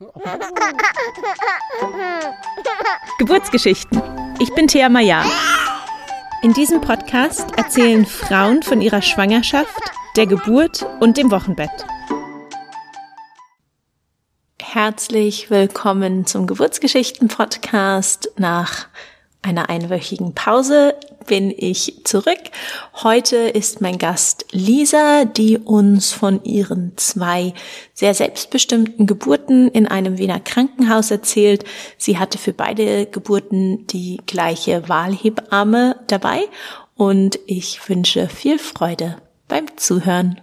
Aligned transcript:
Geburtsgeschichten. 3.18 4.00
Ich 4.38 4.54
bin 4.54 4.66
Thea 4.66 4.88
Maya. 4.88 5.22
In 6.42 6.54
diesem 6.54 6.80
Podcast 6.80 7.46
erzählen 7.58 8.06
Frauen 8.06 8.62
von 8.62 8.80
ihrer 8.80 9.02
Schwangerschaft, 9.02 9.78
der 10.16 10.26
Geburt 10.26 10.86
und 11.00 11.18
dem 11.18 11.30
Wochenbett. 11.30 11.84
Herzlich 14.58 15.50
willkommen 15.50 16.24
zum 16.24 16.46
Geburtsgeschichten-Podcast 16.46 18.30
nach 18.38 18.88
einer 19.42 19.70
einwöchigen 19.70 20.34
Pause 20.34 20.94
bin 21.26 21.54
ich 21.56 22.02
zurück. 22.04 22.40
Heute 23.02 23.36
ist 23.36 23.80
mein 23.80 23.98
Gast 23.98 24.46
Lisa, 24.52 25.24
die 25.24 25.58
uns 25.58 26.12
von 26.12 26.42
ihren 26.44 26.92
zwei 26.96 27.54
sehr 27.94 28.14
selbstbestimmten 28.14 29.06
Geburten 29.06 29.68
in 29.68 29.86
einem 29.86 30.18
Wiener 30.18 30.40
Krankenhaus 30.40 31.10
erzählt. 31.10 31.64
Sie 31.96 32.18
hatte 32.18 32.36
für 32.38 32.52
beide 32.52 33.06
Geburten 33.06 33.86
die 33.86 34.20
gleiche 34.26 34.88
Wahlhebamme 34.88 35.96
dabei 36.06 36.48
und 36.96 37.38
ich 37.46 37.88
wünsche 37.88 38.28
viel 38.28 38.58
Freude 38.58 39.16
beim 39.48 39.66
Zuhören. 39.76 40.40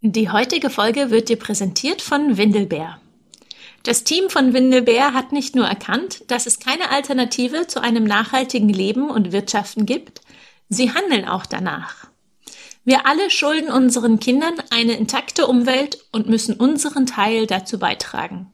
Die 0.00 0.30
heutige 0.30 0.70
Folge 0.70 1.10
wird 1.10 1.28
dir 1.28 1.38
präsentiert 1.38 2.02
von 2.02 2.36
Windelbär. 2.36 2.98
Das 3.84 4.02
Team 4.02 4.30
von 4.30 4.54
Windelbär 4.54 5.12
hat 5.12 5.32
nicht 5.32 5.54
nur 5.54 5.66
erkannt, 5.66 6.24
dass 6.28 6.46
es 6.46 6.58
keine 6.58 6.90
Alternative 6.90 7.66
zu 7.66 7.82
einem 7.82 8.04
nachhaltigen 8.04 8.70
Leben 8.70 9.10
und 9.10 9.30
Wirtschaften 9.30 9.84
gibt, 9.84 10.22
sie 10.70 10.90
handeln 10.94 11.28
auch 11.28 11.44
danach. 11.44 12.06
Wir 12.86 13.06
alle 13.06 13.30
schulden 13.30 13.70
unseren 13.70 14.20
Kindern 14.20 14.54
eine 14.70 14.94
intakte 14.94 15.46
Umwelt 15.46 15.98
und 16.12 16.30
müssen 16.30 16.54
unseren 16.56 17.04
Teil 17.04 17.46
dazu 17.46 17.78
beitragen. 17.78 18.50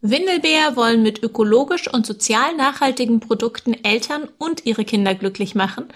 Windelbär 0.00 0.76
wollen 0.76 1.02
mit 1.02 1.24
ökologisch 1.24 1.92
und 1.92 2.06
sozial 2.06 2.54
nachhaltigen 2.54 3.18
Produkten 3.18 3.74
Eltern 3.82 4.28
und 4.38 4.66
ihre 4.66 4.84
Kinder 4.84 5.16
glücklich 5.16 5.56
machen 5.56 5.88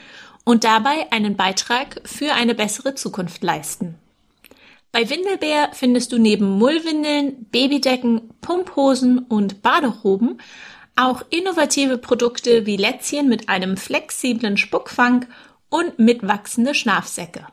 und 0.44 0.64
dabei 0.64 1.12
einen 1.12 1.36
Beitrag 1.36 2.00
für 2.04 2.32
eine 2.32 2.56
bessere 2.56 2.96
Zukunft 2.96 3.44
leisten. 3.44 3.97
Bei 4.98 5.08
Windelbär 5.08 5.70
findest 5.74 6.10
du 6.10 6.18
neben 6.18 6.58
Mullwindeln, 6.58 7.46
Babydecken, 7.52 8.34
Pumphosen 8.40 9.20
und 9.20 9.62
Baderoben 9.62 10.40
auch 10.96 11.22
innovative 11.30 11.98
Produkte 11.98 12.66
wie 12.66 12.76
Lätzchen 12.76 13.28
mit 13.28 13.48
einem 13.48 13.76
flexiblen 13.76 14.56
Spuckfang 14.56 15.26
und 15.68 16.00
mitwachsende 16.00 16.74
Schlafsäcke. 16.74 17.46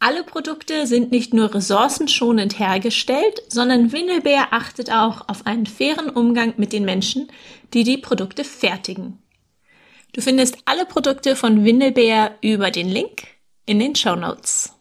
Alle 0.00 0.22
Produkte 0.22 0.86
sind 0.86 1.12
nicht 1.12 1.32
nur 1.32 1.54
ressourcenschonend 1.54 2.58
hergestellt, 2.58 3.40
sondern 3.48 3.92
Windelbär 3.92 4.48
achtet 4.52 4.92
auch 4.92 5.26
auf 5.30 5.46
einen 5.46 5.64
fairen 5.64 6.10
Umgang 6.10 6.52
mit 6.58 6.74
den 6.74 6.84
Menschen, 6.84 7.28
die 7.72 7.84
die 7.84 7.96
Produkte 7.96 8.44
fertigen. 8.44 9.18
Du 10.12 10.20
findest 10.20 10.58
alle 10.66 10.84
Produkte 10.84 11.36
von 11.36 11.64
Windelbär 11.64 12.36
über 12.42 12.70
den 12.70 12.90
Link 12.90 13.28
in 13.64 13.78
den 13.78 13.94
Show 13.94 14.14
Notes. 14.14 14.73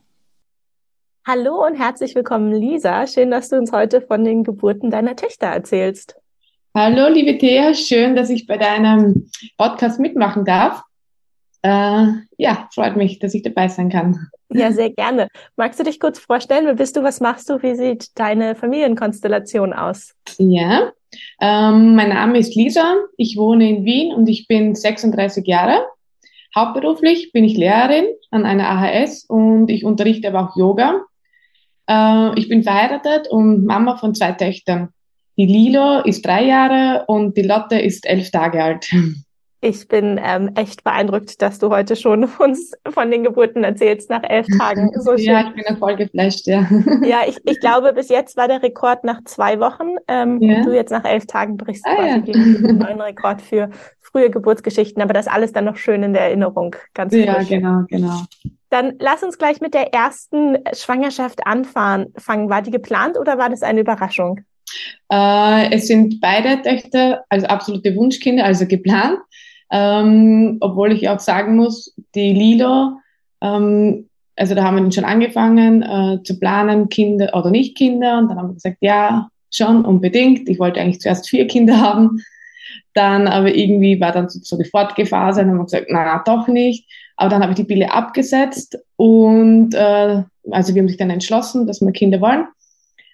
Hallo 1.25 1.65
und 1.65 1.75
herzlich 1.75 2.15
willkommen, 2.15 2.51
Lisa. 2.51 3.07
Schön, 3.07 3.31
dass 3.31 3.47
du 3.47 3.55
uns 3.55 3.71
heute 3.71 4.01
von 4.01 4.25
den 4.25 4.43
Geburten 4.43 4.91
deiner 4.91 5.15
Töchter 5.15 5.47
erzählst. 5.47 6.17
Hallo, 6.75 7.07
liebe 7.07 7.37
Thea. 7.37 7.73
Schön, 7.73 8.13
dass 8.17 8.29
ich 8.29 8.45
bei 8.45 8.57
deinem 8.57 9.31
Podcast 9.57 10.01
mitmachen 10.01 10.43
darf. 10.43 10.83
Äh, 11.61 12.07
ja, 12.37 12.67
freut 12.73 12.97
mich, 12.97 13.19
dass 13.19 13.33
ich 13.33 13.41
dabei 13.41 13.69
sein 13.69 13.87
kann. 13.89 14.27
Ja, 14.49 14.73
sehr 14.73 14.89
gerne. 14.89 15.29
Magst 15.55 15.79
du 15.79 15.85
dich 15.85 15.97
kurz 15.97 16.19
vorstellen? 16.19 16.65
Wer 16.65 16.75
bist 16.75 16.97
du? 16.97 17.03
Was 17.03 17.21
machst 17.21 17.49
du? 17.49 17.63
Wie 17.63 17.75
sieht 17.75 18.19
deine 18.19 18.55
Familienkonstellation 18.55 19.71
aus? 19.71 20.15
Ja, 20.39 20.91
ähm, 21.39 21.95
mein 21.95 22.09
Name 22.09 22.37
ist 22.37 22.53
Lisa. 22.53 22.97
Ich 23.15 23.37
wohne 23.37 23.69
in 23.69 23.85
Wien 23.85 24.13
und 24.13 24.27
ich 24.27 24.49
bin 24.49 24.75
36 24.75 25.47
Jahre. 25.47 25.85
Hauptberuflich 26.53 27.31
bin 27.31 27.45
ich 27.45 27.55
Lehrerin 27.55 28.07
an 28.29 28.45
einer 28.45 28.69
AHS 28.69 29.23
und 29.23 29.69
ich 29.69 29.85
unterrichte 29.85 30.27
aber 30.27 30.49
auch 30.49 30.57
Yoga. 30.57 31.05
Äh, 31.87 32.39
ich 32.39 32.49
bin 32.49 32.63
verheiratet 32.63 33.27
und 33.29 33.65
Mama 33.65 33.97
von 33.97 34.15
zwei 34.15 34.31
Töchtern. 34.33 34.89
Die 35.37 35.45
Lilo 35.45 36.01
ist 36.01 36.25
drei 36.25 36.43
Jahre 36.45 37.05
und 37.07 37.35
die 37.37 37.41
Lotte 37.41 37.79
ist 37.79 38.05
elf 38.05 38.31
Tage 38.31 38.63
alt. 38.63 38.91
Ich 39.63 39.87
bin 39.87 40.19
ähm, 40.21 40.51
echt 40.55 40.83
beeindruckt, 40.83 41.41
dass 41.41 41.57
du 41.57 41.69
heute 41.69 41.95
schon 41.95 42.25
uns 42.39 42.73
von 42.89 43.09
den 43.09 43.23
Geburten 43.23 43.63
erzählst 43.63 44.09
nach 44.09 44.23
elf 44.23 44.45
Tagen. 44.57 44.91
So 44.99 45.11
schön. 45.17 45.25
Ja, 45.25 45.53
ich 45.55 45.63
bin 45.65 45.77
voll 45.77 45.95
geflasht, 45.95 46.47
ja. 46.47 46.67
Ja, 47.03 47.21
ich, 47.25 47.37
ich 47.45 47.61
glaube, 47.61 47.93
bis 47.93 48.09
jetzt 48.09 48.35
war 48.35 48.49
der 48.49 48.61
Rekord 48.61 49.05
nach 49.05 49.23
zwei 49.23 49.61
Wochen. 49.61 49.95
Ähm, 50.09 50.41
ja. 50.41 50.57
Und 50.57 50.65
du 50.65 50.75
jetzt 50.75 50.91
nach 50.91 51.05
elf 51.05 51.27
Tagen 51.27 51.55
brichst 51.55 51.85
ah, 51.87 51.95
quasi 51.95 52.09
ja. 52.09 52.17
den 52.19 52.77
neuen 52.77 52.99
Rekord 52.99 53.41
für 53.41 53.69
frühe 54.01 54.29
Geburtsgeschichten. 54.29 55.01
Aber 55.01 55.13
das 55.13 55.27
alles 55.27 55.53
dann 55.53 55.63
noch 55.63 55.77
schön 55.77 56.03
in 56.03 56.11
der 56.11 56.23
Erinnerung. 56.23 56.75
Ganz 56.93 57.15
Ja, 57.15 57.35
frisch. 57.35 57.47
genau, 57.47 57.83
genau. 57.87 58.21
Dann 58.69 58.95
lass 58.99 59.23
uns 59.23 59.37
gleich 59.37 59.61
mit 59.61 59.73
der 59.73 59.93
ersten 59.93 60.57
Schwangerschaft 60.73 61.47
anfangen. 61.47 62.09
War 62.49 62.61
die 62.61 62.71
geplant 62.71 63.17
oder 63.17 63.37
war 63.37 63.49
das 63.49 63.63
eine 63.63 63.79
Überraschung? 63.79 64.41
Äh, 65.09 65.73
es 65.73 65.87
sind 65.87 66.19
beide 66.19 66.61
Töchter, 66.61 67.23
also 67.29 67.47
absolute 67.47 67.95
Wunschkinder, 67.95 68.43
also 68.43 68.67
geplant. 68.67 69.19
Ähm, 69.75 70.57
obwohl 70.59 70.91
ich 70.91 71.09
auch 71.09 71.19
sagen 71.19 71.55
muss, 71.55 71.95
die 72.13 72.31
Lilo, 72.31 72.99
ähm, 73.41 74.07
also 74.35 74.53
da 74.53 74.63
haben 74.63 74.83
wir 74.83 74.91
schon 74.91 75.03
angefangen 75.03 75.81
äh, 75.81 76.21
zu 76.23 76.39
planen, 76.39 76.89
Kinder 76.89 77.31
oder 77.33 77.49
nicht 77.49 77.75
Kinder. 77.75 78.19
Und 78.19 78.29
dann 78.29 78.37
haben 78.37 78.49
wir 78.49 78.53
gesagt, 78.53 78.77
ja, 78.81 79.29
schon 79.49 79.83
unbedingt. 79.83 80.47
Ich 80.47 80.59
wollte 80.59 80.79
eigentlich 80.79 81.01
zuerst 81.01 81.27
vier 81.27 81.47
Kinder 81.47 81.81
haben. 81.81 82.21
Dann 82.93 83.27
aber 83.27 83.53
irgendwie 83.55 83.99
war 83.99 84.11
dann 84.11 84.29
so, 84.29 84.39
so 84.43 84.57
die 84.57 84.69
Fortgephase 84.69 85.41
und 85.41 85.49
haben 85.49 85.57
wir 85.57 85.63
gesagt, 85.63 85.87
na, 85.89 86.21
doch 86.23 86.47
nicht. 86.47 86.87
Aber 87.15 87.31
dann 87.31 87.41
habe 87.41 87.53
ich 87.53 87.57
die 87.57 87.63
Pille 87.63 87.91
abgesetzt 87.91 88.77
und 88.95 89.73
äh, 89.73 90.23
also 90.51 90.73
wir 90.75 90.81
haben 90.81 90.87
sich 90.87 90.97
dann 90.97 91.09
entschlossen, 91.09 91.65
dass 91.65 91.81
wir 91.81 91.91
Kinder 91.91 92.21
wollen. 92.21 92.45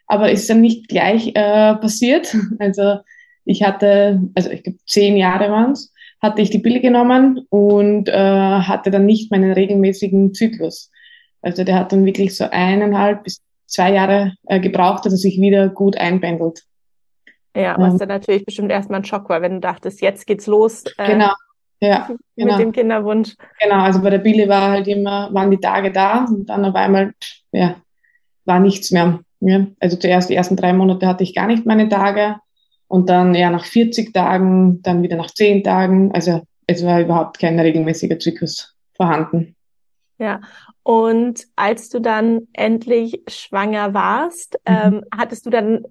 Aber 0.08 0.30
ist 0.30 0.50
dann 0.50 0.62
nicht 0.62 0.90
gleich 0.90 1.28
äh, 1.36 1.76
passiert. 1.76 2.36
Also 2.60 3.00
ich 3.46 3.64
hatte, 3.64 4.22
also 4.36 4.50
ich 4.50 4.64
glaube 4.64 4.80
zehn 4.86 5.18
Jahre 5.18 5.50
waren 5.52 5.72
es, 5.72 5.94
hatte 6.22 6.42
ich 6.42 6.50
die 6.50 6.60
Pille 6.60 6.82
genommen 6.82 7.46
und 7.50 8.10
äh, 8.10 8.14
hatte 8.14 8.92
dann 8.92 9.06
nicht 9.06 9.32
meinen 9.32 9.52
regelmäßigen 9.52 10.34
Zyklus. 10.34 10.92
Also 11.42 11.64
der 11.64 11.76
hat 11.76 11.92
dann 11.92 12.06
wirklich 12.06 12.36
so 12.36 12.46
eineinhalb 12.50 13.24
bis 13.24 13.42
zwei 13.66 13.94
Jahre 13.94 14.34
äh, 14.48 14.60
gebraucht, 14.60 15.06
dass 15.06 15.14
er 15.14 15.18
sich 15.18 15.40
wieder 15.40 15.70
gut 15.70 15.98
einpendelt. 15.98 16.64
Ja, 17.56 17.76
was 17.78 17.94
ähm, 17.94 18.00
dann 18.00 18.10
natürlich 18.10 18.46
bestimmt 18.46 18.72
erstmal 18.72 19.00
ein 19.00 19.06
Schock 19.06 19.30
war, 19.30 19.42
wenn 19.42 19.54
du 19.54 19.60
dachtest, 19.60 20.02
jetzt 20.02 20.28
geht's 20.28 20.48
los. 20.48 20.84
Äh, 20.98 21.14
genau. 21.14 21.32
Ja, 21.82 22.10
genau. 22.36 22.58
mit 22.58 22.66
dem 22.66 22.72
Kinderwunsch. 22.72 23.36
Genau, 23.62 23.84
also 23.84 24.02
bei 24.02 24.10
der 24.10 24.20
Pille 24.20 24.48
war 24.50 24.72
halt 24.72 24.88
immer, 24.88 25.34
waren 25.34 25.52
die 25.52 25.60
Tage 25.60 25.92
da 25.92 26.26
und 26.26 26.48
dann 26.50 26.66
auf 26.66 26.76
einmal, 26.76 27.14
ja, 27.52 27.76
war 28.46 28.60
nichts 28.60 28.92
mehr. 28.92 29.20
Ja. 29.40 29.66
Also 29.80 29.98
zuerst 29.98 30.30
die 30.30 30.36
ersten 30.36 30.58
drei 30.58 30.74
Monate 30.74 31.08
hatte 31.08 31.24
ich 31.24 31.34
gar 31.34 31.48
nicht 31.48 31.66
meine 31.66 31.88
Tage 31.88 32.36
und 32.90 33.10
dann 33.10 33.34
ja 33.36 33.50
nach 33.50 33.64
40 33.64 34.14
Tagen, 34.14 34.82
dann 34.82 35.04
wieder 35.04 35.16
nach 35.16 35.32
10 35.32 35.64
Tagen. 35.64 36.12
Also 36.12 36.42
es 36.68 36.84
war 36.84 37.00
überhaupt 37.00 37.40
kein 37.40 37.58
regelmäßiger 37.58 38.20
Zyklus 38.20 38.76
vorhanden. 38.94 39.56
Ja, 40.18 40.42
und 40.84 41.46
als 41.56 41.90
du 41.90 42.00
dann 42.00 42.48
endlich 42.52 43.22
schwanger 43.30 43.94
warst, 43.94 44.58
mhm. 44.68 44.76
ähm, 44.76 45.04
hattest 45.16 45.46
du 45.46 45.50
dann 45.50 45.84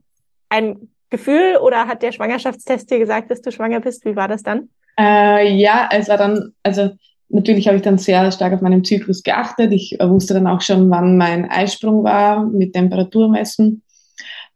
ein 0.50 0.88
Gefühl 1.08 1.56
oder 1.62 1.86
hat 1.86 2.02
der 2.02 2.12
Schwangerschaftstest 2.12 2.90
dir 2.90 2.98
gesagt, 2.98 3.30
dass 3.30 3.40
du 3.40 3.50
schwanger 3.50 3.80
bist? 3.80 4.04
Wie 4.04 4.16
war 4.16 4.28
das 4.28 4.42
dann? 4.42 4.68
Äh, 4.98 5.54
ja, 5.54 5.88
es 5.92 6.08
war 6.08 6.18
dann, 6.18 6.52
also 6.62 6.90
natürlich 7.28 7.68
habe 7.68 7.76
ich 7.76 7.82
dann 7.82 7.96
sehr 7.96 8.30
stark 8.32 8.52
auf 8.52 8.60
meinen 8.60 8.84
Zyklus 8.84 9.22
geachtet. 9.22 9.72
Ich 9.72 9.96
wusste 10.00 10.34
dann 10.34 10.48
auch 10.48 10.60
schon, 10.60 10.90
wann 10.90 11.16
mein 11.16 11.48
Eisprung 11.48 12.02
war 12.02 12.44
mit 12.44 12.72
Temperaturmessen. 12.72 13.82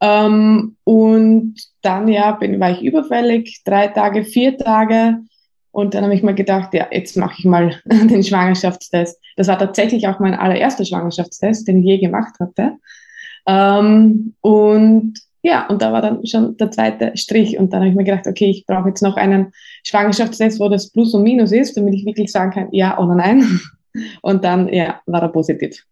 Ähm, 0.02 0.76
und 0.82 1.54
dann 1.80 2.08
ja, 2.08 2.32
bin, 2.32 2.58
war 2.58 2.72
ich 2.72 2.82
überfällig, 2.82 3.62
drei 3.64 3.86
Tage, 3.86 4.24
vier 4.24 4.58
Tage. 4.58 5.18
Und 5.70 5.94
dann 5.94 6.02
habe 6.02 6.14
ich 6.14 6.24
mir 6.24 6.34
gedacht, 6.34 6.74
ja, 6.74 6.88
jetzt 6.90 7.16
mache 7.16 7.36
ich 7.38 7.44
mal 7.44 7.80
den 7.86 8.24
Schwangerschaftstest. 8.24 9.18
Das 9.36 9.46
war 9.46 9.58
tatsächlich 9.58 10.08
auch 10.08 10.18
mein 10.18 10.34
allererster 10.34 10.84
Schwangerschaftstest, 10.84 11.68
den 11.68 11.78
ich 11.78 11.84
je 11.84 11.98
gemacht 11.98 12.34
hatte. 12.40 12.78
Ähm, 13.46 14.34
und 14.40 15.14
ja, 15.42 15.66
und 15.68 15.82
da 15.82 15.92
war 15.92 16.02
dann 16.02 16.26
schon 16.26 16.56
der 16.56 16.72
zweite 16.72 17.16
Strich. 17.16 17.56
Und 17.56 17.72
dann 17.72 17.80
habe 17.80 17.90
ich 17.90 17.96
mir 17.96 18.04
gedacht, 18.04 18.26
okay, 18.26 18.50
ich 18.50 18.66
brauche 18.66 18.88
jetzt 18.88 19.02
noch 19.02 19.16
einen 19.16 19.52
Schwangerschaftstest, 19.84 20.58
wo 20.58 20.68
das 20.68 20.90
Plus 20.90 21.14
und 21.14 21.22
Minus 21.22 21.52
ist, 21.52 21.76
damit 21.76 21.94
ich 21.94 22.04
wirklich 22.04 22.32
sagen 22.32 22.50
kann, 22.50 22.68
ja 22.72 22.98
oder 22.98 23.14
nein. 23.14 23.60
Und 24.22 24.42
dann, 24.42 24.72
ja, 24.72 25.02
war 25.04 25.20
er 25.20 25.28
positiv. 25.28 25.84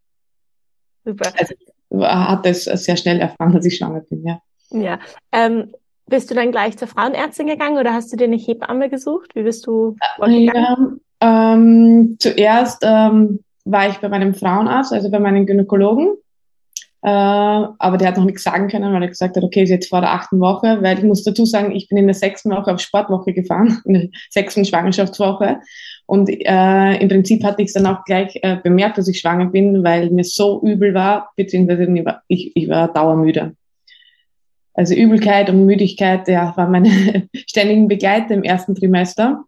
Super. 1.04 1.32
Also, 1.38 1.54
hat 1.98 2.46
es 2.46 2.64
sehr 2.64 2.96
schnell 2.96 3.20
erfahren, 3.20 3.52
dass 3.52 3.64
ich 3.64 3.76
schwanger 3.76 4.00
bin, 4.00 4.24
ja. 4.24 4.40
Ja. 4.70 4.98
Ähm, 5.32 5.72
bist 6.06 6.30
du 6.30 6.34
dann 6.34 6.50
gleich 6.50 6.76
zur 6.76 6.88
Frauenärztin 6.88 7.46
gegangen 7.46 7.78
oder 7.78 7.92
hast 7.92 8.12
du 8.12 8.16
dir 8.16 8.24
eine 8.24 8.36
Hebamme 8.36 8.90
gesucht? 8.90 9.34
Wie 9.34 9.42
bist 9.42 9.66
du 9.66 9.96
vorgegangen? 10.16 11.00
Ja, 11.22 11.54
ähm, 11.54 12.16
zuerst 12.18 12.82
ähm, 12.84 13.40
war 13.64 13.88
ich 13.88 13.98
bei 13.98 14.08
meinem 14.08 14.34
Frauenarzt, 14.34 14.92
also 14.92 15.10
bei 15.10 15.20
meinem 15.20 15.46
Gynäkologen. 15.46 16.16
Äh, 17.02 17.08
aber 17.08 17.96
der 17.96 18.08
hat 18.08 18.16
noch 18.18 18.24
nichts 18.24 18.42
sagen 18.42 18.68
können, 18.68 18.92
weil 18.92 19.02
er 19.02 19.08
gesagt 19.08 19.36
hat, 19.36 19.42
okay, 19.42 19.62
ist 19.62 19.70
jetzt 19.70 19.88
vor 19.88 20.00
der 20.00 20.12
achten 20.12 20.38
Woche, 20.40 20.82
weil 20.82 20.98
ich 20.98 21.04
muss 21.04 21.24
dazu 21.24 21.46
sagen, 21.46 21.72
ich 21.72 21.88
bin 21.88 21.96
in 21.96 22.06
der 22.06 22.14
sechsten 22.14 22.50
Woche 22.50 22.74
auf 22.74 22.80
Sportwoche 22.80 23.32
gefahren, 23.32 23.80
in 23.84 23.94
der 23.94 24.08
sechsten 24.28 24.64
Schwangerschaftswoche. 24.64 25.60
Und 26.10 26.28
äh, 26.28 26.96
im 26.96 27.08
Prinzip 27.08 27.44
hatte 27.44 27.62
ich 27.62 27.68
es 27.68 27.74
dann 27.74 27.86
auch 27.86 28.04
gleich 28.04 28.36
äh, 28.42 28.56
bemerkt, 28.56 28.98
dass 28.98 29.06
ich 29.06 29.20
schwanger 29.20 29.46
bin, 29.46 29.84
weil 29.84 30.10
mir 30.10 30.24
so 30.24 30.60
übel 30.60 30.92
war, 30.92 31.30
beziehungsweise 31.36 31.86
ich, 32.26 32.50
ich 32.56 32.68
war 32.68 32.92
dauermüde. 32.92 33.54
Also 34.74 34.96
Übelkeit 34.96 35.48
und 35.50 35.66
Müdigkeit, 35.66 36.26
ja, 36.26 36.52
waren 36.56 36.72
meine 36.72 37.28
ständigen 37.46 37.86
Begleiter 37.86 38.34
im 38.34 38.42
ersten 38.42 38.74
Trimester. 38.74 39.44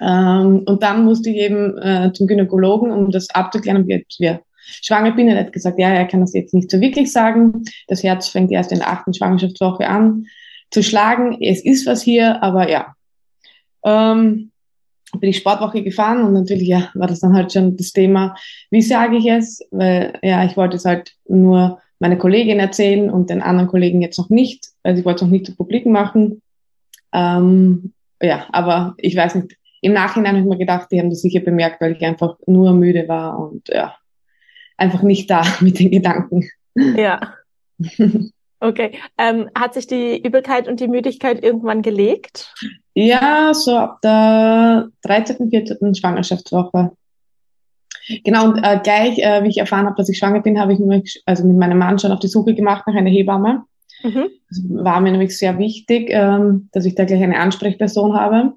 Ähm, 0.00 0.62
und 0.64 0.82
dann 0.82 1.04
musste 1.04 1.28
ich 1.28 1.36
eben 1.36 1.76
äh, 1.76 2.10
zum 2.14 2.26
Gynäkologen, 2.26 2.92
um 2.92 3.10
das 3.10 3.28
abzuklären, 3.28 3.82
ob 3.82 3.90
ich 3.90 4.06
ja, 4.16 4.40
schwanger 4.56 5.10
bin. 5.10 5.28
Er 5.28 5.38
hat 5.38 5.52
gesagt, 5.52 5.78
ja, 5.78 5.90
er 5.90 6.06
kann 6.06 6.22
das 6.22 6.32
jetzt 6.32 6.54
nicht 6.54 6.70
so 6.70 6.80
wirklich 6.80 7.12
sagen. 7.12 7.62
Das 7.88 8.02
Herz 8.02 8.28
fängt 8.28 8.50
erst 8.52 8.72
in 8.72 8.78
der 8.78 8.88
achten 8.88 9.12
Schwangerschaftswoche 9.12 9.86
an 9.86 10.24
zu 10.70 10.82
schlagen. 10.82 11.36
Es 11.42 11.62
ist 11.62 11.86
was 11.86 12.00
hier, 12.00 12.42
aber 12.42 12.70
ja. 12.70 12.94
Ähm, 13.84 14.49
bin 15.18 15.30
ich 15.30 15.38
Sportwoche 15.38 15.82
gefahren 15.82 16.22
und 16.22 16.32
natürlich 16.32 16.68
ja, 16.68 16.90
war 16.94 17.08
das 17.08 17.20
dann 17.20 17.34
halt 17.34 17.52
schon 17.52 17.76
das 17.76 17.92
Thema, 17.92 18.36
wie 18.70 18.82
sage 18.82 19.16
ich 19.16 19.26
es? 19.26 19.66
Weil 19.70 20.18
ja, 20.22 20.44
ich 20.44 20.56
wollte 20.56 20.76
es 20.76 20.84
halt 20.84 21.14
nur 21.28 21.80
meiner 21.98 22.16
Kollegin 22.16 22.60
erzählen 22.60 23.10
und 23.10 23.30
den 23.30 23.42
anderen 23.42 23.68
Kollegen 23.68 24.02
jetzt 24.02 24.18
noch 24.18 24.30
nicht. 24.30 24.68
Also 24.82 25.00
ich 25.00 25.04
wollte 25.04 25.16
es 25.16 25.22
noch 25.22 25.30
nicht 25.30 25.46
zu 25.46 25.56
publik 25.56 25.86
machen. 25.86 26.42
Ähm, 27.12 27.92
ja, 28.22 28.46
aber 28.52 28.94
ich 28.98 29.16
weiß 29.16 29.34
nicht, 29.36 29.56
im 29.82 29.92
Nachhinein 29.92 30.36
habe 30.36 30.40
ich 30.40 30.48
mir 30.48 30.58
gedacht, 30.58 30.88
die 30.90 31.00
haben 31.00 31.10
das 31.10 31.22
sicher 31.22 31.40
bemerkt, 31.40 31.80
weil 31.80 31.92
ich 31.92 32.04
einfach 32.04 32.36
nur 32.46 32.72
müde 32.72 33.08
war 33.08 33.38
und 33.38 33.68
ja, 33.68 33.96
einfach 34.76 35.02
nicht 35.02 35.30
da 35.30 35.42
mit 35.60 35.78
den 35.78 35.90
Gedanken. 35.90 36.48
Ja. 36.74 37.34
Okay. 38.60 38.98
Ähm, 39.16 39.48
hat 39.58 39.74
sich 39.74 39.86
die 39.86 40.22
Übelkeit 40.22 40.68
und 40.68 40.80
die 40.80 40.88
Müdigkeit 40.88 41.42
irgendwann 41.42 41.82
gelegt? 41.82 42.54
Ja, 42.94 43.54
so 43.54 43.76
ab 43.76 44.00
der 44.02 44.88
13., 45.02 45.50
14. 45.50 45.94
Schwangerschaftswoche. 45.94 46.92
Genau, 48.24 48.46
und 48.46 48.58
äh, 48.58 48.78
gleich, 48.82 49.18
äh, 49.18 49.42
wie 49.44 49.48
ich 49.48 49.58
erfahren 49.58 49.86
habe, 49.86 49.96
dass 49.96 50.08
ich 50.08 50.18
schwanger 50.18 50.40
bin, 50.40 50.60
habe 50.60 50.72
ich 50.72 50.78
mich 50.78 51.22
also 51.26 51.46
mit 51.46 51.56
meinem 51.56 51.78
Mann 51.78 51.98
schon 51.98 52.12
auf 52.12 52.20
die 52.20 52.28
Suche 52.28 52.54
gemacht 52.54 52.84
nach 52.86 52.94
einer 52.94 53.10
Hebamme. 53.10 53.64
Mhm. 54.02 54.28
Das 54.48 54.62
war 54.68 55.00
mir 55.00 55.12
nämlich 55.12 55.36
sehr 55.36 55.58
wichtig, 55.58 56.08
ähm, 56.10 56.68
dass 56.72 56.84
ich 56.84 56.94
da 56.94 57.04
gleich 57.04 57.22
eine 57.22 57.38
Ansprechperson 57.38 58.14
habe. 58.14 58.52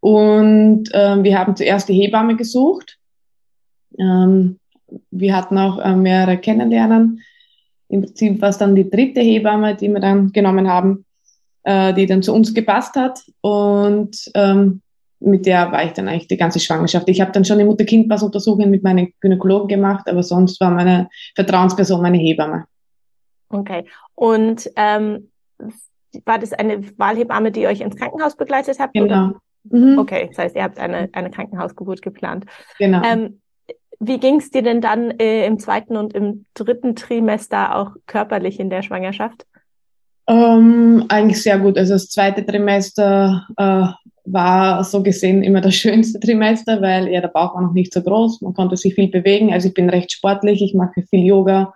Und 0.00 0.84
ähm, 0.94 1.24
wir 1.24 1.38
haben 1.38 1.56
zuerst 1.56 1.88
die 1.88 1.94
Hebamme 1.94 2.36
gesucht. 2.36 2.98
Ähm, 3.98 4.58
wir 5.10 5.36
hatten 5.36 5.58
auch 5.58 5.78
äh, 5.78 5.94
mehrere 5.94 6.38
Kennenlernen. 6.38 7.22
Im 7.90 8.02
Prinzip 8.02 8.40
war 8.40 8.50
es 8.50 8.58
dann 8.58 8.74
die 8.74 8.88
dritte 8.88 9.20
Hebamme, 9.20 9.74
die 9.74 9.88
wir 9.88 10.00
dann 10.00 10.32
genommen 10.32 10.68
haben, 10.68 11.04
äh, 11.64 11.92
die 11.92 12.06
dann 12.06 12.22
zu 12.22 12.32
uns 12.32 12.54
gepasst 12.54 12.94
hat. 12.94 13.20
Und 13.40 14.30
ähm, 14.34 14.80
mit 15.18 15.44
der 15.44 15.70
war 15.70 15.84
ich 15.84 15.92
dann 15.92 16.08
eigentlich 16.08 16.28
die 16.28 16.36
ganze 16.36 16.60
Schwangerschaft. 16.60 17.08
Ich 17.08 17.20
habe 17.20 17.32
dann 17.32 17.44
schon 17.44 17.58
die 17.58 17.64
Mutter-Kind-Pass-Untersuchung 17.64 18.70
mit 18.70 18.82
meinen 18.82 19.12
Gynäkologen 19.20 19.68
gemacht, 19.68 20.08
aber 20.08 20.22
sonst 20.22 20.60
war 20.60 20.70
meine 20.70 21.08
Vertrauensperson 21.34 22.00
meine 22.00 22.18
Hebamme. 22.18 22.64
Okay. 23.50 23.84
Und 24.14 24.70
ähm, 24.76 25.30
war 26.24 26.38
das 26.38 26.52
eine 26.52 26.82
Wahlhebamme, 26.98 27.50
die 27.50 27.66
euch 27.66 27.80
ins 27.80 27.96
Krankenhaus 27.96 28.36
begleitet 28.36 28.78
hat? 28.78 28.92
Genau. 28.94 29.04
Oder? 29.04 29.40
Mhm. 29.64 29.98
Okay, 29.98 30.28
das 30.28 30.38
heißt, 30.38 30.56
ihr 30.56 30.62
habt 30.62 30.78
eine, 30.78 31.08
eine 31.12 31.30
Krankenhausgeburt 31.30 32.00
geplant. 32.00 32.46
Genau. 32.78 33.02
Ähm, 33.04 33.39
wie 34.00 34.18
ging 34.18 34.36
es 34.36 34.50
dir 34.50 34.62
denn 34.62 34.80
dann 34.80 35.10
äh, 35.18 35.46
im 35.46 35.58
zweiten 35.58 35.96
und 35.96 36.14
im 36.14 36.46
dritten 36.54 36.96
Trimester 36.96 37.76
auch 37.76 37.92
körperlich 38.06 38.58
in 38.58 38.70
der 38.70 38.82
Schwangerschaft? 38.82 39.46
Ähm, 40.26 41.04
eigentlich 41.08 41.42
sehr 41.42 41.58
gut. 41.58 41.76
Also 41.76 41.92
das 41.92 42.08
zweite 42.08 42.44
Trimester 42.44 43.46
äh, 43.56 43.86
war 44.24 44.84
so 44.84 45.02
gesehen 45.02 45.42
immer 45.42 45.60
das 45.60 45.74
schönste 45.76 46.18
Trimester, 46.18 46.80
weil 46.80 47.08
ja 47.08 47.20
der 47.20 47.28
Bauch 47.28 47.54
war 47.54 47.62
noch 47.62 47.74
nicht 47.74 47.92
so 47.92 48.02
groß, 48.02 48.40
man 48.40 48.54
konnte 48.54 48.76
sich 48.76 48.94
viel 48.94 49.08
bewegen. 49.08 49.52
Also 49.52 49.68
ich 49.68 49.74
bin 49.74 49.90
recht 49.90 50.12
sportlich, 50.12 50.62
ich 50.62 50.74
mache 50.74 51.02
viel 51.02 51.26
Yoga, 51.26 51.74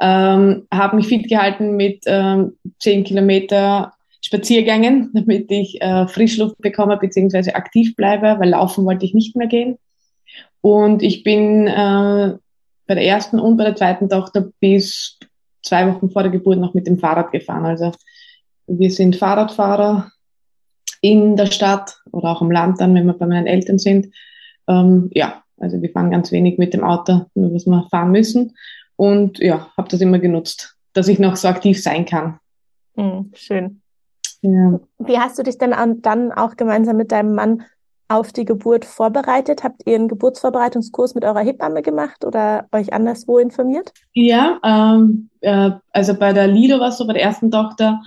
ähm, 0.00 0.66
habe 0.72 0.96
mich 0.96 1.08
fit 1.08 1.28
gehalten 1.28 1.76
mit 1.76 2.04
ähm, 2.06 2.56
10 2.78 3.04
Kilometer 3.04 3.92
Spaziergängen, 4.22 5.10
damit 5.14 5.50
ich 5.50 5.82
äh, 5.82 6.06
Frischluft 6.06 6.56
bekomme 6.58 6.96
bzw. 6.96 7.52
aktiv 7.52 7.94
bleibe, 7.94 8.36
weil 8.38 8.50
laufen 8.50 8.86
wollte 8.86 9.04
ich 9.04 9.12
nicht 9.12 9.36
mehr 9.36 9.48
gehen. 9.48 9.76
Und 10.60 11.02
ich 11.02 11.22
bin 11.22 11.66
äh, 11.66 12.34
bei 12.86 12.94
der 12.94 13.04
ersten 13.04 13.38
und 13.38 13.56
bei 13.56 13.64
der 13.64 13.76
zweiten 13.76 14.08
Tochter 14.08 14.50
bis 14.60 15.18
zwei 15.62 15.86
Wochen 15.86 16.10
vor 16.10 16.22
der 16.22 16.32
Geburt 16.32 16.58
noch 16.58 16.74
mit 16.74 16.86
dem 16.86 16.98
Fahrrad 16.98 17.30
gefahren. 17.32 17.66
Also 17.66 17.92
wir 18.66 18.90
sind 18.90 19.16
Fahrradfahrer 19.16 20.10
in 21.00 21.36
der 21.36 21.46
Stadt 21.46 22.00
oder 22.10 22.30
auch 22.30 22.42
im 22.42 22.50
Land 22.50 22.80
dann, 22.80 22.94
wenn 22.94 23.06
wir 23.06 23.12
bei 23.12 23.26
meinen 23.26 23.46
Eltern 23.46 23.78
sind. 23.78 24.08
Ähm, 24.66 25.10
ja, 25.12 25.42
also 25.58 25.80
wir 25.80 25.90
fahren 25.90 26.10
ganz 26.10 26.32
wenig 26.32 26.58
mit 26.58 26.74
dem 26.74 26.84
Auto, 26.84 27.26
nur 27.34 27.54
was 27.54 27.66
wir 27.66 27.86
fahren 27.90 28.10
müssen. 28.10 28.56
Und 28.96 29.38
ja, 29.38 29.68
habe 29.76 29.88
das 29.88 30.00
immer 30.00 30.18
genutzt, 30.18 30.76
dass 30.92 31.08
ich 31.08 31.18
noch 31.18 31.36
so 31.36 31.48
aktiv 31.48 31.80
sein 31.80 32.04
kann. 32.04 32.40
Mhm, 32.96 33.30
schön. 33.34 33.80
Ja. 34.42 34.80
Wie 34.98 35.18
hast 35.18 35.38
du 35.38 35.42
dich 35.42 35.58
denn 35.58 35.74
dann 36.02 36.32
auch 36.32 36.56
gemeinsam 36.56 36.96
mit 36.96 37.12
deinem 37.12 37.34
Mann 37.34 37.62
auf 38.08 38.32
die 38.32 38.44
Geburt 38.44 38.84
vorbereitet? 38.84 39.62
Habt 39.62 39.82
ihr 39.86 39.94
einen 39.94 40.08
Geburtsvorbereitungskurs 40.08 41.14
mit 41.14 41.24
eurer 41.24 41.40
Hebamme 41.40 41.82
gemacht 41.82 42.24
oder 42.24 42.66
euch 42.72 42.92
anderswo 42.92 43.38
informiert? 43.38 43.92
Ja, 44.14 44.58
ähm, 44.64 45.28
äh, 45.40 45.70
also 45.92 46.14
bei 46.14 46.32
der 46.32 46.48
Lido 46.48 46.80
war 46.80 46.88
es 46.88 46.98
so, 46.98 47.06
bei 47.06 47.12
der 47.12 47.22
ersten 47.22 47.50
Tochter 47.50 48.00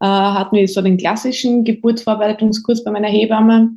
äh, 0.00 0.06
hatten 0.06 0.56
wir 0.56 0.68
so 0.68 0.80
den 0.80 0.96
klassischen 0.96 1.64
Geburtsvorbereitungskurs 1.64 2.84
bei 2.84 2.92
meiner 2.92 3.08
Hebamme, 3.08 3.76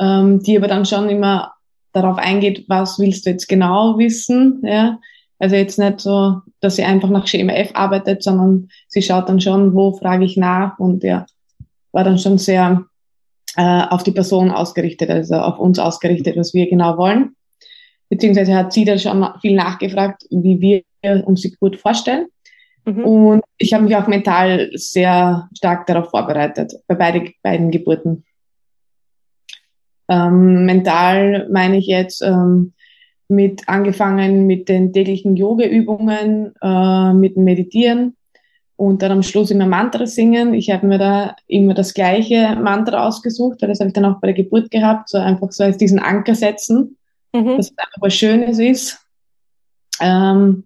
ähm, 0.00 0.42
die 0.42 0.56
aber 0.56 0.68
dann 0.68 0.86
schon 0.86 1.10
immer 1.10 1.52
darauf 1.92 2.16
eingeht, 2.16 2.64
was 2.68 2.98
willst 2.98 3.26
du 3.26 3.30
jetzt 3.30 3.48
genau 3.48 3.98
wissen, 3.98 4.62
ja. 4.64 4.98
Also 5.38 5.56
jetzt 5.56 5.76
nicht 5.76 6.00
so, 6.00 6.36
dass 6.60 6.76
sie 6.76 6.84
einfach 6.84 7.08
nach 7.08 7.26
Schema 7.26 7.52
F 7.54 7.70
arbeitet, 7.74 8.22
sondern 8.22 8.68
sie 8.86 9.02
schaut 9.02 9.28
dann 9.28 9.40
schon, 9.40 9.74
wo 9.74 9.92
frage 9.92 10.24
ich 10.24 10.36
nach 10.36 10.78
und 10.78 11.02
ja, 11.02 11.26
war 11.90 12.04
dann 12.04 12.16
schon 12.16 12.38
sehr 12.38 12.84
äh, 13.56 13.82
auf 13.88 14.02
die 14.02 14.12
Person 14.12 14.50
ausgerichtet, 14.50 15.10
also 15.10 15.36
auf 15.36 15.58
uns 15.58 15.78
ausgerichtet, 15.78 16.36
was 16.36 16.54
wir 16.54 16.68
genau 16.68 16.96
wollen. 16.96 17.36
Beziehungsweise 18.08 18.54
hat 18.54 18.72
sie 18.72 18.84
da 18.84 18.98
schon 18.98 19.26
viel 19.40 19.54
nachgefragt, 19.54 20.24
wie 20.30 20.60
wir 20.60 21.26
uns 21.26 21.42
die 21.42 21.50
Geburt 21.50 21.76
vorstellen. 21.76 22.26
Mhm. 22.84 23.04
Und 23.04 23.44
ich 23.58 23.72
habe 23.72 23.84
mich 23.84 23.96
auch 23.96 24.06
mental 24.06 24.70
sehr 24.74 25.48
stark 25.56 25.86
darauf 25.86 26.10
vorbereitet, 26.10 26.74
bei 26.86 26.94
beide, 26.94 27.32
beiden 27.42 27.70
Geburten. 27.70 28.24
Ähm, 30.08 30.66
mental 30.66 31.48
meine 31.50 31.78
ich 31.78 31.86
jetzt, 31.86 32.22
ähm, 32.22 32.72
mit 33.28 33.66
angefangen 33.66 34.46
mit 34.46 34.68
den 34.68 34.92
täglichen 34.92 35.36
Yoga-Übungen, 35.36 36.54
äh, 36.60 37.12
mit 37.14 37.36
dem 37.36 37.44
Meditieren 37.44 38.16
und 38.76 39.02
dann 39.02 39.12
am 39.12 39.22
Schluss 39.22 39.50
immer 39.50 39.66
Mantra 39.66 40.06
singen. 40.06 40.54
Ich 40.54 40.70
habe 40.70 40.86
mir 40.86 40.98
da 40.98 41.36
immer 41.46 41.74
das 41.74 41.94
gleiche 41.94 42.56
Mantra 42.56 43.06
ausgesucht, 43.06 43.60
weil 43.60 43.68
das 43.68 43.80
habe 43.80 43.88
ich 43.88 43.94
dann 43.94 44.04
auch 44.04 44.20
bei 44.20 44.28
der 44.28 44.34
Geburt 44.34 44.70
gehabt, 44.70 45.08
so 45.08 45.18
einfach 45.18 45.52
so 45.52 45.64
als 45.64 45.76
diesen 45.76 45.98
Anker 45.98 46.34
setzen, 46.34 46.96
mhm. 47.32 47.56
dass 47.56 47.70
es 47.70 47.78
einfach 47.78 48.00
was 48.00 48.14
Schönes 48.14 48.58
ist. 48.58 48.98
Ähm, 50.00 50.64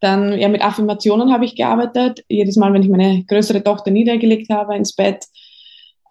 dann 0.00 0.38
ja 0.38 0.48
mit 0.48 0.62
Affirmationen 0.62 1.32
habe 1.32 1.44
ich 1.44 1.56
gearbeitet. 1.56 2.24
Jedes 2.28 2.56
Mal, 2.56 2.72
wenn 2.72 2.82
ich 2.82 2.88
meine 2.88 3.24
größere 3.24 3.64
Tochter 3.64 3.90
niedergelegt 3.90 4.50
habe 4.50 4.76
ins 4.76 4.94
Bett, 4.94 5.24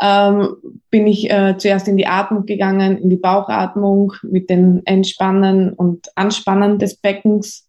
ähm, 0.02 0.56
bin 0.90 1.08
ich 1.08 1.32
äh, 1.32 1.56
zuerst 1.58 1.88
in 1.88 1.98
die 1.98 2.08
Atmung 2.08 2.46
gegangen, 2.46 2.98
in 2.98 3.10
die 3.10 3.16
Bauchatmung 3.16 4.14
mit 4.22 4.50
den 4.50 4.82
Entspannen 4.86 5.74
und 5.74 6.08
Anspannen 6.16 6.78
des 6.78 6.98
Beckens 6.98 7.68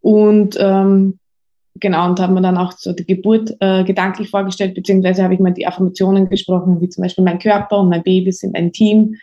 und 0.00 0.56
ähm, 0.60 1.18
genau 1.80 2.08
und 2.08 2.20
habe 2.20 2.32
mir 2.32 2.40
dann 2.40 2.56
auch 2.56 2.72
so 2.72 2.92
die 2.92 3.06
Geburt 3.06 3.56
äh, 3.60 3.84
gedanklich 3.84 4.30
vorgestellt, 4.30 4.74
beziehungsweise 4.74 5.22
habe 5.22 5.34
ich 5.34 5.40
mal 5.40 5.52
die 5.52 5.66
Affirmationen 5.66 6.28
gesprochen, 6.28 6.80
wie 6.80 6.88
zum 6.88 7.02
Beispiel 7.02 7.24
mein 7.24 7.38
Körper 7.38 7.78
und 7.78 7.88
mein 7.88 8.02
Baby 8.02 8.32
sind 8.32 8.56
ein 8.56 8.72
Team. 8.72 9.16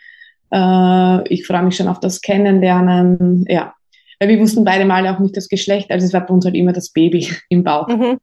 Äh, 0.52 1.28
ich 1.32 1.46
freue 1.46 1.62
mich 1.62 1.76
schon 1.76 1.88
auf 1.88 2.00
das 2.00 2.20
Kennenlernen, 2.20 3.44
ja. 3.48 3.74
Weil 4.18 4.30
wir 4.30 4.40
wussten 4.40 4.64
beide 4.64 4.86
Male 4.86 5.14
auch 5.14 5.18
nicht 5.18 5.36
das 5.36 5.48
Geschlecht, 5.48 5.90
also 5.90 6.06
es 6.06 6.12
war 6.12 6.26
bei 6.26 6.32
uns 6.32 6.44
halt 6.44 6.54
immer 6.54 6.72
das 6.72 6.90
Baby 6.90 7.28
im 7.48 7.64
Bauch. 7.64 7.88
Mhm. 7.88 8.18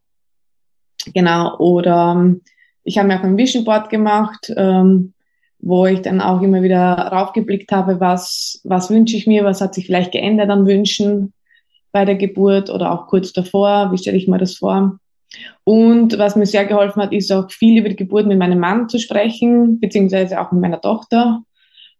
Genau, 1.13 1.57
oder 1.57 2.35
ich 2.83 2.97
habe 2.97 3.07
mir 3.07 3.19
auch 3.19 3.23
ein 3.23 3.37
Vision 3.37 3.65
Board 3.65 3.89
gemacht, 3.89 4.51
ähm, 4.55 5.13
wo 5.59 5.85
ich 5.85 6.01
dann 6.01 6.21
auch 6.21 6.41
immer 6.41 6.61
wieder 6.61 6.93
raufgeblickt 6.93 7.71
habe, 7.71 7.99
was, 7.99 8.59
was 8.63 8.89
wünsche 8.89 9.15
ich 9.15 9.27
mir, 9.27 9.43
was 9.45 9.61
hat 9.61 9.73
sich 9.73 9.85
vielleicht 9.85 10.11
geändert 10.11 10.49
an 10.49 10.65
Wünschen 10.65 11.33
bei 11.93 12.03
der 12.03 12.15
Geburt 12.15 12.69
oder 12.69 12.91
auch 12.91 13.07
kurz 13.07 13.31
davor, 13.31 13.91
wie 13.93 13.97
stelle 13.97 14.17
ich 14.17 14.27
mir 14.27 14.39
das 14.39 14.55
vor. 14.57 14.99
Und 15.63 16.17
was 16.17 16.35
mir 16.35 16.45
sehr 16.45 16.65
geholfen 16.65 17.01
hat, 17.01 17.13
ist 17.13 17.31
auch 17.31 17.49
viel 17.49 17.79
über 17.79 17.89
die 17.89 17.95
Geburt 17.95 18.27
mit 18.27 18.37
meinem 18.37 18.59
Mann 18.59 18.89
zu 18.89 18.99
sprechen, 18.99 19.79
beziehungsweise 19.79 20.41
auch 20.41 20.51
mit 20.51 20.61
meiner 20.61 20.81
Tochter 20.81 21.41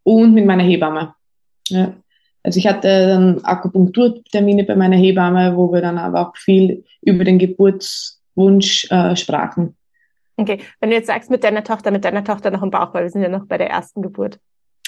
und 0.04 0.34
mit 0.34 0.46
meiner 0.46 0.64
Hebamme. 0.64 1.14
Ja. 1.70 1.94
Also 2.44 2.60
ich 2.60 2.68
hatte 2.68 3.08
dann 3.08 3.44
Akupunkturtermine 3.44 4.66
bei 4.66 4.76
meiner 4.76 4.98
Hebamme, 4.98 5.56
wo 5.56 5.72
wir 5.72 5.82
dann 5.82 5.98
aber 5.98 6.28
auch 6.28 6.36
viel 6.36 6.84
über 7.02 7.24
den 7.24 7.40
Geburtswunsch 7.40 8.92
äh, 8.92 9.16
sprachen. 9.16 9.78
Okay, 10.36 10.60
wenn 10.82 10.90
du 10.90 10.96
jetzt 10.96 11.08
sagst 11.08 11.30
mit 11.30 11.44
deiner 11.44 11.64
Tochter, 11.64 11.92
mit 11.92 12.04
deiner 12.04 12.24
Tochter 12.24 12.52
noch 12.52 12.64
im 12.64 12.72
Bauch, 12.72 12.94
weil 12.94 13.04
wir 13.04 13.10
sind 13.10 13.22
ja 13.22 13.30
noch 13.30 13.46
bei 13.46 13.58
der 13.58 13.70
ersten 13.70 14.02
Geburt. 14.02 14.40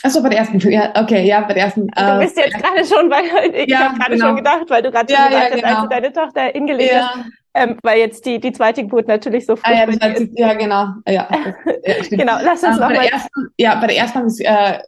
Achso, 0.06 0.22
bei 0.22 0.30
der 0.30 0.38
ersten, 0.38 0.60
ja, 0.70 0.94
okay, 0.96 1.26
ja, 1.26 1.42
bei 1.42 1.56
der 1.56 1.64
ersten. 1.64 1.88
Du 1.88 2.20
bist 2.20 2.38
jetzt 2.38 2.54
äh, 2.54 2.60
gerade 2.60 2.86
schon, 2.86 3.10
weil 3.10 3.56
ich 3.64 3.68
ja, 3.68 3.80
habe 3.80 3.98
gerade 3.98 4.12
genau. 4.12 4.28
schon 4.28 4.36
gedacht, 4.36 4.66
weil 4.68 4.84
du 4.84 4.92
gerade 4.92 5.12
ja, 5.12 5.18
schon 5.18 5.30
gesagt 5.32 5.50
ja, 5.50 5.56
genau. 5.56 5.68
hast, 5.68 5.76
als 5.76 5.82
du 5.82 5.90
deine 5.90 6.14
Tochter 6.14 6.42
hingelegt 6.42 6.94
ja. 6.94 7.10
hast, 7.16 7.26
ähm, 7.56 7.78
weil 7.82 8.00
jetzt 8.00 8.24
die, 8.24 8.40
die 8.40 8.52
zweite 8.52 8.84
Geburt 8.84 9.08
natürlich 9.08 9.48
so 9.48 9.56
früh 9.56 9.72
ah, 9.74 9.88
ja, 9.88 10.12
ist. 10.12 10.30
Ja, 10.38 10.54
genau. 10.54 10.90
Ja, 11.08 11.28
das, 11.66 12.10
ja, 12.12 12.18
genau, 12.18 12.34
lass 12.44 12.62
uns 12.62 12.76
ähm, 12.76 12.82
nochmal. 12.82 13.10
Ja, 13.58 13.76
bei 13.80 13.88
der 13.88 13.98
ersten 13.98 14.20
habe 14.20 14.28
ich 14.28 14.46
äh, 14.46 14.80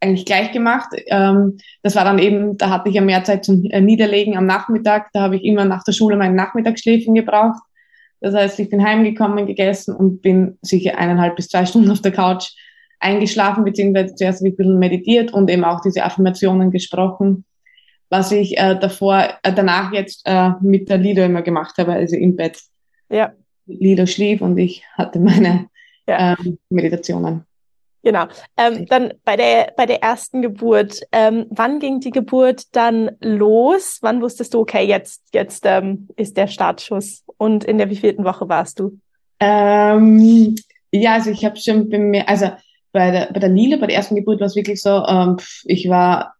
eigentlich 0.00 0.26
gleich 0.26 0.52
gemacht. 0.52 0.90
Ähm, 1.06 1.56
das 1.82 1.96
war 1.96 2.04
dann 2.04 2.18
eben, 2.18 2.58
da 2.58 2.68
hatte 2.68 2.90
ich 2.90 2.96
ja 2.96 3.00
mehr 3.00 3.24
Zeit 3.24 3.46
zum 3.46 3.64
äh, 3.64 3.80
Niederlegen 3.80 4.36
am 4.36 4.44
Nachmittag. 4.44 5.08
Da 5.14 5.22
habe 5.22 5.36
ich 5.36 5.44
immer 5.44 5.64
nach 5.64 5.84
der 5.84 5.92
Schule 5.92 6.16
meinen 6.16 6.36
Nachmittagsschläfchen 6.36 7.14
gebraucht. 7.14 7.62
Das 8.20 8.34
heißt, 8.34 8.60
ich 8.60 8.68
bin 8.68 8.84
heimgekommen, 8.84 9.46
gegessen 9.46 9.96
und 9.96 10.20
bin 10.20 10.58
sicher 10.60 10.98
eineinhalb 10.98 11.36
bis 11.36 11.48
zwei 11.48 11.64
Stunden 11.64 11.90
auf 11.90 12.02
der 12.02 12.12
Couch 12.12 12.50
eingeschlafen, 13.00 13.64
beziehungsweise 13.64 14.14
zuerst 14.14 14.42
ein 14.42 14.54
bisschen 14.56 14.78
meditiert 14.78 15.32
und 15.32 15.50
eben 15.50 15.64
auch 15.64 15.80
diese 15.80 16.04
Affirmationen 16.04 16.70
gesprochen 16.70 17.44
was 18.08 18.32
ich 18.32 18.56
äh, 18.56 18.78
davor, 18.78 19.28
äh, 19.42 19.52
danach 19.52 19.92
jetzt 19.92 20.22
äh, 20.24 20.50
mit 20.60 20.88
der 20.88 20.98
Lido 20.98 21.22
immer 21.22 21.42
gemacht 21.42 21.76
habe, 21.78 21.92
also 21.92 22.16
im 22.16 22.36
Bett. 22.36 22.60
Ja. 23.08 23.32
Lido 23.66 24.06
schlief 24.06 24.40
und 24.40 24.58
ich 24.58 24.84
hatte 24.94 25.18
meine 25.18 25.68
ja. 26.06 26.36
ähm, 26.38 26.58
Meditationen. 26.68 27.44
Genau. 28.02 28.26
Ähm, 28.56 28.86
dann 28.86 29.14
bei 29.24 29.34
der 29.34 29.72
bei 29.76 29.84
der 29.84 30.00
ersten 30.00 30.40
Geburt, 30.40 31.00
ähm, 31.10 31.46
wann 31.50 31.80
ging 31.80 31.98
die 31.98 32.12
Geburt 32.12 32.62
dann 32.76 33.10
los? 33.20 33.98
Wann 34.00 34.22
wusstest 34.22 34.54
du, 34.54 34.60
okay, 34.60 34.86
jetzt 34.86 35.24
jetzt 35.34 35.64
ähm, 35.66 36.06
ist 36.14 36.36
der 36.36 36.46
Startschuss 36.46 37.24
und 37.36 37.64
in 37.64 37.78
der 37.78 37.90
wievielten 37.90 38.24
Woche 38.24 38.48
warst 38.48 38.78
du? 38.78 39.00
Ähm, 39.40 40.54
ja, 40.92 41.14
also 41.14 41.30
ich 41.30 41.44
habe 41.44 41.56
schon 41.56 41.90
bei 41.90 41.98
mir, 41.98 42.28
also 42.28 42.52
bei 42.96 43.10
der 43.10 43.28
bei 43.32 43.40
der 43.40 43.50
Lila, 43.50 43.76
bei 43.76 43.86
der 43.86 43.96
ersten 43.96 44.16
Geburt 44.16 44.40
war 44.40 44.46
es 44.46 44.56
wirklich 44.56 44.80
so, 44.80 45.04
ähm, 45.06 45.36
ich 45.64 45.88
war 45.88 46.34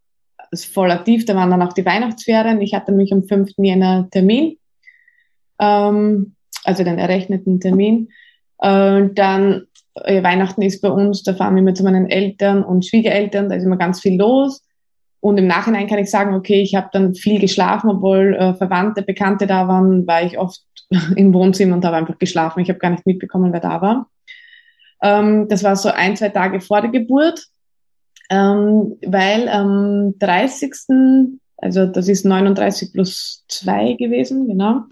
voll 0.55 0.91
aktiv. 0.91 1.25
Da 1.27 1.37
waren 1.37 1.51
dann 1.51 1.63
auch 1.63 1.75
die 1.75 1.85
Weihnachtsferien. 1.85 2.61
Ich 2.63 2.75
hatte 2.75 2.93
nämlich 2.93 3.13
am 3.13 3.25
5. 3.25 3.53
Jänner 3.59 4.09
Termin, 4.11 4.57
ähm, 5.59 6.35
also 6.65 6.83
den 6.83 6.99
errechneten 6.99 7.61
Termin. 7.61 8.09
Äh, 8.59 9.09
dann 9.13 9.67
äh, 9.95 10.23
Weihnachten 10.23 10.63
ist 10.63 10.81
bei 10.81 10.89
uns, 10.89 11.23
da 11.23 11.35
fahren 11.35 11.55
wir 11.55 11.63
immer 11.63 11.75
zu 11.75 11.85
meinen 11.85 12.09
Eltern 12.09 12.65
und 12.65 12.87
Schwiegereltern, 12.87 13.49
da 13.49 13.57
ist 13.57 13.65
immer 13.65 13.77
ganz 13.77 14.01
viel 14.01 14.19
los. 14.19 14.63
Und 15.21 15.39
im 15.39 15.47
Nachhinein 15.47 15.89
kann 15.89 15.99
ich 15.99 16.11
sagen, 16.11 16.35
okay, 16.35 16.63
ich 16.63 16.75
habe 16.75 16.89
dann 16.93 17.15
viel 17.15 17.41
geschlafen, 17.41 17.91
obwohl 17.91 18.35
äh, 18.35 18.55
Verwandte, 18.55 19.03
Bekannte 19.03 19.47
da 19.47 19.69
waren, 19.69 20.07
war 20.07 20.23
ich 20.23 20.39
oft 20.39 20.63
im 21.17 21.35
Wohnzimmer 21.35 21.75
und 21.75 21.85
habe 21.85 21.97
einfach 21.97 22.19
geschlafen. 22.19 22.61
Ich 22.61 22.69
habe 22.69 22.79
gar 22.79 22.91
nicht 22.91 23.07
mitbekommen, 23.07 23.53
wer 23.53 23.61
da 23.61 23.83
war. 23.83 24.09
Ähm, 25.03 25.49
das 25.49 25.63
war 25.63 25.77
so 25.77 25.91
ein, 25.91 26.17
zwei 26.17 26.31
Tage 26.31 26.61
vor 26.61 26.81
der 26.81 26.91
Geburt 26.91 27.47
ähm, 28.31 28.97
weil 29.05 29.49
am 29.49 30.15
30. 30.19 30.73
also 31.57 31.87
das 31.87 32.09
ist 32.09 32.25
39 32.25 32.93
plus 32.93 33.45
2 33.49 33.95
gewesen, 33.95 34.49
genau, 34.49 34.83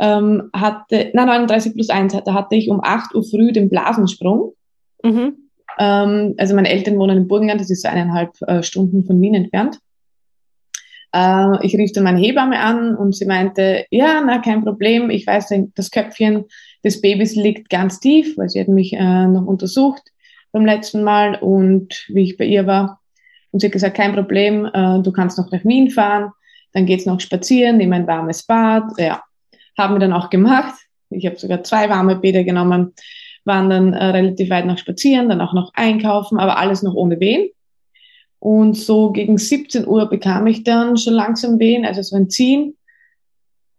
ähm, 0.00 0.50
hatte, 0.52 1.10
nein, 1.14 1.26
39 1.26 1.74
plus 1.74 1.90
1, 1.90 2.16
da 2.24 2.34
hatte 2.34 2.56
ich 2.56 2.68
um 2.68 2.80
8 2.82 3.14
Uhr 3.14 3.24
früh 3.24 3.52
den 3.52 3.68
Blasensprung. 3.68 4.54
Mhm. 5.02 5.50
Ähm, 5.78 6.34
also 6.36 6.54
meine 6.54 6.68
Eltern 6.68 6.98
wohnen 6.98 7.18
in 7.18 7.28
Burgenland, 7.28 7.60
das 7.60 7.70
ist 7.70 7.82
so 7.82 7.88
eineinhalb 7.88 8.32
äh, 8.42 8.62
Stunden 8.62 9.04
von 9.04 9.20
Wien 9.20 9.34
entfernt. 9.34 9.78
Äh, 11.12 11.64
ich 11.64 11.76
rief 11.76 11.92
dann 11.92 12.04
meine 12.04 12.18
Hebamme 12.18 12.58
an 12.58 12.96
und 12.96 13.14
sie 13.14 13.26
meinte, 13.26 13.86
ja, 13.90 14.20
na, 14.24 14.38
kein 14.38 14.64
Problem, 14.64 15.10
ich 15.10 15.26
weiß, 15.26 15.54
das 15.74 15.90
Köpfchen 15.90 16.44
des 16.84 17.00
Babys 17.00 17.34
liegt 17.34 17.70
ganz 17.70 17.98
tief, 17.98 18.36
weil 18.36 18.48
sie 18.48 18.60
hat 18.60 18.68
mich 18.68 18.92
äh, 18.92 19.26
noch 19.26 19.46
untersucht 19.46 20.02
beim 20.52 20.66
letzten 20.66 21.02
Mal 21.02 21.36
und 21.36 22.06
wie 22.08 22.22
ich 22.22 22.36
bei 22.36 22.44
ihr 22.44 22.66
war. 22.66 23.00
Und 23.50 23.60
sie 23.60 23.66
hat 23.66 23.72
gesagt, 23.72 23.96
kein 23.96 24.14
Problem, 24.14 24.66
äh, 24.66 25.00
du 25.02 25.10
kannst 25.12 25.38
noch 25.38 25.50
nach 25.50 25.64
Wien 25.64 25.90
fahren, 25.90 26.30
dann 26.72 26.86
geht's 26.86 27.06
noch 27.06 27.20
spazieren, 27.20 27.78
nimm 27.78 27.92
ein 27.92 28.06
warmes 28.06 28.42
Bad. 28.42 28.84
Ja, 28.98 29.22
haben 29.78 29.94
wir 29.94 30.00
dann 30.00 30.12
auch 30.12 30.30
gemacht. 30.30 30.74
Ich 31.10 31.26
habe 31.26 31.36
sogar 31.36 31.62
zwei 31.62 31.88
warme 31.88 32.16
Bäder 32.16 32.44
genommen, 32.44 32.92
waren 33.44 33.70
dann 33.70 33.92
äh, 33.92 34.04
relativ 34.06 34.50
weit 34.50 34.66
noch 34.66 34.78
spazieren, 34.78 35.28
dann 35.28 35.40
auch 35.40 35.54
noch 35.54 35.72
einkaufen, 35.74 36.38
aber 36.38 36.58
alles 36.58 36.82
noch 36.82 36.94
ohne 36.94 37.20
Wehen. 37.20 37.50
Und 38.38 38.74
so 38.74 39.10
gegen 39.10 39.38
17 39.38 39.86
Uhr 39.86 40.06
bekam 40.08 40.46
ich 40.46 40.64
dann 40.64 40.96
schon 40.96 41.14
langsam 41.14 41.58
Wehen, 41.58 41.86
also 41.86 42.02
so 42.02 42.16
ein 42.16 42.28
Ziehen. 42.28 42.76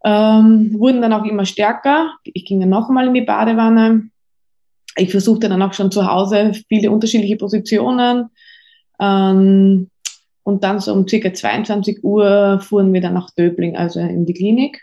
Ähm, 0.06 0.80
wurden 0.80 1.02
dann 1.02 1.14
auch 1.14 1.26
immer 1.26 1.46
stärker. 1.46 2.16
Ich 2.24 2.46
ging 2.46 2.60
dann 2.60 2.70
nochmal 2.70 3.08
in 3.08 3.14
die 3.16 3.22
Badewanne, 3.22 4.10
ich 4.98 5.12
versuchte 5.12 5.50
dann 5.50 5.62
auch 5.62 5.74
schon 5.74 5.92
zu 5.92 6.06
Hause 6.06 6.54
viele 6.70 6.92
unterschiedliche 6.92 7.38
Positionen. 7.38 8.30
Ähm, 9.00 9.90
und 10.44 10.64
dann 10.64 10.80
so 10.80 10.94
um 10.94 11.08
circa 11.08 11.34
22 11.34 12.04
Uhr 12.04 12.60
fuhren 12.62 12.94
wir 12.94 13.02
dann 13.02 13.16
nach 13.16 13.32
Döbling, 13.32 13.76
also 13.76 14.00
in 14.00 14.26
die 14.26 14.34
Klinik. 14.34 14.82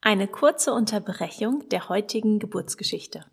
Eine 0.00 0.28
kurze 0.28 0.72
Unterbrechung 0.72 1.68
der 1.70 1.88
heutigen 1.88 2.38
Geburtsgeschichte. 2.38 3.24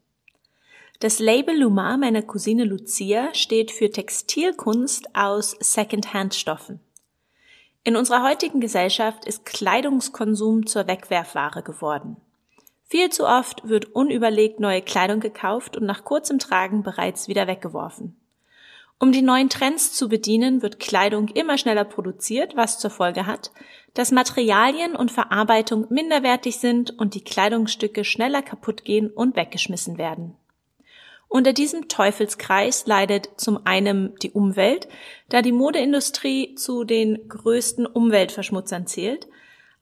Das 0.99 1.19
Label 1.19 1.59
Lumar 1.59 1.97
meiner 1.97 2.23
Cousine 2.23 2.63
Lucia 2.63 3.33
steht 3.33 3.71
für 3.71 3.91
Textilkunst 3.91 5.15
aus 5.15 5.55
Secondhand-Stoffen. 5.59 6.79
In 7.85 7.97
unserer 7.97 8.23
heutigen 8.23 8.61
Gesellschaft 8.61 9.25
ist 9.25 9.45
Kleidungskonsum 9.45 10.65
zur 10.65 10.87
Wegwerfware 10.87 11.63
geworden. 11.63 12.15
Viel 12.85 13.09
zu 13.09 13.27
oft 13.27 13.67
wird 13.67 13.93
unüberlegt 13.93 14.61
neue 14.61 14.81
Kleidung 14.81 15.19
gekauft 15.19 15.75
und 15.75 15.85
nach 15.85 16.05
kurzem 16.05 16.39
Tragen 16.39 16.83
bereits 16.83 17.27
wieder 17.27 17.45
weggeworfen. 17.47 18.15
Um 18.99 19.11
die 19.11 19.21
neuen 19.21 19.49
Trends 19.49 19.91
zu 19.91 20.07
bedienen, 20.07 20.61
wird 20.61 20.79
Kleidung 20.79 21.27
immer 21.27 21.57
schneller 21.57 21.83
produziert, 21.83 22.55
was 22.55 22.79
zur 22.79 22.89
Folge 22.89 23.25
hat, 23.25 23.51
dass 23.93 24.11
Materialien 24.13 24.95
und 24.95 25.11
Verarbeitung 25.11 25.87
minderwertig 25.89 26.59
sind 26.59 26.97
und 26.97 27.15
die 27.15 27.23
Kleidungsstücke 27.23 28.05
schneller 28.05 28.41
kaputt 28.41 28.85
gehen 28.85 29.09
und 29.09 29.35
weggeschmissen 29.35 29.97
werden. 29.97 30.37
Unter 31.35 31.51
diesem 31.51 31.87
Teufelskreis 31.87 32.85
leidet 32.85 33.27
zum 33.37 33.65
einen 33.65 34.13
die 34.19 34.29
Umwelt, 34.29 34.87
da 35.29 35.41
die 35.41 35.51
Modeindustrie 35.51 36.53
zu 36.53 36.83
den 36.83 37.27
größten 37.27 37.87
Umweltverschmutzern 37.87 38.85
zählt, 38.85 39.27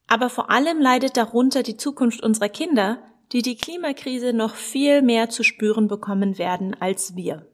aber 0.07 0.29
vor 0.29 0.49
allem 0.49 0.79
leidet 0.79 1.17
darunter 1.17 1.61
die 1.61 1.75
Zukunft 1.75 2.23
unserer 2.23 2.47
Kinder, 2.47 3.03
die 3.33 3.41
die 3.41 3.57
Klimakrise 3.57 4.31
noch 4.31 4.55
viel 4.55 5.01
mehr 5.01 5.29
zu 5.29 5.43
spüren 5.43 5.89
bekommen 5.89 6.37
werden 6.37 6.73
als 6.79 7.17
wir. 7.17 7.45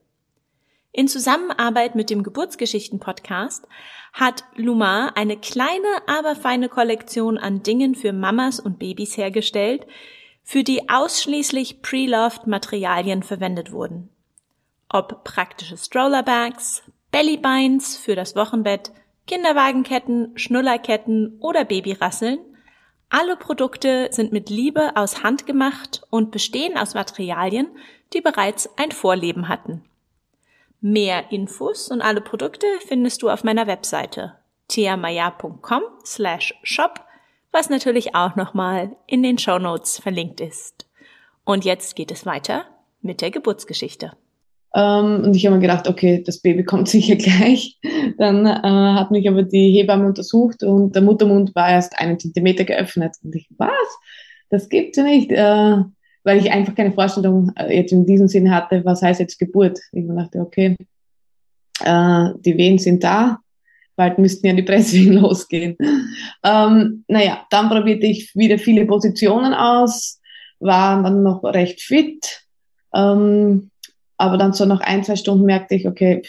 In 0.92 1.08
Zusammenarbeit 1.08 1.96
mit 1.96 2.08
dem 2.08 2.22
Geburtsgeschichten-Podcast 2.22 3.66
hat 4.12 4.44
Luma 4.54 5.08
eine 5.16 5.36
kleine, 5.36 5.88
aber 6.06 6.36
feine 6.36 6.68
Kollektion 6.68 7.36
an 7.36 7.64
Dingen 7.64 7.96
für 7.96 8.12
Mamas 8.12 8.60
und 8.60 8.78
Babys 8.78 9.16
hergestellt, 9.16 9.88
für 10.48 10.64
die 10.64 10.88
ausschließlich 10.88 11.82
pre-loved 11.82 12.46
Materialien 12.46 13.22
verwendet 13.22 13.70
wurden. 13.70 14.08
Ob 14.88 15.22
praktische 15.22 15.76
Strollerbags, 15.76 16.82
Bellybinds 17.10 17.98
für 17.98 18.16
das 18.16 18.34
Wochenbett, 18.34 18.90
Kinderwagenketten, 19.26 20.38
Schnullerketten 20.38 21.36
oder 21.40 21.66
Babyrasseln, 21.66 22.38
alle 23.10 23.36
Produkte 23.36 24.08
sind 24.10 24.32
mit 24.32 24.48
Liebe 24.48 24.96
aus 24.96 25.22
Hand 25.22 25.44
gemacht 25.44 26.06
und 26.08 26.30
bestehen 26.30 26.78
aus 26.78 26.94
Materialien, 26.94 27.68
die 28.14 28.22
bereits 28.22 28.70
ein 28.78 28.90
Vorleben 28.90 29.48
hatten. 29.48 29.84
Mehr 30.80 31.30
Infos 31.30 31.90
und 31.90 32.00
alle 32.00 32.22
Produkte 32.22 32.66
findest 32.86 33.20
du 33.20 33.28
auf 33.28 33.44
meiner 33.44 33.66
Webseite 33.66 34.38
tiamaya.com 34.68 35.82
slash 36.06 36.54
shop, 36.62 37.04
was 37.52 37.70
natürlich 37.70 38.14
auch 38.14 38.36
nochmal 38.36 38.96
in 39.06 39.22
den 39.22 39.38
Show 39.38 39.58
Notes 39.58 39.98
verlinkt 39.98 40.40
ist. 40.40 40.86
Und 41.44 41.64
jetzt 41.64 41.96
geht 41.96 42.10
es 42.10 42.26
weiter 42.26 42.64
mit 43.00 43.20
der 43.20 43.30
Geburtsgeschichte. 43.30 44.12
Ähm, 44.74 45.22
und 45.24 45.34
ich 45.34 45.46
habe 45.46 45.56
mir 45.56 45.62
gedacht, 45.62 45.88
okay, 45.88 46.22
das 46.24 46.40
Baby 46.40 46.64
kommt 46.64 46.88
sicher 46.88 47.16
gleich. 47.16 47.78
Dann 48.18 48.44
äh, 48.46 48.98
hat 48.98 49.10
mich 49.10 49.28
aber 49.28 49.42
die 49.42 49.72
Hebamme 49.72 50.06
untersucht 50.06 50.62
und 50.62 50.94
der 50.94 51.02
Muttermund 51.02 51.54
war 51.54 51.70
erst 51.70 51.98
einen 51.98 52.18
Zentimeter 52.18 52.64
geöffnet. 52.64 53.16
Und 53.22 53.34
ich, 53.34 53.48
was? 53.56 53.70
Das 54.50 54.68
gibt's 54.68 54.98
ja 54.98 55.04
nicht. 55.04 55.32
Äh, 55.32 55.82
weil 56.24 56.38
ich 56.38 56.50
einfach 56.52 56.74
keine 56.74 56.92
Vorstellung 56.92 57.52
äh, 57.56 57.74
jetzt 57.74 57.92
in 57.92 58.04
diesem 58.04 58.28
Sinne 58.28 58.54
hatte, 58.54 58.84
was 58.84 59.00
heißt 59.00 59.20
jetzt 59.20 59.38
Geburt. 59.38 59.78
Ich 59.92 60.06
dachte, 60.06 60.40
okay, 60.40 60.76
äh, 61.82 62.28
die 62.40 62.56
Wehen 62.58 62.78
sind 62.78 63.02
da, 63.02 63.38
bald 63.98 64.18
müssten 64.18 64.46
ja 64.46 64.54
die 64.54 64.62
Presswehen 64.62 65.12
losgehen. 65.20 65.76
Ähm, 66.42 67.04
naja, 67.08 67.44
dann 67.50 67.68
probierte 67.68 68.06
ich 68.06 68.34
wieder 68.34 68.58
viele 68.58 68.86
Positionen 68.86 69.52
aus, 69.52 70.20
war 70.60 71.02
dann 71.02 71.22
noch 71.22 71.44
recht 71.44 71.82
fit. 71.82 72.46
Ähm, 72.94 73.70
aber 74.16 74.38
dann 74.38 74.54
so 74.54 74.64
nach 74.64 74.80
ein, 74.80 75.04
zwei 75.04 75.16
Stunden 75.16 75.44
merkte 75.44 75.74
ich, 75.74 75.86
okay, 75.86 76.22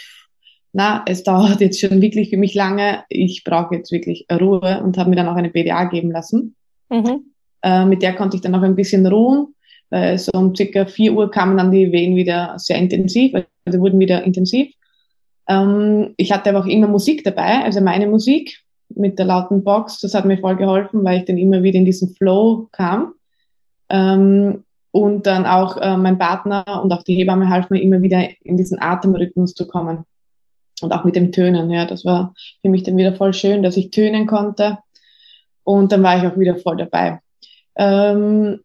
na, 0.73 1.03
es 1.07 1.23
dauert 1.23 1.61
jetzt 1.61 1.79
schon 1.79 2.01
wirklich 2.01 2.29
für 2.29 2.37
mich 2.37 2.53
lange, 2.53 3.03
ich 3.07 3.43
brauche 3.43 3.75
jetzt 3.75 3.91
wirklich 3.91 4.25
Ruhe 4.31 4.81
und 4.83 4.97
habe 4.97 5.09
mir 5.09 5.15
dann 5.15 5.27
auch 5.27 5.35
eine 5.35 5.49
PDA 5.49 5.85
geben 5.85 6.11
lassen. 6.11 6.55
Mhm. 6.89 7.31
Äh, 7.63 7.85
mit 7.85 8.01
der 8.01 8.15
konnte 8.15 8.35
ich 8.35 8.41
dann 8.41 8.55
auch 8.55 8.63
ein 8.63 8.75
bisschen 8.75 9.05
ruhen. 9.05 9.55
Weil 9.91 10.19
so 10.19 10.31
um 10.33 10.55
circa 10.55 10.85
vier 10.85 11.13
Uhr 11.13 11.31
kamen 11.31 11.57
dann 11.57 11.71
die 11.71 11.91
Wehen 11.91 12.15
wieder 12.15 12.53
sehr 12.57 12.77
intensiv, 12.77 13.33
also 13.65 13.79
wurden 13.79 13.99
wieder 13.99 14.23
intensiv. 14.23 14.71
Ähm, 15.49 16.13
ich 16.15 16.31
hatte 16.31 16.51
aber 16.51 16.59
auch 16.59 16.67
immer 16.67 16.87
Musik 16.87 17.23
dabei, 17.23 17.63
also 17.63 17.81
meine 17.81 18.07
Musik 18.07 18.63
mit 18.89 19.19
der 19.19 19.25
lauten 19.25 19.63
Box, 19.63 19.99
das 19.99 20.13
hat 20.13 20.25
mir 20.25 20.37
voll 20.37 20.55
geholfen, 20.55 21.03
weil 21.03 21.19
ich 21.19 21.25
dann 21.25 21.37
immer 21.37 21.63
wieder 21.63 21.77
in 21.77 21.85
diesen 21.85 22.13
Flow 22.15 22.69
kam. 22.71 23.13
Ähm, 23.89 24.63
und 24.91 25.27
dann 25.27 25.45
auch 25.45 25.77
äh, 25.77 25.97
mein 25.97 26.17
Partner 26.17 26.81
und 26.81 26.91
auch 26.91 27.03
die 27.03 27.15
Hebamme 27.15 27.49
half 27.49 27.69
mir 27.69 27.81
immer 27.81 28.01
wieder 28.01 28.27
in 28.43 28.57
diesen 28.57 28.81
Atemrhythmus 28.81 29.53
zu 29.53 29.67
kommen. 29.67 30.05
Und 30.81 30.93
auch 30.93 31.03
mit 31.03 31.15
dem 31.15 31.31
Tönen, 31.31 31.69
ja, 31.69 31.85
das 31.85 32.05
war 32.05 32.33
für 32.61 32.69
mich 32.69 32.83
dann 32.83 32.97
wieder 32.97 33.13
voll 33.13 33.33
schön, 33.33 33.61
dass 33.61 33.77
ich 33.77 33.91
tönen 33.91 34.25
konnte. 34.25 34.79
Und 35.63 35.91
dann 35.91 36.01
war 36.01 36.17
ich 36.17 36.25
auch 36.25 36.37
wieder 36.39 36.55
voll 36.55 36.77
dabei. 36.77 37.19
Ähm, 37.75 38.61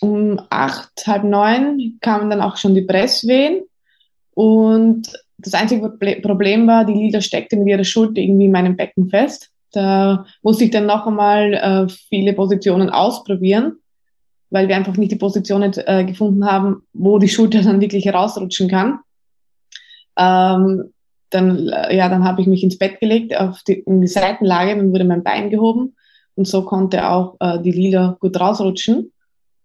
um 0.00 0.40
acht, 0.50 1.06
halb 1.06 1.24
neun 1.24 1.98
kamen 2.00 2.30
dann 2.30 2.40
auch 2.40 2.56
schon 2.56 2.74
die 2.74 2.82
Presswehen. 2.82 3.62
Und 4.34 5.12
das 5.38 5.54
einzige 5.54 5.88
Problem 6.22 6.66
war, 6.66 6.84
die 6.84 6.94
Lila 6.94 7.20
steckte 7.20 7.56
mit 7.56 7.68
ihrer 7.68 7.84
Schulter 7.84 8.20
irgendwie 8.20 8.46
in 8.46 8.52
meinem 8.52 8.76
Becken 8.76 9.08
fest. 9.08 9.50
Da 9.72 10.24
musste 10.42 10.64
ich 10.64 10.70
dann 10.70 10.86
noch 10.86 11.06
einmal 11.06 11.54
äh, 11.54 11.88
viele 12.08 12.32
Positionen 12.32 12.90
ausprobieren, 12.90 13.76
weil 14.50 14.66
wir 14.66 14.76
einfach 14.76 14.96
nicht 14.96 15.12
die 15.12 15.16
Positionen 15.16 15.72
äh, 15.86 16.04
gefunden 16.04 16.44
haben, 16.44 16.82
wo 16.92 17.18
die 17.18 17.28
Schulter 17.28 17.62
dann 17.62 17.80
wirklich 17.80 18.04
herausrutschen 18.04 18.68
kann. 18.68 18.98
Ähm, 20.16 20.92
dann, 21.30 21.68
äh, 21.68 21.96
ja, 21.96 22.08
dann 22.08 22.24
habe 22.24 22.40
ich 22.40 22.46
mich 22.46 22.64
ins 22.64 22.78
Bett 22.78 22.98
gelegt, 22.98 23.36
auf 23.36 23.62
die, 23.62 23.74
in 23.74 24.00
die 24.00 24.08
Seitenlage, 24.08 24.74
dann 24.74 24.92
wurde 24.92 25.04
mein 25.04 25.22
Bein 25.22 25.50
gehoben 25.50 25.94
und 26.34 26.48
so 26.48 26.64
konnte 26.64 27.08
auch 27.08 27.36
äh, 27.40 27.60
die 27.60 27.72
Lila 27.72 28.16
gut 28.20 28.40
rausrutschen. 28.40 29.12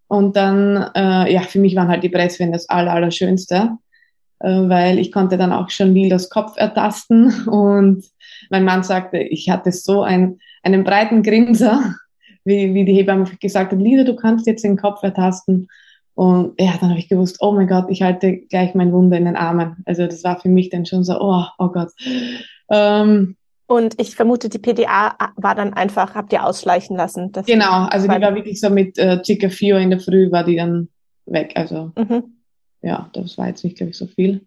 Und 0.08 0.36
dann, 0.36 0.92
äh, 0.96 1.34
ja, 1.34 1.42
für 1.42 1.60
mich 1.60 1.76
waren 1.76 1.88
halt 1.88 2.04
die 2.04 2.10
Presswände 2.10 2.54
das 2.58 2.70
Aller, 2.70 2.94
Allerschönste, 2.94 3.78
weil 4.48 5.00
ich 5.00 5.12
konnte 5.12 5.38
dann 5.38 5.54
auch 5.54 5.70
schon 5.70 5.94
Lilas 5.94 6.30
Kopf 6.30 6.58
ertasten 6.58 7.48
und 7.48 8.04
mein 8.50 8.66
Mann 8.66 8.84
sagte, 8.84 9.18
ich 9.18 9.50
hatte 9.50 9.72
so 9.72 10.04
ein, 10.04 10.40
einen 10.64 10.84
breiten 10.84 11.24
Grinser, 11.24 11.96
wie, 12.44 12.74
wie 12.74 12.86
die 12.86 12.94
Hebamme 12.94 13.26
gesagt 13.40 13.72
hat, 13.72 13.80
Lila, 13.80 14.04
du 14.04 14.16
kannst 14.16 14.48
jetzt 14.48 14.64
den 14.64 14.78
Kopf 14.78 15.02
ertasten. 15.04 15.68
Und 16.16 16.60
ja, 16.60 16.74
dann 16.80 16.90
habe 16.90 17.00
ich 17.00 17.10
gewusst, 17.10 17.38
oh 17.40 17.54
mein 17.54 17.68
Gott, 17.68 17.86
ich 17.90 18.04
halte 18.04 18.38
gleich 18.38 18.76
mein 18.76 18.92
Wunder 18.92 19.18
in 19.18 19.26
den 19.26 19.36
Armen. 19.36 19.78
Also 19.86 20.06
das 20.06 20.24
war 20.24 20.40
für 20.40 20.50
mich 20.50 20.70
dann 20.70 20.86
schon 20.86 21.04
so, 21.04 21.20
oh, 21.20 21.46
oh 21.58 21.70
Gott. 21.70 21.90
Ähm, 22.70 23.36
und 23.66 24.00
ich 24.00 24.16
vermute, 24.16 24.50
die 24.50 24.60
PDA 24.60 25.16
war 25.38 25.56
dann 25.56 25.74
einfach, 25.74 26.14
habt 26.14 26.32
ihr 26.34 26.46
ausschleichen 26.46 26.96
lassen? 26.96 27.32
genau, 27.48 27.88
also 27.88 28.08
die 28.08 28.22
war 28.22 28.36
wirklich 28.36 28.60
so 28.60 28.70
mit 28.70 29.00
äh, 29.00 29.22
circa 29.24 29.50
vier 29.50 29.76
Uhr 29.76 29.82
in 29.82 29.90
der 29.90 30.00
Früh 30.00 30.32
war 30.32 30.44
die 30.44 30.58
dann 30.58 30.90
weg. 31.26 31.54
Also 31.56 31.92
mhm. 31.98 32.43
Ja, 32.84 33.10
das 33.14 33.38
war 33.38 33.48
jetzt 33.48 33.64
nicht, 33.64 33.78
glaube 33.78 33.92
ich, 33.92 33.98
so 33.98 34.06
viel. 34.06 34.46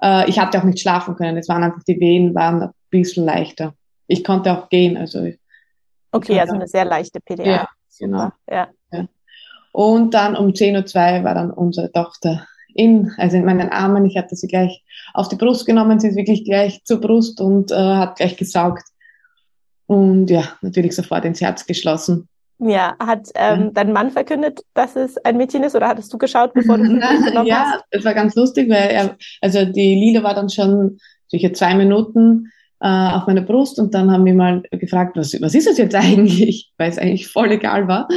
Äh, 0.00 0.28
ich 0.28 0.38
hatte 0.38 0.58
auch 0.58 0.64
nicht 0.64 0.80
schlafen 0.80 1.16
können. 1.16 1.38
Es 1.38 1.48
waren 1.48 1.64
einfach, 1.64 1.82
die 1.82 1.98
Wehen 1.98 2.34
waren 2.34 2.62
ein 2.62 2.70
bisschen 2.90 3.24
leichter. 3.24 3.74
Ich 4.06 4.22
konnte 4.22 4.52
auch 4.52 4.68
gehen, 4.68 4.96
also. 4.96 5.26
Okay, 6.12 6.38
also 6.38 6.54
eine 6.54 6.68
sehr 6.68 6.84
leichte 6.84 7.20
PDA. 7.20 7.44
Ja, 7.44 7.68
genau. 7.98 8.30
Ja. 8.48 8.68
ja. 8.92 9.08
Und 9.72 10.12
dann 10.12 10.36
um 10.36 10.50
10.02 10.50 11.18
Uhr 11.18 11.24
war 11.24 11.34
dann 11.34 11.50
unsere 11.50 11.90
Tochter 11.90 12.46
in, 12.74 13.10
also 13.16 13.38
in 13.38 13.44
meinen 13.46 13.70
Armen. 13.70 14.04
Ich 14.04 14.18
hatte 14.18 14.36
sie 14.36 14.48
gleich 14.48 14.84
auf 15.14 15.28
die 15.28 15.36
Brust 15.36 15.64
genommen, 15.64 15.98
sie 15.98 16.08
ist 16.08 16.16
wirklich 16.16 16.44
gleich 16.44 16.84
zur 16.84 17.00
Brust 17.00 17.40
und 17.40 17.70
äh, 17.70 17.74
hat 17.74 18.16
gleich 18.16 18.36
gesaugt. 18.36 18.84
Und 19.86 20.28
ja, 20.28 20.44
natürlich 20.60 20.94
sofort 20.94 21.24
ins 21.24 21.40
Herz 21.40 21.66
geschlossen. 21.66 22.28
Ja, 22.64 22.94
hat 23.00 23.28
ähm, 23.34 23.60
ja. 23.60 23.70
dein 23.72 23.92
Mann 23.92 24.10
verkündet, 24.10 24.60
dass 24.74 24.94
es 24.94 25.16
ein 25.24 25.36
Mädchen 25.36 25.64
ist 25.64 25.74
oder 25.74 25.88
hattest 25.88 26.12
du 26.12 26.18
geschaut, 26.18 26.54
bevor 26.54 26.78
du 26.78 26.84
es 27.00 27.24
genommen 27.24 27.46
ja, 27.46 27.56
hast? 27.56 27.74
Ja, 27.74 27.80
es 27.90 28.04
war 28.04 28.14
ganz 28.14 28.36
lustig, 28.36 28.70
weil 28.70 28.88
er, 28.88 29.16
also 29.40 29.64
die 29.64 29.94
Lila 29.94 30.22
war 30.22 30.34
dann 30.34 30.48
schon 30.48 30.98
sicher 31.26 31.52
zwei 31.52 31.74
Minuten 31.74 32.52
äh, 32.80 32.86
auf 32.86 33.26
meiner 33.26 33.40
Brust 33.40 33.80
und 33.80 33.94
dann 33.94 34.12
haben 34.12 34.24
wir 34.24 34.34
mal 34.34 34.62
gefragt, 34.70 35.16
was, 35.16 35.36
was 35.40 35.56
ist 35.56 35.66
das 35.66 35.78
jetzt 35.78 35.94
eigentlich? 35.94 36.72
Weil 36.78 36.90
es 36.90 36.98
eigentlich 36.98 37.26
voll 37.28 37.50
egal 37.50 37.88
war. 37.88 38.08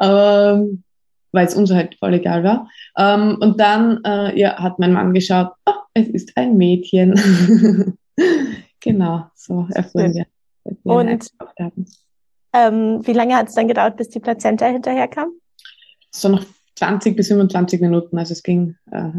Ähm, 0.00 0.82
weil 1.30 1.46
es 1.46 1.54
uns 1.54 1.70
halt 1.70 1.94
voll 1.96 2.14
egal 2.14 2.42
war. 2.42 2.70
Ähm, 2.96 3.36
und 3.40 3.60
dann 3.60 4.02
äh, 4.04 4.38
ja, 4.38 4.56
hat 4.58 4.78
mein 4.78 4.92
Mann 4.92 5.12
geschaut, 5.12 5.50
oh, 5.66 5.72
es 5.94 6.08
ist 6.08 6.36
ein 6.36 6.56
Mädchen. 6.56 7.98
genau, 8.80 9.26
so 9.34 9.66
erfuhren 9.70 10.14
wir. 10.14 10.26
Und 10.84 11.28
ähm, 12.52 13.06
wie 13.06 13.12
lange 13.12 13.36
hat 13.36 13.48
es 13.48 13.54
dann 13.54 13.68
gedauert, 13.68 13.96
bis 13.96 14.08
die 14.08 14.20
Plazenta 14.20 14.66
hinterherkam? 14.66 15.32
So 16.10 16.28
noch 16.28 16.44
20 16.76 17.16
bis 17.16 17.28
25 17.28 17.80
Minuten, 17.80 18.18
also 18.18 18.32
es 18.32 18.42
ging 18.42 18.76
äh, 18.90 19.10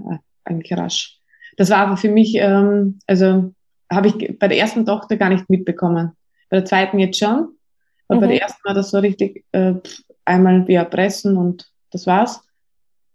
eigentlich 0.43 0.77
rasch. 0.77 1.19
Das 1.57 1.69
war 1.69 1.79
aber 1.79 1.97
für 1.97 2.09
mich, 2.09 2.35
ähm, 2.35 2.99
also 3.05 3.53
habe 3.91 4.07
ich 4.07 4.39
bei 4.39 4.47
der 4.47 4.57
ersten 4.57 4.85
Tochter 4.85 5.17
gar 5.17 5.29
nicht 5.29 5.49
mitbekommen. 5.49 6.11
Bei 6.49 6.57
der 6.57 6.65
zweiten 6.65 6.99
jetzt 6.99 7.19
schon, 7.19 7.49
aber 8.07 8.17
mhm. 8.17 8.21
bei 8.21 8.27
der 8.27 8.35
mhm. 8.35 8.41
ersten 8.41 8.63
war 8.63 8.73
das 8.73 8.91
so 8.91 8.99
richtig 8.99 9.45
äh, 9.51 9.73
einmal 10.25 10.67
via 10.67 10.83
Pressen 10.85 11.37
und 11.37 11.69
das 11.91 12.07
war's. 12.07 12.41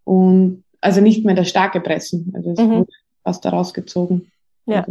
Und 0.05 0.65
also 0.81 1.01
nicht 1.01 1.25
mehr 1.25 1.35
das 1.35 1.49
starke 1.49 1.81
Pressen. 1.81 2.33
Also 2.37 2.51
es 2.51 2.59
mhm. 2.59 2.71
wurde 2.71 2.93
fast 3.23 3.45
da 3.45 3.51
rausgezogen. 3.51 4.31
Ja. 4.67 4.87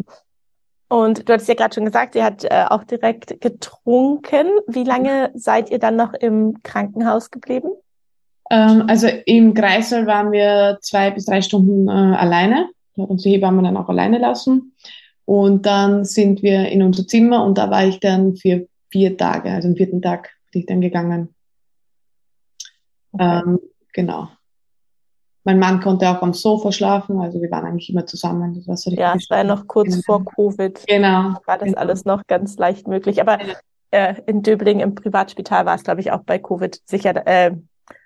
Und 0.93 1.27
du 1.27 1.33
hattest 1.33 1.49
ja 1.49 1.55
gerade 1.55 1.73
schon 1.73 1.85
gesagt, 1.85 2.13
ihr 2.13 2.23
habt 2.23 2.43
äh, 2.43 2.65
auch 2.69 2.83
direkt 2.83 3.41
getrunken. 3.41 4.45
Wie 4.67 4.83
lange 4.83 5.31
seid 5.33 5.71
ihr 5.71 5.79
dann 5.79 5.95
noch 5.95 6.13
im 6.13 6.61
Krankenhaus 6.61 7.31
geblieben? 7.31 7.69
Ähm, 8.51 8.83
also 8.87 9.07
im 9.25 9.55
Kreisel 9.55 10.05
waren 10.05 10.31
wir 10.31 10.77
zwei 10.81 11.09
bis 11.09 11.25
drei 11.25 11.41
Stunden 11.41 11.87
äh, 11.87 11.91
alleine. 11.91 12.69
Hat 12.95 13.09
uns 13.09 13.23
die 13.23 13.31
Hebamme 13.31 13.63
dann 13.63 13.75
auch 13.75 13.89
alleine 13.89 14.19
lassen. 14.19 14.75
Und 15.25 15.65
dann 15.65 16.05
sind 16.05 16.43
wir 16.43 16.69
in 16.69 16.83
unser 16.83 17.07
Zimmer 17.07 17.43
und 17.43 17.57
da 17.57 17.71
war 17.71 17.85
ich 17.87 17.99
dann 17.99 18.35
für 18.35 18.67
vier 18.91 19.17
Tage, 19.17 19.49
also 19.49 19.69
am 19.69 19.75
vierten 19.75 20.01
Tag 20.01 20.29
bin 20.51 20.61
ich 20.61 20.67
dann 20.67 20.81
gegangen. 20.81 21.33
Okay. 23.13 23.41
Ähm, 23.47 23.59
Genau. 23.93 24.27
Mein 25.45 25.59
Mann 25.59 25.81
konnte 25.81 26.07
auch 26.09 26.21
am 26.21 26.33
Sofa 26.33 26.71
schlafen, 26.71 27.19
also 27.19 27.41
wir 27.41 27.51
waren 27.51 27.65
eigentlich 27.65 27.89
immer 27.89 28.05
zusammen. 28.05 28.53
Das 28.55 28.67
war 28.67 28.77
so 28.77 28.91
ja, 28.91 29.13
es 29.15 29.29
war 29.29 29.39
ja 29.39 29.43
noch 29.43 29.67
kurz 29.67 29.89
genau. 29.89 30.01
vor 30.05 30.25
Covid. 30.25 30.83
Genau. 30.87 31.35
War 31.45 31.57
das 31.57 31.63
genau. 31.63 31.77
alles 31.79 32.05
noch 32.05 32.25
ganz 32.27 32.57
leicht 32.57 32.87
möglich. 32.87 33.19
Aber 33.19 33.39
äh, 33.91 34.15
in 34.25 34.41
Döbling 34.41 34.79
im 34.79 34.95
Privatspital 34.95 35.65
war 35.65 35.75
es, 35.75 35.83
glaube 35.83 36.01
ich, 36.01 36.11
auch 36.11 36.21
bei 36.21 36.39
Covid 36.39 36.79
sicher 36.85 37.27
äh, 37.27 37.51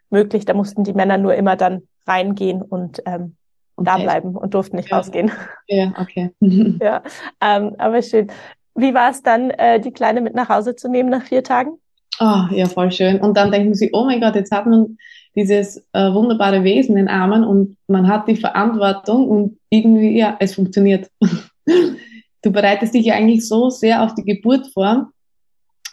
möglich. 0.09 0.45
Da 0.45 0.53
mussten 0.53 0.83
die 0.83 0.93
Männer 0.93 1.17
nur 1.17 1.35
immer 1.35 1.55
dann 1.55 1.83
reingehen 2.07 2.61
und 2.61 3.03
ähm, 3.05 3.35
und 3.77 3.87
da 3.87 3.97
bleiben 3.97 4.35
und 4.35 4.53
durften 4.53 4.75
nicht 4.75 4.89
ja. 4.89 4.97
rausgehen. 4.97 5.31
Ja, 5.67 5.93
okay. 5.99 6.31
ja, 6.81 7.03
ähm, 7.39 7.75
aber 7.77 8.01
schön. 8.01 8.27
Wie 8.75 8.93
war 8.93 9.11
es 9.11 9.21
dann, 9.21 9.51
äh, 9.51 9.79
die 9.79 9.91
Kleine 9.91 10.21
mit 10.21 10.35
nach 10.35 10.49
Hause 10.49 10.75
zu 10.75 10.89
nehmen 10.89 11.09
nach 11.09 11.23
vier 11.23 11.43
Tagen? 11.43 11.79
Oh, 12.19 12.45
ja, 12.51 12.65
voll 12.65 12.91
schön. 12.91 13.19
Und 13.19 13.37
dann 13.37 13.51
denken 13.51 13.75
sie, 13.75 13.91
oh 13.93 14.05
mein 14.05 14.19
Gott, 14.19 14.35
jetzt 14.35 14.51
hat 14.51 14.65
man 14.65 14.97
dieses 15.37 15.77
äh, 15.93 16.11
wunderbare 16.11 16.63
Wesen 16.63 16.97
in 16.97 17.07
Armen 17.07 17.43
und 17.43 17.77
man 17.87 18.07
hat 18.07 18.27
die 18.27 18.35
Verantwortung 18.35 19.27
und 19.29 19.59
irgendwie, 19.69 20.17
ja, 20.17 20.35
es 20.39 20.55
funktioniert. 20.55 21.11
du 22.41 22.51
bereitest 22.51 22.95
dich 22.95 23.05
ja 23.05 23.13
eigentlich 23.13 23.47
so 23.47 23.69
sehr 23.69 24.03
auf 24.03 24.15
die 24.15 24.23
Geburt 24.23 24.67
vor 24.73 25.11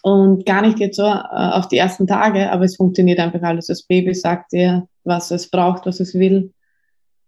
und 0.02 0.46
gar 0.46 0.62
nicht 0.62 0.78
jetzt 0.78 0.96
so 0.96 1.04
äh, 1.04 1.50
auf 1.52 1.68
die 1.68 1.76
ersten 1.76 2.07
Tage, 2.07 2.50
aber 2.50 2.64
es 2.64 2.76
funktioniert 2.76 3.20
einfach 3.20 3.42
alles. 3.42 3.66
Das 3.66 3.83
Baby 3.83 4.14
sagt 4.14 4.52
dir, 4.52 4.88
was 5.04 5.30
es 5.30 5.50
braucht, 5.50 5.85
was 5.85 6.00
es 6.00 6.14
will. 6.14 6.54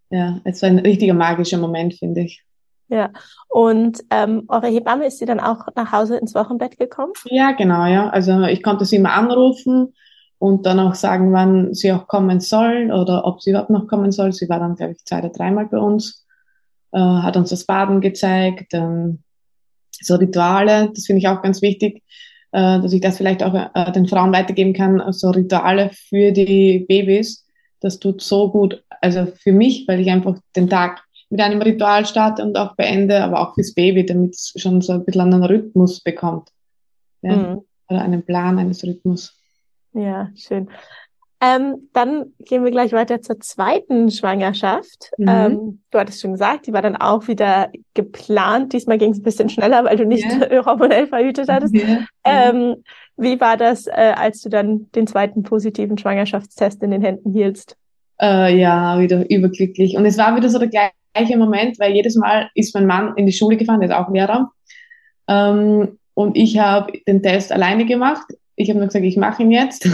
Ja, 0.08 0.40
es 0.44 0.62
war 0.62 0.70
ein 0.70 0.78
richtiger 0.78 1.14
magischer 1.14 1.58
Moment, 1.58 1.94
finde 1.94 2.22
ich. 2.22 2.42
Ja, 2.88 3.10
und 3.48 4.02
ähm, 4.10 4.44
eure 4.48 4.68
Hebamme 4.68 5.06
ist 5.06 5.18
sie 5.18 5.26
dann 5.26 5.40
auch 5.40 5.66
nach 5.74 5.92
Hause 5.92 6.16
ins 6.16 6.34
Wochenbett 6.34 6.78
gekommen? 6.78 7.12
Ja, 7.26 7.52
genau, 7.52 7.84
ja. 7.84 8.08
Also 8.08 8.42
ich 8.44 8.62
konnte 8.62 8.86
sie 8.86 8.96
immer 8.96 9.12
anrufen 9.12 9.92
und 10.38 10.66
dann 10.66 10.80
auch 10.80 10.94
sagen, 10.94 11.32
wann 11.32 11.74
sie 11.74 11.92
auch 11.92 12.06
kommen 12.06 12.40
soll 12.40 12.92
oder 12.92 13.24
ob 13.24 13.40
sie 13.42 13.50
überhaupt 13.50 13.70
noch 13.70 13.86
kommen 13.86 14.12
soll. 14.12 14.32
Sie 14.32 14.48
war 14.48 14.60
dann, 14.60 14.76
glaube 14.76 14.92
ich, 14.92 15.04
zwei 15.04 15.20
oder 15.20 15.30
dreimal 15.30 15.66
bei 15.66 15.78
uns, 15.78 16.26
äh, 16.92 16.98
hat 16.98 17.36
uns 17.36 17.50
das 17.50 17.64
Baden 17.64 18.00
gezeigt, 18.00 18.74
ähm, 18.74 19.20
so 19.90 20.16
Rituale, 20.16 20.90
das 20.94 21.06
finde 21.06 21.20
ich 21.20 21.28
auch 21.28 21.40
ganz 21.40 21.62
wichtig, 21.62 22.02
äh, 22.52 22.80
dass 22.80 22.92
ich 22.92 23.00
das 23.00 23.16
vielleicht 23.16 23.42
auch 23.42 23.54
äh, 23.54 23.92
den 23.92 24.06
Frauen 24.06 24.32
weitergeben 24.32 24.74
kann, 24.74 25.02
so 25.12 25.30
Rituale 25.30 25.90
für 26.08 26.32
die 26.32 26.84
Babys. 26.86 27.46
Das 27.80 27.98
tut 27.98 28.20
so 28.20 28.50
gut, 28.50 28.82
also 29.00 29.26
für 29.26 29.52
mich, 29.52 29.86
weil 29.88 30.00
ich 30.00 30.10
einfach 30.10 30.38
den 30.54 30.68
Tag 30.68 31.02
mit 31.30 31.40
einem 31.40 31.60
Ritual 31.60 32.06
starte 32.06 32.42
und 32.42 32.56
auch 32.56 32.76
beende, 32.76 33.22
aber 33.22 33.40
auch 33.40 33.54
fürs 33.54 33.74
Baby, 33.74 34.06
damit 34.06 34.34
es 34.34 34.52
schon 34.56 34.80
so 34.80 34.92
ein 34.92 35.04
bisschen 35.04 35.32
einen 35.32 35.44
Rhythmus 35.44 36.00
bekommt. 36.00 36.50
Ja? 37.22 37.36
Mhm. 37.36 37.62
Oder 37.88 38.02
einen 38.02 38.24
Plan 38.24 38.58
eines 38.58 38.84
Rhythmus. 38.84 39.36
Ja, 39.96 40.28
schön. 40.36 40.68
Ähm, 41.40 41.88
dann 41.92 42.32
gehen 42.38 42.64
wir 42.64 42.70
gleich 42.70 42.92
weiter 42.92 43.20
zur 43.20 43.38
zweiten 43.40 44.10
Schwangerschaft. 44.10 45.10
Mhm. 45.18 45.28
Ähm, 45.28 45.82
du 45.90 45.98
hattest 45.98 46.22
schon 46.22 46.32
gesagt, 46.32 46.66
die 46.66 46.72
war 46.72 46.80
dann 46.80 46.96
auch 46.96 47.28
wieder 47.28 47.70
geplant. 47.92 48.72
Diesmal 48.72 48.96
ging 48.96 49.10
es 49.10 49.18
ein 49.18 49.22
bisschen 49.22 49.48
schneller, 49.50 49.84
weil 49.84 49.96
du 49.96 50.06
nicht 50.06 50.24
yeah. 50.24 50.64
hormonell 50.66 51.06
verhütet 51.06 51.48
hattest. 51.50 51.74
Yeah. 51.74 52.06
Ähm, 52.24 52.76
wie 53.18 53.38
war 53.40 53.56
das, 53.58 53.86
äh, 53.86 54.14
als 54.16 54.40
du 54.40 54.48
dann 54.48 54.90
den 54.94 55.06
zweiten 55.06 55.42
positiven 55.42 55.98
Schwangerschaftstest 55.98 56.82
in 56.82 56.90
den 56.90 57.02
Händen 57.02 57.32
hieltst? 57.32 57.76
Äh, 58.20 58.58
ja, 58.58 58.98
wieder 58.98 59.28
überglücklich. 59.30 59.96
Und 59.96 60.06
es 60.06 60.16
war 60.16 60.36
wieder 60.36 60.48
so 60.48 60.58
der 60.58 60.68
gleiche 60.68 61.36
Moment, 61.36 61.78
weil 61.78 61.92
jedes 61.92 62.16
Mal 62.16 62.50
ist 62.54 62.74
mein 62.74 62.86
Mann 62.86 63.14
in 63.16 63.26
die 63.26 63.32
Schule 63.32 63.58
gefahren, 63.58 63.80
der 63.80 63.90
ist 63.90 63.94
auch 63.94 64.10
Lehrer. 64.10 64.52
Ähm, 65.28 65.98
und 66.14 66.36
ich 66.36 66.58
habe 66.58 66.92
den 67.06 67.22
Test 67.22 67.52
alleine 67.52 67.84
gemacht. 67.84 68.26
Ich 68.56 68.68
habe 68.68 68.78
nur 68.78 68.88
gesagt, 68.88 69.04
ich 69.04 69.16
mache 69.16 69.42
ihn 69.42 69.50
jetzt. 69.50 69.88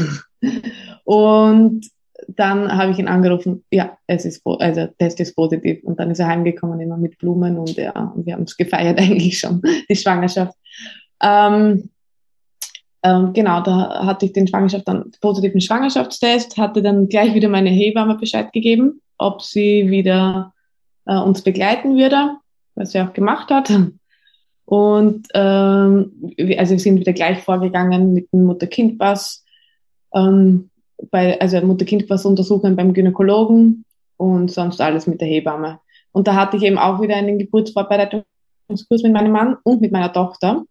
Und 1.04 1.86
dann 2.28 2.72
habe 2.76 2.92
ich 2.92 2.98
ihn 2.98 3.08
angerufen, 3.08 3.64
ja, 3.70 3.98
es 4.06 4.24
ist, 4.24 4.42
also 4.46 4.86
Test 4.98 5.20
ist 5.20 5.34
positiv. 5.34 5.82
Und 5.84 5.98
dann 5.98 6.10
ist 6.10 6.20
er 6.20 6.28
heimgekommen, 6.28 6.80
immer 6.80 6.96
mit 6.96 7.18
Blumen 7.18 7.58
und 7.58 7.76
ja, 7.76 8.12
wir 8.16 8.34
haben 8.34 8.44
es 8.44 8.56
gefeiert 8.56 8.98
eigentlich 9.00 9.38
schon, 9.38 9.60
die 9.88 9.96
Schwangerschaft. 9.96 10.56
Ähm, 11.20 11.90
ähm, 13.02 13.32
genau, 13.32 13.60
da 13.62 14.06
hatte 14.06 14.26
ich 14.26 14.32
den 14.32 14.46
Schwangerschaft 14.46 14.86
dann 14.86 15.10
positiven 15.20 15.60
Schwangerschaftstest, 15.60 16.56
hatte 16.56 16.82
dann 16.82 17.08
gleich 17.08 17.34
wieder 17.34 17.48
meine 17.48 17.70
Hebamme 17.70 18.16
Bescheid 18.16 18.52
gegeben, 18.52 19.00
ob 19.18 19.42
sie 19.42 19.90
wieder 19.90 20.52
äh, 21.06 21.16
uns 21.16 21.42
begleiten 21.42 21.96
würde, 21.96 22.36
was 22.76 22.92
sie 22.92 23.00
auch 23.00 23.12
gemacht 23.12 23.50
hat. 23.50 23.72
Und 24.72 25.28
ähm, 25.34 26.32
also 26.56 26.72
wir 26.72 26.78
sind 26.78 26.98
wieder 26.98 27.12
gleich 27.12 27.42
vorgegangen 27.42 28.14
mit 28.14 28.32
dem 28.32 28.44
Mutter-Kind-Pass. 28.44 29.44
Ähm, 30.14 30.70
bei, 31.10 31.38
also 31.42 31.60
Mutter-Kind 31.60 32.08
was 32.08 32.24
untersuchen 32.24 32.74
beim 32.74 32.94
Gynäkologen 32.94 33.84
und 34.16 34.50
sonst 34.50 34.80
alles 34.80 35.06
mit 35.06 35.20
der 35.20 35.28
Hebamme. 35.28 35.80
Und 36.12 36.26
da 36.26 36.36
hatte 36.36 36.56
ich 36.56 36.62
eben 36.62 36.78
auch 36.78 37.02
wieder 37.02 37.16
einen 37.16 37.38
Geburtsvorbereitungskurs 37.38 39.02
mit 39.02 39.12
meinem 39.12 39.32
Mann 39.32 39.58
und 39.62 39.82
mit 39.82 39.92
meiner 39.92 40.10
Tochter, 40.10 40.64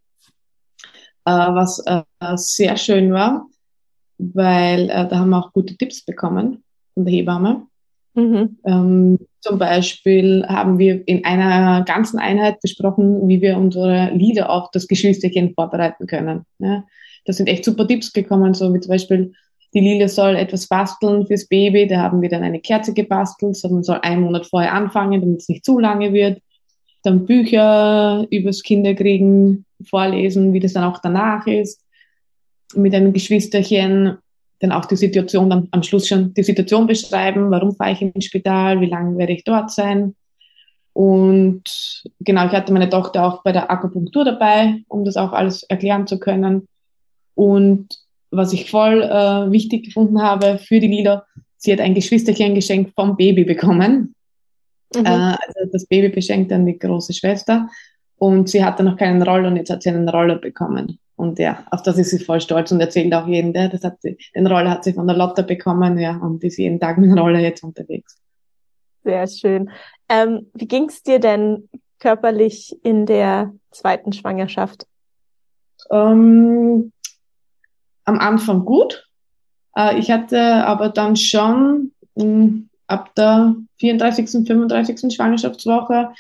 äh, 1.26 1.32
was 1.32 1.78
äh, 1.86 2.02
sehr 2.38 2.78
schön 2.78 3.14
war, 3.14 3.46
weil 4.18 4.90
äh, 4.90 5.08
da 5.10 5.20
haben 5.20 5.30
wir 5.30 5.46
auch 5.46 5.54
gute 5.54 5.78
Tipps 5.78 6.04
bekommen 6.04 6.64
von 6.96 7.06
der 7.06 7.14
Hebamme. 7.14 7.68
Mhm. 8.16 8.58
Ähm, 8.66 9.20
zum 9.42 9.58
Beispiel 9.58 10.46
haben 10.48 10.78
wir 10.78 11.06
in 11.08 11.26
einer 11.26 11.84
ganzen 11.84 12.20
Einheit 12.20 12.62
besprochen, 12.62 13.28
wie 13.28 13.42
wir 13.42 13.58
unsere 13.58 14.12
Lieder 14.14 14.50
auf 14.50 14.70
das 14.72 14.88
Geschwisterchen 14.88 15.54
vorbereiten 15.56 16.06
können. 16.06 16.46
Ja, 16.60 16.84
da 17.26 17.34
sind 17.34 17.48
echt 17.48 17.66
super 17.66 17.88
Tipps 17.88 18.14
gekommen, 18.14 18.54
so 18.54 18.74
wie 18.74 18.80
zum 18.80 18.90
Beispiel 18.90 19.34
die 19.74 19.80
Lila 19.80 20.08
soll 20.08 20.36
etwas 20.36 20.68
basteln 20.68 21.26
fürs 21.26 21.48
Baby. 21.48 21.88
Da 21.88 22.02
haben 22.02 22.22
wir 22.22 22.30
dann 22.30 22.44
eine 22.44 22.60
Kerze 22.60 22.94
gebastelt. 22.94 23.56
So 23.56 23.70
man 23.70 23.84
soll 23.84 24.00
einen 24.02 24.22
Monat 24.22 24.46
vorher 24.46 24.74
anfangen, 24.74 25.22
damit 25.22 25.40
es 25.40 25.50
nicht 25.50 25.66
zu 25.66 25.80
lange 25.80 26.14
wird. 26.14 26.42
Dann 27.04 27.26
Bücher 27.26 28.28
übers 28.30 28.62
Kinderkriegen 28.64 29.66
vorlesen, 29.84 30.54
wie 30.54 30.60
das 30.60 30.74
dann 30.74 30.84
auch 30.84 31.00
danach 31.00 31.48
ist. 31.48 31.82
Mit 32.76 32.94
einem 32.94 33.14
Geschwisterchen 33.14 34.18
dann 34.62 34.72
auch 34.72 34.86
die 34.86 34.96
Situation 34.96 35.50
dann 35.50 35.68
am 35.72 35.84
Schluss 35.84 36.08
schon 36.08 36.34
die 36.34 36.44
Situation 36.44 36.88
beschreiben. 36.88 37.50
Warum 37.50 37.76
fahre 37.76 37.94
ich 37.94 38.02
ins 38.02 38.26
Spital? 38.26 38.80
Wie 38.80 38.86
lange 38.86 39.18
werde 39.18 39.34
ich 39.34 39.44
dort 39.44 39.72
sein? 39.72 40.16
Und 40.94 42.04
genau, 42.20 42.46
ich 42.46 42.52
hatte 42.52 42.72
meine 42.72 42.90
Tochter 42.90 43.26
auch 43.26 43.44
bei 43.44 43.52
der 43.52 43.72
Akupunktur 43.72 44.24
dabei, 44.24 44.84
um 44.88 45.04
das 45.04 45.18
auch 45.18 45.32
alles 45.32 45.64
erklären 45.64 46.06
zu 46.06 46.20
können. 46.20 46.68
Und 47.34 47.88
was 48.30 48.54
ich 48.54 48.70
voll 48.70 49.02
äh, 49.02 49.52
wichtig 49.52 49.86
gefunden 49.86 50.22
habe 50.22 50.60
für 50.60 50.80
die 50.80 50.88
Lila, 50.88 51.26
sie 51.58 51.72
hat 51.74 51.80
ein 51.80 51.96
Geschwisterchen 51.96 52.54
geschenkt 52.54 52.94
vom 52.94 53.18
Baby 53.18 53.46
bekommen. 53.46 54.14
Mhm. 54.96 55.06
Äh, 55.06 55.10
also 55.10 55.72
das 55.72 55.88
Baby 55.88 56.10
beschenkt 56.10 56.52
dann 56.52 56.66
die 56.66 56.78
große 56.78 57.14
Schwester 57.14 57.68
und 58.22 58.50
sie 58.50 58.64
hatte 58.64 58.84
noch 58.84 58.98
keinen 58.98 59.24
Roller 59.24 59.48
und 59.48 59.56
jetzt 59.56 59.72
hat 59.72 59.82
sie 59.82 59.90
einen 59.90 60.08
Roller 60.08 60.36
bekommen. 60.36 61.00
Und 61.16 61.40
ja, 61.40 61.66
auf 61.72 61.82
das 61.82 61.98
ist 61.98 62.12
sie 62.12 62.24
voll 62.24 62.40
stolz 62.40 62.72
und 62.72 62.80
erzählt 62.80 63.12
auch 63.16 63.26
jeden, 63.26 63.52
der, 63.52 63.68
das 63.68 63.84
hat 63.84 64.00
sie, 64.00 64.16
den 64.36 64.46
Roller 64.46 64.70
hat 64.70 64.84
sie 64.84 64.94
von 64.94 65.08
der 65.08 65.18
Lotte 65.18 65.42
bekommen, 65.42 65.98
ja, 65.98 66.18
und 66.18 66.44
ist 66.44 66.58
jeden 66.58 66.80
Tag 66.80 67.00
mit 67.00 67.10
dem 67.10 67.18
Roller 67.18 67.40
jetzt 67.40 67.64
unterwegs. 67.64 68.22
Sehr 69.04 69.26
schön. 69.26 69.72
Ähm, 70.08 70.52
wie 70.54 70.68
ging 70.68 70.88
es 70.88 71.02
dir 71.02 71.18
denn 71.18 71.68
körperlich 71.98 72.78
in 72.84 73.08
der 73.08 73.56
zweiten 73.72 74.14
Schwangerschaft? 74.14 74.86
Ähm, 75.90 76.92
am 78.06 78.20
Anfang 78.20 78.66
gut. 78.66 79.10
Äh, 79.76 79.98
ich 79.98 80.12
hatte 80.12 80.40
aber 80.40 80.90
dann 80.90 81.16
schon 81.16 81.92
mh, 82.14 82.24
hm, 82.24 82.70
ab 82.86 83.16
der 83.16 83.56
34., 83.80 84.46
35. 84.46 85.12
Schwangerschaftswoche 85.12 86.12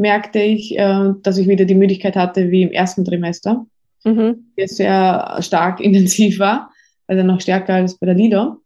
merkte 0.00 0.40
ich, 0.40 0.78
äh, 0.78 1.12
dass 1.22 1.38
ich 1.38 1.48
wieder 1.48 1.64
die 1.64 1.74
Müdigkeit 1.74 2.16
hatte 2.16 2.50
wie 2.50 2.62
im 2.62 2.72
ersten 2.72 3.04
Trimester, 3.04 3.66
mhm. 4.04 4.52
die 4.58 4.66
sehr 4.66 5.38
stark 5.40 5.80
intensiv 5.80 6.38
war, 6.38 6.70
also 7.06 7.22
noch 7.22 7.40
stärker 7.40 7.74
als 7.74 7.98
bei 7.98 8.06
der 8.06 8.14
Lido. 8.14 8.56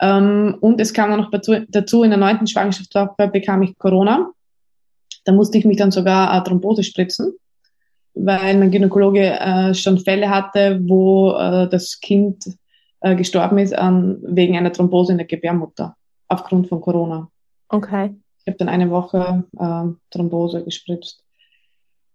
Ähm, 0.00 0.56
und 0.60 0.80
es 0.80 0.92
kam 0.92 1.10
dann 1.10 1.20
noch 1.20 1.30
dazu, 1.30 1.56
dazu, 1.68 2.02
in 2.02 2.10
der 2.10 2.18
neunten 2.18 2.46
Schwangerschaftswoche 2.46 3.28
bekam 3.32 3.62
ich 3.62 3.76
Corona. 3.78 4.30
Da 5.24 5.32
musste 5.32 5.58
ich 5.58 5.64
mich 5.64 5.76
dann 5.76 5.90
sogar 5.90 6.36
äh, 6.36 6.44
Thrombose 6.44 6.82
spritzen 6.82 7.34
weil 8.18 8.56
mein 8.58 8.70
Gynäkologe 8.70 9.38
äh, 9.38 9.74
schon 9.74 9.98
Fälle 9.98 10.28
hatte, 10.28 10.80
wo 10.82 11.32
äh, 11.32 11.68
das 11.68 12.00
Kind 12.00 12.44
äh, 13.00 13.14
gestorben 13.14 13.58
ist 13.58 13.74
an, 13.74 14.18
wegen 14.22 14.56
einer 14.56 14.72
Thrombose 14.72 15.12
in 15.12 15.18
der 15.18 15.26
Gebärmutter 15.26 15.96
aufgrund 16.26 16.68
von 16.68 16.80
Corona. 16.80 17.30
Okay. 17.68 18.14
Ich 18.48 18.52
habe 18.52 18.64
dann 18.64 18.70
eine 18.70 18.90
Woche 18.90 19.44
äh, 19.58 19.84
Thrombose 20.10 20.64
gespritzt. 20.64 21.22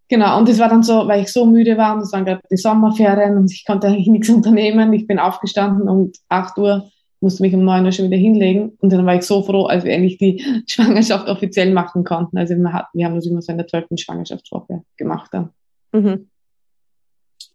Genau, 0.10 0.40
und 0.40 0.50
es 0.50 0.58
war 0.58 0.68
dann 0.68 0.82
so, 0.82 1.08
weil 1.08 1.22
ich 1.22 1.32
so 1.32 1.46
müde 1.46 1.78
war 1.78 1.94
und 1.94 2.02
es 2.02 2.12
waren 2.12 2.26
gerade 2.26 2.42
die 2.50 2.58
Sommerferien 2.58 3.38
und 3.38 3.52
ich 3.52 3.64
konnte 3.66 3.86
eigentlich 3.86 4.08
nichts 4.08 4.30
unternehmen. 4.32 4.92
Ich 4.94 5.06
bin 5.06 5.20
aufgestanden 5.20 5.88
um 5.88 6.12
8 6.30 6.58
Uhr, 6.58 6.90
musste 7.22 7.44
mich 7.44 7.54
um 7.54 7.64
9 7.64 7.86
Uhr 7.86 7.92
schon 7.92 8.06
wieder 8.06 8.18
hinlegen 8.18 8.76
und 8.80 8.92
dann 8.92 9.06
war 9.06 9.14
ich 9.14 9.22
so 9.22 9.44
froh, 9.44 9.66
als 9.66 9.84
wir 9.84 9.94
endlich 9.94 10.18
die 10.18 10.44
Schwangerschaft 10.68 11.28
offiziell 11.28 11.72
machen 11.72 12.04
konnten. 12.04 12.36
Also 12.36 12.56
wir, 12.56 12.74
hatten, 12.74 12.98
wir 12.98 13.06
haben 13.06 13.16
das 13.16 13.28
immer 13.28 13.44
so 13.44 13.52
in 13.52 13.60
der 13.60 13.68
12. 13.68 13.90
Schwangerschaftswoche 13.96 14.82
gemacht 14.98 15.30
dann. 15.32 15.52
Mhm. 15.92 16.30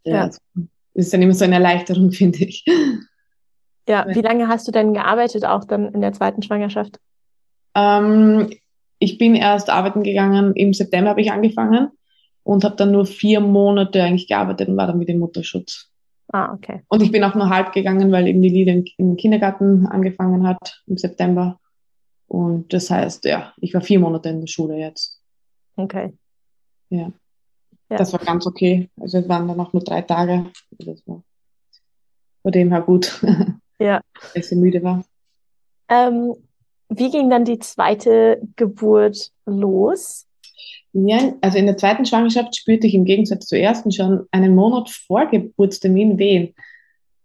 Ja. 0.04 0.14
ja. 0.14 0.26
Das 0.26 0.38
ist 0.94 1.12
dann 1.12 1.22
immer 1.22 1.34
so 1.34 1.44
eine 1.44 1.56
Erleichterung, 1.56 2.10
finde 2.12 2.44
ich. 2.44 2.64
Ja, 3.88 4.06
wie 4.08 4.22
lange 4.22 4.46
hast 4.46 4.68
du 4.68 4.72
denn 4.72 4.94
gearbeitet, 4.94 5.44
auch 5.44 5.64
dann 5.64 5.92
in 5.92 6.00
der 6.00 6.12
zweiten 6.12 6.42
Schwangerschaft? 6.42 7.00
Ähm, 7.74 8.50
ich 8.98 9.18
bin 9.18 9.34
erst 9.34 9.70
arbeiten 9.70 10.02
gegangen, 10.02 10.54
im 10.54 10.72
September 10.72 11.10
habe 11.10 11.20
ich 11.20 11.32
angefangen 11.32 11.90
und 12.42 12.64
habe 12.64 12.76
dann 12.76 12.92
nur 12.92 13.06
vier 13.06 13.40
Monate 13.40 14.02
eigentlich 14.02 14.28
gearbeitet 14.28 14.68
und 14.68 14.76
war 14.76 14.86
dann 14.86 14.98
mit 14.98 15.08
dem 15.08 15.18
Mutterschutz. 15.18 15.90
Ah, 16.32 16.52
okay. 16.52 16.82
Und 16.88 17.02
ich 17.02 17.10
bin 17.10 17.24
auch 17.24 17.34
nur 17.34 17.48
halb 17.48 17.72
gegangen, 17.72 18.12
weil 18.12 18.26
eben 18.26 18.42
die 18.42 18.48
Liebe 18.50 18.84
im 18.96 19.16
Kindergarten 19.16 19.86
angefangen 19.86 20.46
hat 20.46 20.82
im 20.86 20.98
September. 20.98 21.58
Und 22.26 22.72
das 22.74 22.90
heißt, 22.90 23.24
ja, 23.24 23.54
ich 23.58 23.72
war 23.72 23.80
vier 23.80 23.98
Monate 24.00 24.28
in 24.28 24.40
der 24.40 24.46
Schule 24.46 24.76
jetzt. 24.76 25.22
Okay. 25.76 26.12
Ja. 26.90 27.12
Ja. 27.90 27.96
Das 27.96 28.12
war 28.12 28.20
ganz 28.20 28.46
okay. 28.46 28.90
Also 29.00 29.18
es 29.18 29.28
waren 29.28 29.48
dann 29.48 29.58
auch 29.58 29.72
nur 29.72 29.82
drei 29.82 30.02
Tage. 30.02 30.50
Das 30.78 31.02
war 31.06 31.22
von 32.42 32.52
dem 32.52 32.70
her 32.70 32.82
gut. 32.82 33.20
Ja. 33.80 34.00
Weil 34.34 34.42
ich 34.42 34.50
müde 34.50 34.82
war. 34.82 35.04
Ähm, 35.88 36.34
wie 36.88 37.10
ging 37.10 37.30
dann 37.30 37.44
die 37.44 37.58
zweite 37.58 38.40
Geburt 38.56 39.30
los? 39.46 40.26
Ja, 40.92 41.34
also 41.42 41.58
in 41.58 41.66
der 41.66 41.76
zweiten 41.76 42.06
Schwangerschaft 42.06 42.56
spürte 42.56 42.86
ich 42.86 42.94
im 42.94 43.04
Gegensatz 43.04 43.46
zur 43.46 43.58
ersten 43.58 43.92
schon 43.92 44.26
einen 44.30 44.54
Monat 44.54 44.88
vor 44.90 45.26
Geburtstermin 45.26 46.18
Wehen. 46.18 46.54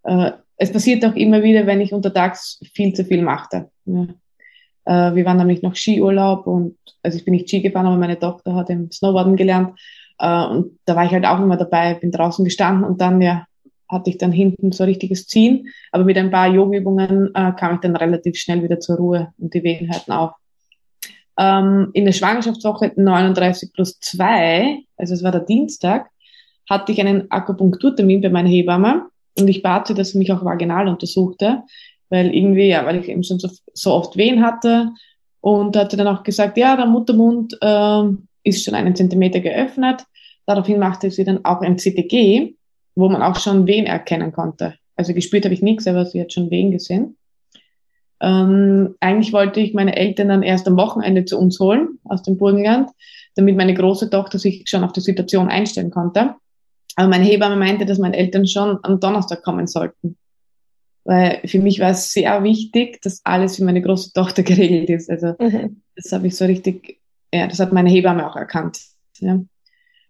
Äh, 0.03 0.31
es 0.57 0.71
passiert 0.71 1.03
auch 1.05 1.15
immer 1.15 1.43
wieder, 1.43 1.65
wenn 1.65 1.81
ich 1.81 1.93
untertags 1.93 2.59
viel 2.73 2.93
zu 2.93 3.05
viel 3.05 3.21
machte. 3.21 3.69
Ja. 3.85 4.07
Äh, 4.85 5.15
wir 5.15 5.25
waren 5.25 5.37
nämlich 5.37 5.61
noch 5.61 5.75
Skiurlaub 5.75 6.45
und 6.45 6.77
also 7.01 7.17
ich 7.17 7.25
bin 7.25 7.33
nicht 7.33 7.49
Ski 7.49 7.61
gefahren, 7.61 7.85
aber 7.85 7.97
meine 7.97 8.19
Tochter 8.19 8.53
hat 8.53 8.69
im 8.69 8.91
Snowboarden 8.91 9.37
gelernt 9.37 9.79
äh, 10.19 10.45
und 10.45 10.77
da 10.85 10.95
war 10.95 11.05
ich 11.05 11.11
halt 11.11 11.25
auch 11.25 11.39
immer 11.39 11.57
dabei, 11.57 11.95
bin 11.95 12.11
draußen 12.11 12.43
gestanden 12.43 12.83
und 12.83 12.99
dann 13.01 13.21
ja 13.21 13.45
hatte 13.93 14.09
ich 14.09 14.17
dann 14.17 14.31
hinten 14.31 14.71
so 14.71 14.83
richtiges 14.83 15.27
Ziehen. 15.27 15.69
Aber 15.91 16.03
mit 16.03 16.17
ein 16.17 16.31
paar 16.31 16.47
Yoga-Übungen 16.47 17.33
äh, 17.33 17.51
kam 17.57 17.75
ich 17.75 17.81
dann 17.81 17.95
relativ 17.95 18.35
schnell 18.37 18.61
wieder 18.63 18.79
zur 18.79 18.97
Ruhe 18.97 19.33
und 19.37 19.53
die 19.53 19.63
Wehen 19.63 19.91
hörten 19.91 20.11
auf. 20.11 20.31
Ähm, 21.37 21.89
in 21.93 22.05
der 22.05 22.11
Schwangerschaftswoche 22.11 22.91
39 22.95 23.73
plus 23.73 23.99
2, 23.99 24.79
also 24.97 25.13
es 25.13 25.23
war 25.23 25.31
der 25.31 25.41
Dienstag, 25.41 26.09
hatte 26.69 26.91
ich 26.91 26.99
einen 26.99 27.31
Akupunkturtermin 27.31 28.21
bei 28.21 28.29
meiner 28.29 28.49
Hebamme 28.49 29.05
und 29.37 29.47
ich 29.47 29.63
bat 29.63 29.87
sie, 29.87 29.93
dass 29.93 30.11
sie 30.11 30.17
mich 30.17 30.31
auch 30.31 30.45
vaginal 30.45 30.87
untersuchte, 30.87 31.63
weil 32.09 32.33
irgendwie, 32.35 32.67
ja, 32.67 32.85
weil 32.85 32.97
ich 32.97 33.09
eben 33.09 33.23
schon 33.23 33.39
so, 33.39 33.49
so 33.73 33.93
oft 33.93 34.15
Wehen 34.17 34.45
hatte 34.45 34.91
und 35.41 35.75
hatte 35.75 35.97
dann 35.97 36.07
auch 36.07 36.23
gesagt, 36.23 36.57
ja, 36.57 36.75
der 36.77 36.85
Muttermund 36.85 37.57
äh, 37.61 38.03
ist 38.43 38.63
schon 38.63 38.75
einen 38.75 38.95
Zentimeter 38.95 39.39
geöffnet. 39.39 40.05
Daraufhin 40.45 40.79
machte 40.79 41.09
sie 41.09 41.23
dann 41.23 41.43
auch 41.45 41.61
ein 41.61 41.77
CTG, 41.77 42.55
wo 42.95 43.09
man 43.09 43.21
auch 43.21 43.39
schon 43.39 43.67
Wehen 43.67 43.85
erkennen 43.85 44.31
konnte. 44.31 44.75
Also 44.95 45.13
gespürt 45.13 45.45
habe 45.45 45.53
ich 45.53 45.61
nichts, 45.61 45.87
aber 45.87 46.05
sie 46.05 46.21
hat 46.21 46.33
schon 46.33 46.51
Wehen 46.51 46.71
gesehen. 46.71 47.17
Ähm, 48.21 48.95
eigentlich 48.99 49.33
wollte 49.33 49.59
ich 49.59 49.73
meine 49.73 49.95
Eltern 49.95 50.29
dann 50.29 50.43
erst 50.43 50.67
am 50.67 50.77
Wochenende 50.77 51.25
zu 51.25 51.37
uns 51.37 51.59
holen 51.59 51.99
aus 52.05 52.23
dem 52.23 52.37
Burgenland, 52.37 52.89
damit 53.35 53.57
meine 53.57 53.73
große 53.73 54.09
Tochter 54.09 54.39
sich 54.39 54.63
schon 54.67 54.83
auf 54.83 54.93
die 54.93 55.01
Situation 55.01 55.49
einstellen 55.49 55.91
konnte. 55.91 56.35
Aber 56.95 57.07
meine 57.07 57.25
Hebamme 57.25 57.55
meinte, 57.55 57.85
dass 57.85 57.97
meine 57.97 58.15
Eltern 58.15 58.47
schon 58.47 58.79
am 58.83 58.99
Donnerstag 58.99 59.43
kommen 59.43 59.67
sollten. 59.67 60.15
Weil 61.05 61.41
für 61.45 61.59
mich 61.59 61.79
war 61.79 61.89
es 61.89 62.13
sehr 62.13 62.43
wichtig, 62.43 63.01
dass 63.01 63.21
alles 63.25 63.57
für 63.57 63.65
meine 63.65 63.81
große 63.81 64.13
Tochter 64.13 64.43
geregelt 64.43 64.89
ist. 64.89 65.09
Also 65.09 65.35
mhm. 65.39 65.81
das 65.95 66.11
habe 66.11 66.27
ich 66.27 66.35
so 66.35 66.45
richtig, 66.45 66.99
ja, 67.33 67.47
das 67.47 67.59
hat 67.59 67.73
meine 67.73 67.89
Hebamme 67.89 68.29
auch 68.29 68.35
erkannt. 68.35 68.79
Ja. 69.19 69.39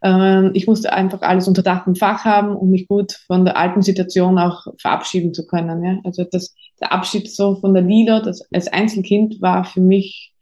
Ähm, 0.03 0.51
ich 0.53 0.67
musste 0.67 0.91
einfach 0.91 1.21
alles 1.21 1.47
unter 1.47 1.63
Dach 1.63 1.87
und 1.87 1.97
Fach 1.97 2.25
haben, 2.25 2.55
um 2.55 2.69
mich 2.69 2.87
gut 2.87 3.13
von 3.25 3.45
der 3.45 3.57
alten 3.57 3.81
Situation 3.81 4.37
auch 4.37 4.67
verabschieden 4.77 5.33
zu 5.33 5.47
können. 5.47 5.83
Ja. 5.83 5.97
Also 6.03 6.25
das, 6.29 6.53
der 6.81 6.91
Abschied 6.91 7.31
so 7.31 7.55
von 7.55 7.73
der 7.73 7.83
Lila, 7.83 8.19
das 8.19 8.45
als 8.53 8.67
Einzelkind 8.67 9.41
war 9.41 9.63
für 9.63 9.79
mich 9.79 10.33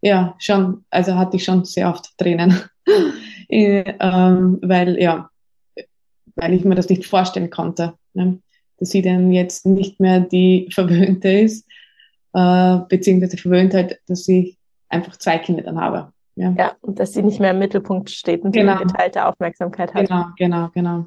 ja 0.00 0.34
schon, 0.38 0.84
also 0.90 1.16
hatte 1.16 1.36
ich 1.36 1.44
schon 1.44 1.64
sehr 1.64 1.90
oft 1.90 2.16
Tränen, 2.16 2.60
äh, 3.48 3.94
ähm, 4.00 4.58
weil 4.62 4.98
ja, 4.98 5.28
weil 6.36 6.54
ich 6.54 6.64
mir 6.64 6.74
das 6.74 6.88
nicht 6.88 7.04
vorstellen 7.04 7.50
konnte, 7.50 7.92
ne? 8.14 8.40
dass 8.78 8.90
sie 8.90 9.02
dann 9.02 9.30
jetzt 9.30 9.66
nicht 9.66 10.00
mehr 10.00 10.20
die 10.20 10.68
Verwöhnte 10.72 11.28
ist, 11.28 11.66
äh, 12.32 12.78
beziehungsweise 12.88 13.36
verwöhnt 13.36 13.74
halt, 13.74 14.00
dass 14.08 14.26
ich 14.28 14.56
einfach 14.88 15.16
zwei 15.18 15.38
Kinder 15.38 15.62
dann 15.62 15.78
habe. 15.78 16.12
Ja. 16.40 16.54
ja, 16.56 16.72
und 16.80 16.98
dass 16.98 17.12
sie 17.12 17.22
nicht 17.22 17.38
mehr 17.38 17.50
im 17.50 17.58
Mittelpunkt 17.58 18.08
steht 18.08 18.42
und 18.42 18.52
genau. 18.52 18.78
die 18.78 18.84
geteilte 18.84 19.26
Aufmerksamkeit 19.26 19.92
hat. 19.92 20.08
Genau, 20.08 20.24
genau, 20.38 20.70
genau. 20.72 21.04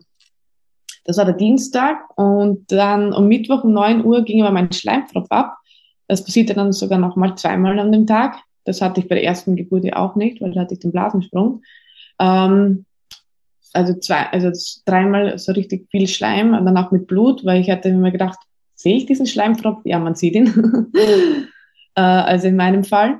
Das 1.05 1.17
war 1.17 1.25
der 1.25 1.33
Dienstag 1.33 1.97
und 2.15 2.71
dann 2.71 3.13
um 3.13 3.27
Mittwoch 3.27 3.63
um 3.63 3.73
9 3.73 4.05
Uhr 4.05 4.23
ging 4.23 4.43
aber 4.43 4.51
mein 4.51 4.71
Schleimfropf 4.71 5.25
ab. 5.31 5.57
Das 6.07 6.23
passierte 6.23 6.53
dann 6.53 6.71
sogar 6.71 6.99
noch 6.99 7.15
mal 7.15 7.35
zweimal 7.35 7.79
an 7.79 7.91
dem 7.91 8.05
Tag. 8.05 8.37
Das 8.63 8.79
hatte 8.79 9.01
ich 9.01 9.09
bei 9.09 9.15
der 9.15 9.23
ersten 9.23 9.55
Geburt 9.55 9.85
ja 9.85 9.95
auch 9.95 10.15
nicht, 10.15 10.39
weil 10.39 10.51
da 10.51 10.61
hatte 10.61 10.75
ich 10.75 10.81
den 10.81 10.91
Blasensprung. 10.91 11.63
Ähm, 12.19 12.85
also 13.73 13.95
zwei, 13.95 14.27
also 14.29 14.51
dreimal 14.85 15.39
so 15.39 15.51
richtig 15.53 15.87
viel 15.89 16.07
Schleim 16.07 16.53
und 16.53 16.63
dann 16.65 16.77
auch 16.77 16.91
mit 16.91 17.07
Blut, 17.07 17.43
weil 17.43 17.59
ich 17.59 17.71
hatte 17.71 17.91
mir 17.91 18.11
gedacht, 18.11 18.37
sehe 18.75 18.97
ich 18.97 19.07
diesen 19.07 19.25
Schleimfropf? 19.25 19.81
Ja, 19.83 19.97
man 19.97 20.13
sieht 20.13 20.35
ihn. 20.35 20.91
äh, 21.95 22.01
also 22.01 22.47
in 22.49 22.55
meinem 22.55 22.83
Fall. 22.83 23.17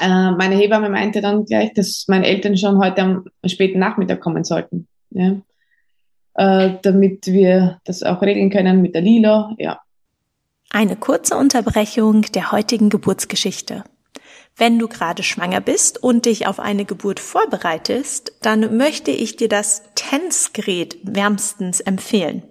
Äh, 0.00 0.30
meine 0.32 0.56
Hebamme 0.56 0.90
meinte 0.90 1.20
dann 1.20 1.44
gleich, 1.44 1.72
dass 1.74 2.04
meine 2.08 2.26
Eltern 2.26 2.56
schon 2.56 2.78
heute 2.78 3.02
am 3.02 3.24
späten 3.44 3.78
Nachmittag 3.78 4.20
kommen 4.20 4.44
sollten. 4.44 4.88
Ja. 5.10 5.36
Äh, 6.34 6.78
damit 6.82 7.26
wir 7.26 7.80
das 7.84 8.02
auch 8.02 8.20
regeln 8.22 8.50
können 8.50 8.82
mit 8.82 8.94
der 8.94 9.02
Lila. 9.02 9.54
Ja. 9.58 9.80
Eine 10.70 10.96
kurze 10.96 11.36
Unterbrechung 11.36 12.22
der 12.22 12.52
heutigen 12.52 12.90
Geburtsgeschichte. 12.90 13.84
Wenn 14.58 14.78
du 14.78 14.88
gerade 14.88 15.22
schwanger 15.22 15.60
bist 15.60 16.02
und 16.02 16.24
dich 16.24 16.46
auf 16.46 16.60
eine 16.60 16.86
Geburt 16.86 17.20
vorbereitest, 17.20 18.32
dann 18.40 18.76
möchte 18.76 19.10
ich 19.10 19.36
dir 19.36 19.48
das 19.48 19.82
TENS-Gerät 19.94 20.98
wärmstens 21.02 21.80
empfehlen. 21.80 22.42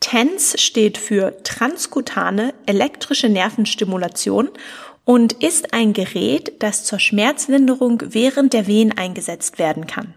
TENS 0.00 0.60
steht 0.60 0.98
für 0.98 1.42
transkutane 1.44 2.52
elektrische 2.66 3.28
Nervenstimulation 3.28 4.50
und 5.04 5.34
ist 5.34 5.74
ein 5.74 5.92
Gerät, 5.92 6.52
das 6.60 6.84
zur 6.84 6.98
Schmerzlinderung 6.98 8.02
während 8.06 8.52
der 8.52 8.66
Wehen 8.66 8.96
eingesetzt 8.96 9.58
werden 9.58 9.86
kann. 9.86 10.14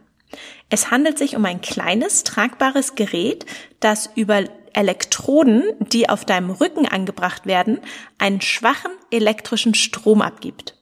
Es 0.69 0.91
handelt 0.91 1.17
sich 1.17 1.35
um 1.35 1.45
ein 1.45 1.61
kleines, 1.61 2.23
tragbares 2.23 2.95
Gerät, 2.95 3.45
das 3.79 4.09
über 4.15 4.43
Elektroden, 4.73 5.63
die 5.79 6.09
auf 6.09 6.25
deinem 6.25 6.51
Rücken 6.51 6.85
angebracht 6.85 7.45
werden, 7.45 7.79
einen 8.17 8.41
schwachen 8.41 8.91
elektrischen 9.11 9.73
Strom 9.73 10.21
abgibt. 10.21 10.75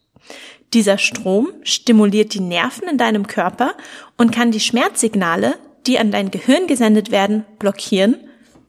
Dieser 0.73 0.97
Strom 0.97 1.49
stimuliert 1.63 2.33
die 2.33 2.41
Nerven 2.41 2.89
in 2.89 2.97
deinem 2.97 3.27
Körper 3.27 3.75
und 4.17 4.31
kann 4.31 4.51
die 4.51 4.59
Schmerzsignale, 4.59 5.55
die 5.85 5.99
an 5.99 6.11
dein 6.11 6.31
Gehirn 6.31 6.67
gesendet 6.67 7.11
werden, 7.11 7.45
blockieren, 7.59 8.17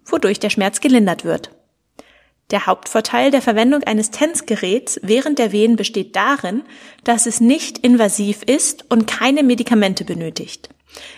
wodurch 0.04 0.38
der 0.38 0.50
Schmerz 0.50 0.80
gelindert 0.80 1.24
wird. 1.24 1.50
Der 2.52 2.66
Hauptvorteil 2.66 3.32
der 3.32 3.42
Verwendung 3.42 3.82
eines 3.82 4.12
TENS-Geräts 4.12 5.00
während 5.02 5.40
der 5.40 5.50
Wehen 5.50 5.74
besteht 5.74 6.14
darin, 6.14 6.62
dass 7.02 7.26
es 7.26 7.40
nicht 7.40 7.78
invasiv 7.78 8.42
ist 8.44 8.88
und 8.88 9.08
keine 9.08 9.42
Medikamente 9.42 10.04
benötigt. 10.04 10.68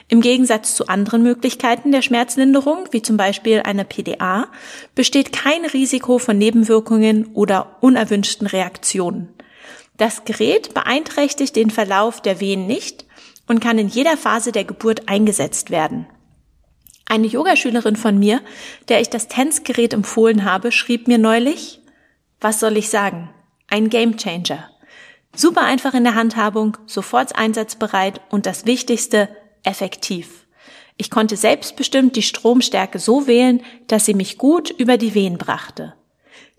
Im 0.09 0.23
Gegensatz 0.23 0.75
zu 0.75 0.89
anderen 0.89 1.23
Möglichkeiten 1.23 1.93
der 1.93 2.01
Schmerzlinderung, 2.01 2.89
wie 2.93 3.03
zum 3.03 3.19
Beispiel 3.19 3.61
einer 3.61 3.85
PDA, 3.85 4.49
besteht 4.95 5.33
kein 5.33 5.67
Risiko 5.67 6.19
von 6.19 6.39
Nebenwirkungen 6.39 7.27
oder 7.35 7.77
unerwünschten 7.81 8.47
Reaktionen. 8.47 9.29
Das 9.99 10.25
Gerät 10.25 10.73
beeinträchtigt 10.73 11.55
den 11.57 11.71
Verlauf 11.71 12.23
der 12.23 12.41
Wehen 12.41 12.67
nicht 12.67 13.05
und 13.47 13.61
kann 13.61 13.79
in 13.79 13.89
jeder 13.89 14.17
Phase 14.17 14.51
der 14.51 14.65
Geburt 14.65 15.09
eingesetzt 15.09 15.71
werden. 15.71 16.07
Eine 17.09 17.27
Yogaschülerin 17.27 17.97
von 17.97 18.19
mir, 18.19 18.43
der 18.89 19.01
ich 19.01 19.09
das 19.09 19.29
Tänzgerät 19.29 19.95
empfohlen 19.95 20.45
habe, 20.45 20.71
schrieb 20.73 21.09
mir 21.09 21.17
neulich, 21.17 21.81
was 22.39 22.61
soll 22.61 22.77
ich 22.77 22.91
sagen? 22.91 23.31
Ein 23.67 23.89
Gamechanger. 23.89 24.71
Super 25.35 25.63
einfach 25.63 25.95
in 25.95 26.05
der 26.05 26.15
Handhabung, 26.15 26.77
sofort 26.87 27.37
einsatzbereit 27.37 28.21
und 28.29 28.45
das 28.45 28.67
Wichtigste, 28.67 29.29
effektiv. 29.63 30.47
Ich 30.99 31.11
konnte 31.11 31.37
selbstbestimmt 31.37 32.15
die 32.17 32.23
Stromstärke 32.23 32.99
so 32.99 33.27
wählen, 33.27 33.63
dass 33.87 34.05
sie 34.05 34.15
mich 34.15 34.37
gut 34.37 34.71
über 34.71 34.99
die 34.99 35.15
Wehen 35.15 35.39
brachte. 35.39 35.95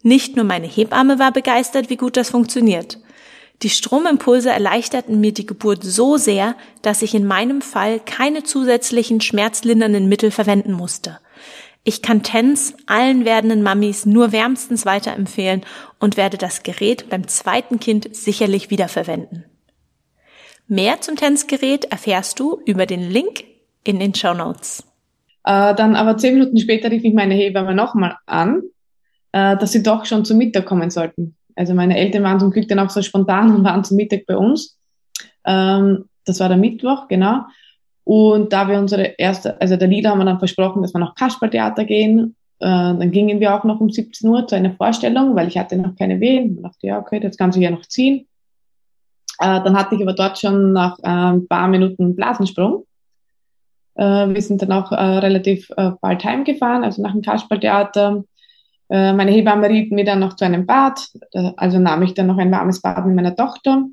Nicht 0.02 0.36
nur 0.36 0.46
meine 0.46 0.68
Hebamme 0.68 1.20
war 1.20 1.32
begeistert, 1.32 1.90
wie 1.90 1.98
gut 1.98 2.18
das 2.18 2.30
funktioniert. 2.30 3.00
Die 3.62 3.70
Stromimpulse 3.70 4.50
erleichterten 4.50 5.20
mir 5.20 5.34
die 5.34 5.46
Geburt 5.46 5.84
so 5.84 6.16
sehr, 6.16 6.56
dass 6.82 7.02
ich 7.02 7.14
in 7.14 7.26
meinem 7.26 7.62
Fall 7.62 8.00
keine 8.00 8.44
zusätzlichen 8.44 9.20
schmerzlindernden 9.20 10.08
Mittel 10.08 10.32
verwenden 10.32 10.72
musste. 10.72 11.20
Ich 11.84 12.02
kann 12.02 12.24
TENS 12.24 12.76
allen 12.86 13.26
werdenden 13.26 13.62
Mammis 13.62 14.06
nur 14.06 14.32
wärmstens 14.32 14.86
weiterempfehlen 14.86 15.62
und 16.00 16.18
werde 16.18 16.38
das 16.38 16.64
Gerät 16.64 17.10
beim 17.10 17.28
zweiten 17.28 17.80
Kind 17.80 18.16
sicherlich 18.16 18.70
wiederverwenden. 18.70 19.46
Mehr 20.68 21.02
zum 21.02 21.16
TENS-Gerät 21.16 21.86
erfährst 21.86 22.40
du 22.40 22.62
über 22.66 22.86
den 22.86 23.10
Link 23.10 23.44
in 23.84 24.00
den 24.00 24.14
Show 24.14 24.34
Notes. 24.34 24.84
Äh, 25.44 25.74
dann 25.74 25.96
aber 25.96 26.16
zehn 26.18 26.36
Minuten 26.36 26.58
später 26.58 26.92
rief 26.92 27.04
ich 27.04 27.14
meine 27.14 27.34
Hebamme 27.34 27.74
nochmal 27.74 28.18
an, 28.26 28.62
äh, 29.32 29.58
dass 29.58 29.72
sie 29.72 29.82
doch 29.82 30.06
schon 30.06 30.26
zum 30.26 30.38
Mittag 30.38 30.66
kommen 30.66 30.92
sollten. 30.92 31.36
Also 31.60 31.74
meine 31.74 31.98
Eltern 31.98 32.24
waren 32.24 32.40
zum 32.40 32.52
Glück 32.52 32.70
dann 32.70 32.80
auch 32.80 32.90
so 32.90 33.02
spontan 33.02 33.54
und 33.54 33.66
waren 33.66 33.84
zum 33.84 33.98
Mittag 33.98 34.26
bei 34.26 34.38
uns. 34.38 34.80
Ähm, 35.46 36.06
das 36.24 36.40
war 36.40 36.48
der 36.48 36.58
Mittwoch, 36.58 37.10
genau. 37.10 37.42
Und 38.06 38.54
da 38.54 38.70
wir 38.70 38.80
unsere 38.80 39.04
erste, 39.18 39.60
also 39.60 39.76
der 39.76 39.90
Lieder 39.90 40.12
haben 40.12 40.20
wir 40.20 40.26
dann 40.26 40.40
versprochen, 40.40 40.82
dass 40.82 40.94
wir 40.94 41.00
nach 41.00 41.16
Kasperltheater 41.16 41.84
gehen. 41.84 42.38
Äh, 42.60 42.66
dann 42.66 43.12
gingen 43.12 43.42
wir 43.42 43.54
auch 43.54 43.66
noch 43.66 43.82
um 43.82 43.90
17 43.90 44.30
Uhr 44.30 44.48
zu 44.48 44.56
einer 44.56 44.72
Vorstellung, 44.72 45.36
weil 45.36 45.50
ich 45.50 45.58
hatte 45.58 45.76
noch 45.76 45.98
keine 45.98 46.22
Wehen. 46.22 46.56
Ich 46.56 46.62
dachte, 46.64 46.88
ja, 46.88 46.98
okay, 46.98 47.20
das 47.20 47.36
kann 47.36 47.52
sich 47.52 47.62
ja 47.62 47.72
noch 47.72 47.86
ziehen. 47.86 48.26
Äh, 49.40 49.62
dann 49.62 49.78
hatte 49.78 49.96
ich 49.96 50.02
aber 50.02 50.14
dort 50.14 50.40
schon 50.40 50.72
nach 50.72 50.98
äh, 51.00 51.10
ein 51.10 51.46
paar 51.46 51.68
Minuten 51.68 52.16
Blasensprung. 52.16 52.86
Äh, 53.96 54.30
wir 54.30 54.42
sind 54.42 54.62
dann 54.62 54.72
auch 54.72 54.94
äh, 54.94 54.96
relativ 54.96 55.70
äh, 55.76 55.92
bald 56.00 56.24
heimgefahren, 56.24 56.86
also 56.86 57.02
nach 57.02 57.12
dem 57.12 57.22
Kasperltheater 57.22 58.24
meine 58.90 59.30
Hebamme 59.30 59.70
riet 59.70 59.92
mir 59.92 60.04
dann 60.04 60.20
noch 60.20 60.36
zu 60.36 60.46
einem 60.46 60.66
Bad, 60.66 61.00
also 61.58 61.78
nahm 61.78 62.02
ich 62.02 62.16
dann 62.16 62.26
noch 62.26 62.40
ein 62.40 62.52
warmes 62.52 62.82
Bad 62.82 63.06
mit 63.06 63.16
meiner 63.16 63.36
Tochter. 63.36 63.86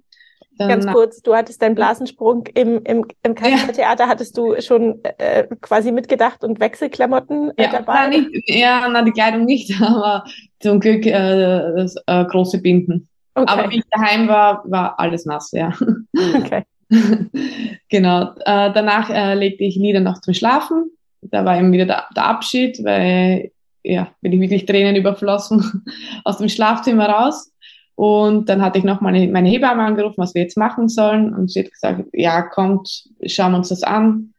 Dann 0.59 0.69
Ganz 0.69 0.87
kurz, 0.87 1.21
du 1.21 1.35
hattest 1.35 1.61
deinen 1.61 1.75
Blasensprung 1.75 2.47
im, 2.55 2.83
im, 2.85 3.05
im 3.23 3.35
Kaspertheater, 3.35 4.05
ja. 4.05 4.09
hattest 4.09 4.39
du 4.39 4.59
schon 4.63 5.01
äh, 5.19 5.45
quasi 5.61 5.93
mitgedacht 5.93 6.45
und 6.45 6.61
Wechselklamotten 6.61 7.51
äh, 7.59 7.65
ja, 7.65 7.73
dabei? 7.73 8.09
Nicht, 8.09 8.49
ja, 8.49 8.89
na, 8.91 9.03
die 9.03 9.11
Kleidung 9.11 9.45
nicht, 9.45 9.79
aber 9.83 10.25
zum 10.61 10.81
Glück 10.81 11.05
äh, 11.05 11.75
das, 11.77 11.95
äh, 12.07 12.25
große 12.25 12.63
Binden. 12.63 13.07
Okay. 13.35 13.53
Aber 13.53 13.71
wie 13.71 13.79
ich 13.79 13.85
daheim 13.91 14.29
war, 14.29 14.63
war 14.67 14.99
alles 14.99 15.27
nass, 15.27 15.53
ja. 15.53 15.73
Okay. 16.37 16.65
genau. 17.91 18.33
Äh, 18.45 18.73
danach 18.73 19.11
äh, 19.11 19.35
legte 19.35 19.65
ich 19.65 19.77
Lieder 19.77 20.01
noch 20.01 20.21
zum 20.23 20.33
Schlafen. 20.33 20.91
Da 21.21 21.45
war 21.45 21.59
eben 21.59 21.73
wieder 21.73 21.85
der, 21.85 22.05
der 22.15 22.27
Abschied, 22.27 22.83
weil 22.83 23.51
ja, 23.87 24.13
bin 24.21 24.33
ich 24.33 24.41
wirklich 24.41 24.67
Tränen 24.67 24.97
überflossen 24.97 25.85
aus 26.25 26.39
dem 26.39 26.49
Schlafzimmer 26.49 27.09
raus. 27.09 27.53
Und 27.95 28.49
dann 28.49 28.61
hatte 28.61 28.79
ich 28.79 28.85
noch 28.85 29.01
meine, 29.01 29.27
meine 29.29 29.49
Hebamme 29.49 29.83
angerufen, 29.83 30.19
was 30.19 30.35
wir 30.35 30.43
jetzt 30.43 30.59
machen 30.59 30.89
sollen. 30.89 31.35
Und 31.35 31.51
sie 31.51 31.61
hat 31.61 31.73
gesagt, 31.73 32.05
ja, 32.13 32.43
kommt, 32.43 33.09
schauen 33.25 33.53
wir 33.53 33.59
uns 33.59 33.71
das 33.71 33.83
an. 33.83 34.35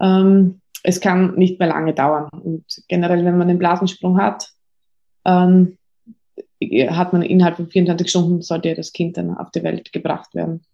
Ähm, 0.00 0.60
es 0.82 1.00
kann 1.00 1.34
nicht 1.36 1.60
mehr 1.60 1.68
lange 1.68 1.94
dauern. 1.94 2.28
Und 2.30 2.64
generell, 2.88 3.24
wenn 3.24 3.38
man 3.38 3.48
den 3.48 3.58
Blasensprung 3.58 4.20
hat, 4.20 4.50
ähm, 5.24 5.78
hat 6.88 7.12
man 7.12 7.22
innerhalb 7.22 7.56
von 7.56 7.68
24 7.68 8.10
Stunden, 8.10 8.42
sollte 8.42 8.74
das 8.74 8.92
Kind 8.92 9.16
dann 9.16 9.36
auf 9.36 9.50
die 9.52 9.62
Welt 9.62 9.92
gebracht 9.92 10.34
werden. 10.34 10.64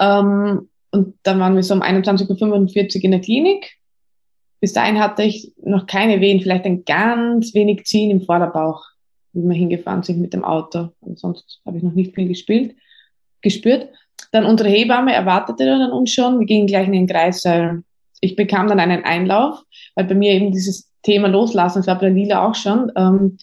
Ähm, 0.00 0.68
und 0.90 1.14
dann 1.22 1.38
waren 1.38 1.54
wir 1.54 1.62
so 1.62 1.74
um 1.74 1.82
21.45 1.82 2.96
Uhr 2.96 3.04
in 3.04 3.10
der 3.12 3.20
Klinik 3.20 3.78
bis 4.64 4.72
dahin 4.72 4.98
hatte 4.98 5.24
ich 5.24 5.52
noch 5.62 5.86
keine 5.86 6.22
Wehen, 6.22 6.40
vielleicht 6.40 6.64
ein 6.64 6.86
ganz 6.86 7.52
wenig 7.52 7.84
Ziehen 7.84 8.10
im 8.10 8.22
Vorderbauch. 8.22 8.82
wie 9.34 9.42
wir 9.42 9.54
hingefahren 9.54 10.02
sind 10.02 10.22
mit 10.22 10.32
dem 10.32 10.42
Auto. 10.42 10.88
Und 11.00 11.18
sonst 11.18 11.60
habe 11.66 11.76
ich 11.76 11.82
noch 11.82 11.92
nicht 11.92 12.14
viel 12.14 12.28
gespielt, 12.28 12.74
gespürt. 13.42 13.90
Dann 14.32 14.46
unsere 14.46 14.70
Hebamme 14.70 15.12
erwartete 15.12 15.66
dann 15.66 15.92
uns 15.92 16.12
schon. 16.12 16.38
Wir 16.38 16.46
gingen 16.46 16.66
gleich 16.66 16.86
in 16.86 16.94
den 16.94 17.06
Kreissaal. 17.06 17.82
Ich 18.22 18.36
bekam 18.36 18.66
dann 18.66 18.80
einen 18.80 19.04
Einlauf, 19.04 19.62
weil 19.96 20.06
bei 20.06 20.14
mir 20.14 20.32
eben 20.32 20.50
dieses 20.50 20.90
Thema 21.02 21.28
loslassen, 21.28 21.80
das 21.80 21.86
war 21.86 21.96
bei 21.96 22.06
der 22.06 22.14
Lila 22.14 22.48
auch 22.48 22.54
schon, 22.54 22.90
ähm, 22.96 23.36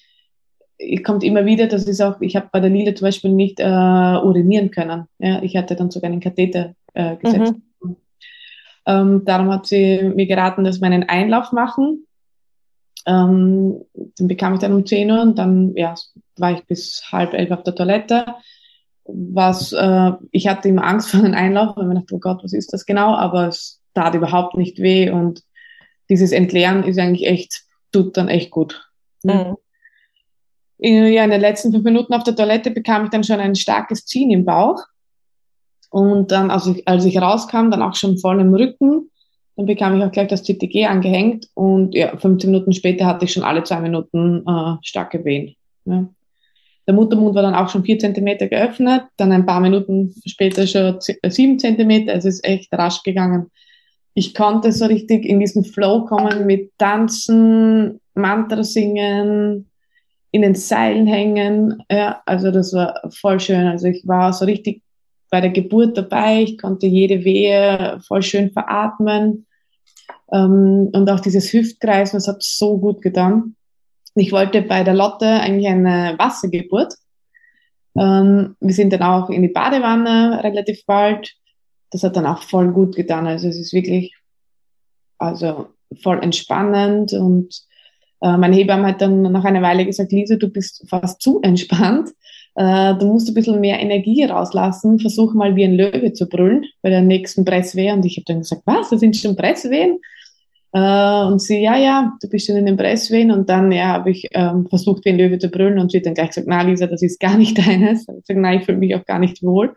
kommt 1.04 1.24
immer 1.24 1.46
wieder, 1.46 1.68
das 1.68 1.86
ist 1.86 2.02
auch, 2.02 2.20
ich 2.20 2.36
habe 2.36 2.50
bei 2.52 2.62
der 2.62 2.72
Lila 2.72 2.96
zum 2.96 3.06
Beispiel 3.06 3.32
nicht 3.32 3.60
äh, 3.60 3.64
urinieren 3.64 4.72
können. 4.72 5.06
Ja, 5.20 5.44
ich 5.44 5.56
hatte 5.56 5.76
dann 5.76 5.92
sogar 5.92 6.10
einen 6.10 6.20
Katheter 6.20 6.74
äh, 6.96 7.16
gesetzt. 7.18 7.54
Mhm. 7.54 7.62
Ähm, 8.92 9.24
darum 9.26 9.52
hat 9.52 9.68
sie 9.68 10.12
mir 10.16 10.26
geraten, 10.26 10.64
dass 10.64 10.82
wir 10.82 10.88
einen 10.88 11.08
Einlauf 11.08 11.52
machen. 11.52 12.06
Ähm, 13.06 13.84
den 13.94 14.28
bekam 14.28 14.54
ich 14.54 14.60
dann 14.60 14.74
um 14.74 14.86
10 14.86 15.10
Uhr 15.10 15.22
und 15.22 15.40
dann 15.40 15.74
ja, 15.76 15.96
war 16.38 16.52
ich 16.52 16.66
bis 16.66 17.04
halb 17.12 17.34
elf 17.34 17.52
auf 17.52 17.64
der 17.64 17.76
Toilette. 17.76 18.26
Was, 19.06 19.72
äh, 19.72 20.12
ich 20.32 20.48
hatte 20.48 20.68
immer 20.68 20.86
Angst 20.86 21.10
vor 21.12 21.22
einem 21.22 21.34
Einlauf, 21.34 21.78
weil 21.78 21.90
ich 21.92 22.00
dachte, 22.00 22.16
oh 22.16 22.20
Gott, 22.20 22.44
was 22.44 22.54
ist 22.54 22.74
das 22.74 22.86
genau? 22.86 23.16
Aber 23.16 23.48
es 23.48 23.82
tat 23.94 24.14
überhaupt 24.14 24.58
nicht 24.58 24.80
weh 24.80 25.10
und 25.10 25.44
dieses 26.10 26.32
Entleeren 26.32 26.84
ist 26.84 27.00
eigentlich 27.00 27.28
echt, 27.28 27.62
tut 27.92 28.18
dann 28.18 28.28
echt 28.28 28.52
gut. 28.52 28.90
Mhm. 29.24 29.58
Ja, 30.80 31.24
in 31.24 31.30
den 31.30 31.42
letzten 31.42 31.72
fünf 31.72 31.84
Minuten 31.84 32.14
auf 32.14 32.24
der 32.24 32.36
Toilette 32.36 32.72
bekam 32.72 33.04
ich 33.06 33.12
dann 33.12 33.24
schon 33.24 33.40
ein 33.40 33.56
starkes 33.56 34.06
Ziehen 34.06 34.32
im 34.32 34.46
Bauch. 34.46 34.84
Und 35.92 36.32
dann, 36.32 36.50
als 36.50 36.68
ich, 36.68 36.88
als 36.88 37.06
ich 37.06 37.22
rauskam, 37.22 37.70
dann 37.70 37.82
auch 37.82 37.96
schon 37.96 38.18
voll 38.18 38.40
im 38.40 38.54
Rücken. 38.54 39.10
Dann 39.58 39.66
bekam 39.66 39.98
ich 39.98 40.04
auch 40.04 40.12
gleich 40.12 40.30
das 40.30 40.44
CTG 40.44 40.86
angehängt 40.86 41.48
und 41.54 41.94
ja, 41.94 42.16
15 42.18 42.50
Minuten 42.50 42.72
später 42.72 43.06
hatte 43.06 43.26
ich 43.26 43.34
schon 43.34 43.44
alle 43.44 43.64
zwei 43.64 43.82
Minuten 43.82 44.44
äh, 44.48 44.78
starke 44.82 45.24
Wehen. 45.26 45.56
Ja. 45.86 46.08
Der 46.88 46.94
Muttermund 46.96 47.36
war 47.36 47.44
dann 47.44 47.54
auch 47.54 47.70
schon 47.70 47.84
vier 47.84 48.00
Zentimeter 48.00 48.48
geöffnet, 48.48 49.04
dann 49.18 49.32
ein 49.34 49.46
paar 49.46 49.60
Minuten 49.60 50.16
später 50.26 50.66
schon 50.66 50.98
äh, 51.22 51.30
sieben 51.30 51.60
Zentimeter. 51.60 52.14
Es 52.14 52.26
ist 52.26 52.44
echt 52.46 52.74
rasch 52.74 53.04
gegangen. 53.04 53.52
Ich 54.14 54.34
konnte 54.34 54.72
so 54.72 54.86
richtig 54.86 55.26
in 55.26 55.42
diesen 55.42 55.66
Flow 55.66 56.06
kommen 56.06 56.46
mit 56.46 56.72
Tanzen, 56.78 58.00
Mantra 58.14 58.64
singen, 58.64 59.70
in 60.32 60.42
den 60.42 60.56
Seilen 60.56 61.08
hängen. 61.08 61.84
Ja, 61.92 62.22
also 62.26 62.52
das 62.52 62.74
war 62.74 63.02
voll 63.10 63.42
schön. 63.42 63.68
Also 63.68 63.88
ich 63.88 64.08
war 64.08 64.32
so 64.32 64.46
richtig 64.46 64.82
bei 65.32 65.42
der 65.42 65.50
Geburt 65.50 65.98
dabei. 65.98 66.44
Ich 66.44 66.60
konnte 66.60 66.86
jede 66.86 67.24
Wehe 67.24 68.00
voll 68.06 68.22
schön 68.22 68.52
veratmen. 68.52 69.48
Ähm, 70.32 70.90
und 70.94 71.10
auch 71.10 71.22
dieses 71.22 71.52
Hüftkreisen, 71.52 72.18
das 72.18 72.28
hat 72.28 72.44
so 72.44 72.78
gut 72.78 73.02
getan. 73.02 73.56
Ich 74.14 74.32
wollte 74.32 74.62
bei 74.62 74.84
der 74.84 74.94
Lotte 74.94 75.26
eigentlich 75.26 75.68
eine 75.68 76.16
Wassergeburt. 76.20 76.94
Ähm, 77.98 78.56
wir 78.60 78.74
sind 78.74 78.94
dann 78.94 79.04
auch 79.04 79.30
in 79.30 79.42
die 79.42 79.48
Badewanne 79.48 80.44
relativ 80.44 80.86
bald. 80.86 81.34
Das 81.90 82.04
hat 82.04 82.16
dann 82.16 82.26
auch 82.26 82.44
voll 82.44 82.72
gut 82.72 82.96
getan. 82.96 83.26
Also 83.26 83.48
es 83.48 83.58
ist 83.58 83.74
wirklich, 83.74 84.14
also 85.18 85.70
voll 86.02 86.22
entspannend 86.22 87.14
und 87.14 87.54
äh, 88.22 88.38
meine 88.38 88.56
Hebamme 88.56 88.88
hat 88.88 89.02
dann 89.02 89.24
nach 89.24 89.44
einer 89.44 89.62
Weile 89.62 89.86
gesagt, 89.86 90.12
Lisa, 90.12 90.36
du 90.36 90.50
bist 90.50 90.86
fast 90.90 91.22
zu 91.22 91.42
entspannt. 91.42 92.12
Äh, 92.56 92.96
du 92.96 93.06
musst 93.08 93.28
ein 93.30 93.34
bisschen 93.34 93.60
mehr 93.60 93.80
Energie 93.80 94.24
rauslassen. 94.24 95.00
Versuch 95.00 95.34
mal 95.34 95.56
wie 95.56 95.64
ein 95.64 95.76
Löwe 95.76 96.14
zu 96.14 96.28
brüllen 96.28 96.66
bei 96.82 96.90
der 96.90 97.02
nächsten 97.02 97.46
Presswehe. 97.46 97.94
Und 97.94 98.06
ich 98.06 98.18
habe 98.18 98.26
dann 98.26 98.40
gesagt, 98.40 98.64
was, 98.66 98.90
das 98.90 99.00
sind 99.00 99.16
schon 99.16 99.36
Presswehen? 99.36 100.00
Äh, 100.74 101.26
und 101.26 101.42
sie, 101.42 101.62
ja, 101.62 101.78
ja, 101.78 102.14
du 102.22 102.30
bist 102.30 102.48
schon 102.48 102.58
in 102.58 102.66
den 102.66 102.78
Presswehen. 102.78 103.32
Und 103.32 103.50
dann, 103.50 103.72
ja, 103.72 103.88
habe 103.88 104.12
ich 104.12 104.28
ähm, 104.32 104.68
versucht, 104.68 105.06
wie 105.06 105.10
ein 105.10 105.18
Löwe 105.18 105.40
zu 105.40 105.50
brüllen. 105.50 105.80
Und 105.80 105.92
sie 105.92 106.00
hat 106.00 106.06
dann 106.06 106.14
gleich 106.14 106.30
gesagt, 106.30 106.48
na, 106.48 106.62
Lisa, 106.62 106.88
das 106.88 107.02
ist 107.02 107.20
gar 107.20 107.38
nicht 107.38 107.58
deines. 107.68 108.04
Ich 108.04 108.08
habe 108.08 108.22
gesagt, 108.22 108.40
nein, 108.40 108.60
ich 108.60 108.66
fühle 108.66 108.78
mich 108.78 108.96
auch 108.96 109.06
gar 109.06 109.20
nicht 109.20 109.44
wohl. 109.44 109.76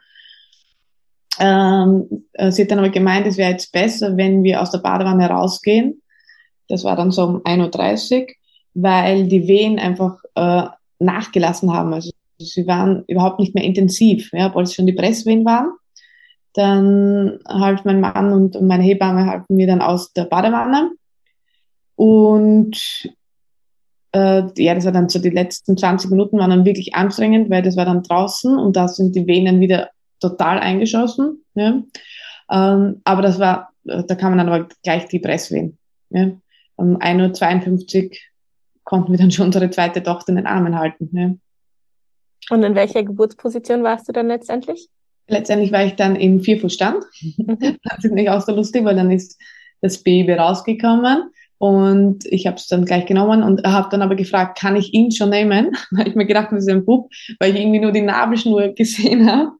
Ähm, 1.40 2.26
sie 2.50 2.62
hat 2.62 2.70
dann 2.70 2.78
aber 2.78 2.90
gemeint, 2.90 3.26
es 3.26 3.36
wäre 3.36 3.50
jetzt 3.50 3.72
besser, 3.72 4.16
wenn 4.16 4.44
wir 4.44 4.62
aus 4.62 4.70
der 4.70 4.78
Badewanne 4.78 5.26
rausgehen 5.26 6.00
das 6.68 6.84
war 6.84 6.96
dann 6.96 7.10
so 7.10 7.24
um 7.24 7.42
1.30 7.42 8.20
Uhr, 8.20 8.26
weil 8.74 9.28
die 9.28 9.46
Wehen 9.46 9.78
einfach 9.78 10.18
äh, 10.34 10.64
nachgelassen 10.98 11.72
haben. 11.72 11.92
Also 11.92 12.10
sie 12.38 12.66
waren 12.66 13.04
überhaupt 13.06 13.38
nicht 13.38 13.54
mehr 13.54 13.64
intensiv, 13.64 14.30
ja, 14.32 14.48
obwohl 14.48 14.64
es 14.64 14.74
schon 14.74 14.86
die 14.86 14.92
Presswehen 14.92 15.44
waren. 15.44 15.72
Dann 16.54 17.38
half 17.48 17.84
mein 17.84 18.00
Mann 18.00 18.32
und 18.32 18.60
meine 18.62 18.84
Hebamme 18.84 19.26
halfen 19.26 19.56
mir 19.56 19.66
dann 19.66 19.80
aus 19.80 20.12
der 20.12 20.24
Badewanne. 20.24 20.92
Und 21.96 22.76
äh, 24.12 24.42
ja, 24.56 24.74
das 24.74 24.84
war 24.84 24.92
dann 24.92 25.08
so 25.08 25.18
die 25.18 25.30
letzten 25.30 25.76
20 25.76 26.10
Minuten 26.10 26.38
waren 26.38 26.50
dann 26.50 26.64
wirklich 26.64 26.94
anstrengend, 26.94 27.50
weil 27.50 27.62
das 27.62 27.76
war 27.76 27.84
dann 27.84 28.02
draußen 28.02 28.56
und 28.56 28.76
da 28.76 28.88
sind 28.88 29.16
die 29.16 29.26
Venen 29.26 29.60
wieder 29.60 29.90
total 30.20 30.58
eingeschossen. 30.60 31.44
Ja. 31.54 31.82
Ähm, 32.50 33.00
aber 33.04 33.22
das 33.22 33.38
war, 33.38 33.70
da 33.84 34.16
man 34.22 34.38
dann 34.38 34.48
aber 34.48 34.68
gleich 34.82 35.08
die 35.08 35.18
Presswehen. 35.18 35.78
Ja 36.10 36.30
um 36.76 36.96
1.52 36.98 38.04
Uhr 38.04 38.10
konnten 38.84 39.12
wir 39.12 39.18
dann 39.18 39.30
schon 39.30 39.46
unsere 39.46 39.70
zweite 39.70 40.02
Tochter 40.02 40.30
in 40.30 40.36
den 40.36 40.46
Armen 40.46 40.78
halten. 40.78 41.10
Ja. 41.12 41.34
Und 42.50 42.62
in 42.62 42.74
welcher 42.74 43.02
Geburtsposition 43.02 43.82
warst 43.82 44.08
du 44.08 44.12
dann 44.12 44.28
letztendlich? 44.28 44.88
Letztendlich 45.28 45.72
war 45.72 45.84
ich 45.84 45.94
dann 45.94 46.16
im 46.16 46.40
Vierfußstand. 46.40 47.04
Mhm. 47.20 47.76
Das 47.84 48.04
ist 48.04 48.12
nicht 48.12 48.30
auch 48.30 48.42
so 48.42 48.54
lustig, 48.54 48.84
weil 48.84 48.96
dann 48.96 49.10
ist 49.10 49.38
das 49.80 50.02
Baby 50.02 50.32
rausgekommen 50.34 51.30
und 51.58 52.26
ich 52.26 52.46
habe 52.46 52.56
es 52.56 52.66
dann 52.66 52.84
gleich 52.84 53.06
genommen 53.06 53.42
und 53.42 53.64
habe 53.64 53.88
dann 53.90 54.02
aber 54.02 54.16
gefragt, 54.16 54.58
kann 54.58 54.76
ich 54.76 54.92
ihn 54.92 55.10
schon 55.12 55.30
nehmen? 55.30 55.74
Weil 55.92 56.08
ich 56.08 56.14
mir 56.14 56.26
gedacht, 56.26 56.48
das 56.50 56.64
ist 56.64 56.70
ein 56.70 56.84
Bub, 56.84 57.10
weil 57.38 57.54
ich 57.54 57.60
irgendwie 57.60 57.78
nur 57.78 57.92
die 57.92 58.02
Nabelschnur 58.02 58.68
gesehen 58.74 59.30
habe. 59.30 59.52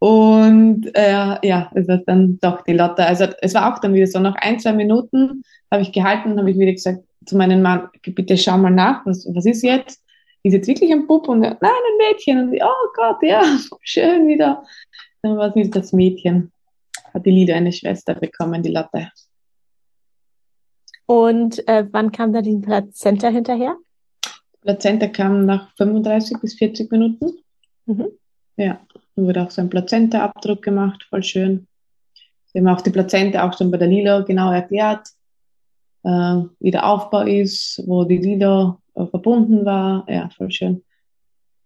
Und 0.00 0.90
äh, 0.94 1.46
ja, 1.46 1.70
es 1.74 1.86
war 1.86 1.98
dann 1.98 2.38
doch 2.40 2.64
die 2.64 2.72
Lotte. 2.72 3.06
Also 3.06 3.26
es 3.40 3.54
war 3.54 3.72
auch 3.72 3.78
dann 3.78 3.94
wieder 3.94 4.08
so, 4.08 4.18
nach 4.18 4.34
ein, 4.36 4.58
zwei 4.58 4.72
Minuten 4.72 5.44
habe 5.70 5.82
ich 5.82 5.92
gehalten, 5.92 6.38
habe 6.38 6.50
ich 6.50 6.58
wieder 6.58 6.72
gesagt 6.72 7.04
zu 7.24 7.36
meinem 7.36 7.62
Mann, 7.62 7.88
bitte 8.04 8.36
schau 8.36 8.58
mal 8.58 8.70
nach, 8.70 9.06
was, 9.06 9.24
was 9.32 9.46
ist 9.46 9.62
jetzt? 9.62 10.01
Ist 10.42 10.54
jetzt 10.54 10.66
wirklich 10.66 10.92
ein 10.92 11.06
Bub? 11.06 11.28
Und 11.28 11.40
nein, 11.40 11.56
ein 11.60 11.96
Mädchen. 11.98 12.38
Und 12.38 12.52
ich, 12.54 12.62
oh 12.62 12.88
Gott, 12.94 13.22
ja, 13.22 13.42
schön 13.82 14.26
wieder. 14.28 14.64
Dann 15.22 15.36
war 15.36 15.50
es 15.50 15.54
wieder 15.54 15.80
das 15.80 15.92
Mädchen. 15.92 16.52
Hat 17.14 17.26
die 17.26 17.30
Lieder 17.30 17.54
eine 17.54 17.72
Schwester 17.72 18.14
bekommen, 18.14 18.62
die 18.62 18.72
Lotte. 18.72 19.10
Und 21.06 21.66
äh, 21.68 21.86
wann 21.90 22.10
kam 22.10 22.32
da 22.32 22.40
die 22.40 22.56
Plazenta 22.56 23.28
hinterher? 23.28 23.76
Plazenta 24.62 25.08
kam 25.08 25.44
nach 25.44 25.74
35 25.76 26.38
bis 26.40 26.54
40 26.54 26.90
Minuten. 26.90 27.32
Mhm. 27.86 28.08
Ja. 28.56 28.80
Dann 29.14 29.26
wurde 29.26 29.42
auch 29.42 29.50
so 29.50 29.60
ein 29.60 29.70
Plazenta-Abdruck 29.70 30.62
gemacht, 30.62 31.04
voll 31.08 31.22
schön. 31.22 31.66
Sie 32.46 32.58
haben 32.58 32.68
auch 32.68 32.80
die 32.80 32.90
Plazenta 32.90 33.46
auch 33.46 33.56
schon 33.56 33.70
bei 33.70 33.78
der 33.78 33.88
Lila 33.88 34.20
genau 34.20 34.52
erklärt, 34.52 35.08
äh, 36.04 36.42
wie 36.60 36.70
der 36.70 36.86
Aufbau 36.86 37.22
ist, 37.22 37.82
wo 37.86 38.04
die 38.04 38.18
Lila 38.18 38.78
äh, 38.94 39.06
verbunden 39.06 39.64
war. 39.64 40.04
Ja, 40.08 40.28
voll 40.36 40.50
schön. 40.50 40.82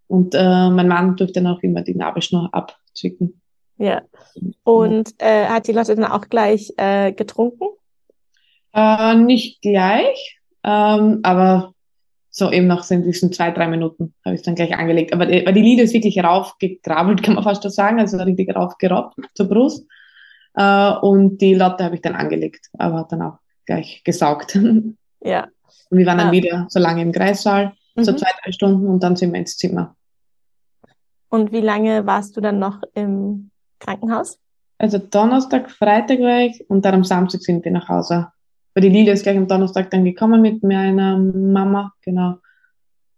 Und 0.08 0.34
äh, 0.34 0.70
mein 0.70 0.88
Mann 0.88 1.16
durfte 1.16 1.40
dann 1.40 1.52
auch 1.52 1.62
immer 1.62 1.82
die 1.82 1.94
Nabelschnur 1.94 2.48
abzwicken. 2.52 3.40
Ja. 3.78 4.02
Und 4.62 5.14
äh, 5.18 5.46
hat 5.46 5.66
die 5.66 5.72
Lotte 5.72 5.96
dann 5.96 6.04
auch 6.04 6.28
gleich 6.28 6.72
äh, 6.76 7.12
getrunken? 7.12 7.66
Äh, 8.72 9.14
nicht 9.16 9.62
gleich, 9.62 10.38
ähm, 10.62 11.20
aber 11.22 11.72
so 12.30 12.50
eben 12.52 12.66
nach 12.66 12.82
so 12.82 12.94
diesen 12.94 13.32
zwei, 13.32 13.50
drei 13.50 13.66
Minuten 13.66 14.14
habe 14.24 14.34
ich 14.34 14.40
es 14.40 14.44
dann 14.44 14.54
gleich 14.54 14.76
angelegt. 14.76 15.14
Aber 15.14 15.24
die, 15.24 15.44
weil 15.46 15.54
die 15.54 15.62
Lieder 15.62 15.84
ist 15.84 15.94
wirklich 15.94 16.22
raufgegrabbelt, 16.22 17.22
kann 17.24 17.34
man 17.34 17.44
fast 17.44 17.62
so 17.62 17.70
sagen, 17.70 17.98
also 17.98 18.18
richtig 18.18 18.54
raufgerobbt 18.54 19.16
zur 19.34 19.48
Brust. 19.48 19.86
Äh, 20.54 20.92
und 21.00 21.38
die 21.38 21.54
Lotte 21.54 21.84
habe 21.84 21.96
ich 21.96 22.02
dann 22.02 22.14
angelegt, 22.14 22.68
aber 22.78 22.98
hat 22.98 23.12
dann 23.12 23.22
auch 23.22 23.38
gleich 23.66 24.02
gesaugt. 24.04 24.58
Ja. 25.22 25.48
Und 25.90 25.98
wir 25.98 26.06
waren 26.06 26.18
dann 26.18 26.28
ah. 26.28 26.32
wieder 26.32 26.66
so 26.68 26.78
lange 26.78 27.02
im 27.02 27.10
Kreissaal, 27.10 27.72
mhm. 27.96 28.04
so 28.04 28.12
zwei, 28.12 28.30
drei 28.44 28.52
Stunden 28.52 28.86
und 28.86 29.02
dann 29.02 29.16
sind 29.16 29.32
wir 29.32 29.40
ins 29.40 29.56
Zimmer. 29.56 29.96
Und 31.30 31.50
wie 31.50 31.60
lange 31.60 32.06
warst 32.06 32.36
du 32.36 32.40
dann 32.40 32.60
noch 32.60 32.80
im 32.94 33.50
Krankenhaus? 33.80 34.38
Also 34.78 34.98
Donnerstag, 34.98 35.70
Freitag 35.70 36.20
war 36.20 36.40
ich 36.40 36.68
und 36.68 36.84
dann 36.84 36.94
am 36.94 37.04
Samstag 37.04 37.40
sind 37.40 37.64
wir 37.64 37.72
nach 37.72 37.88
Hause. 37.88 38.28
Weil 38.74 38.82
die 38.82 38.90
Lila 38.90 39.12
ist 39.12 39.22
gleich 39.22 39.38
am 39.38 39.48
Donnerstag 39.48 39.90
dann 39.90 40.04
gekommen 40.04 40.42
mit 40.42 40.62
meiner 40.62 41.18
Mama, 41.18 41.92
genau. 42.02 42.36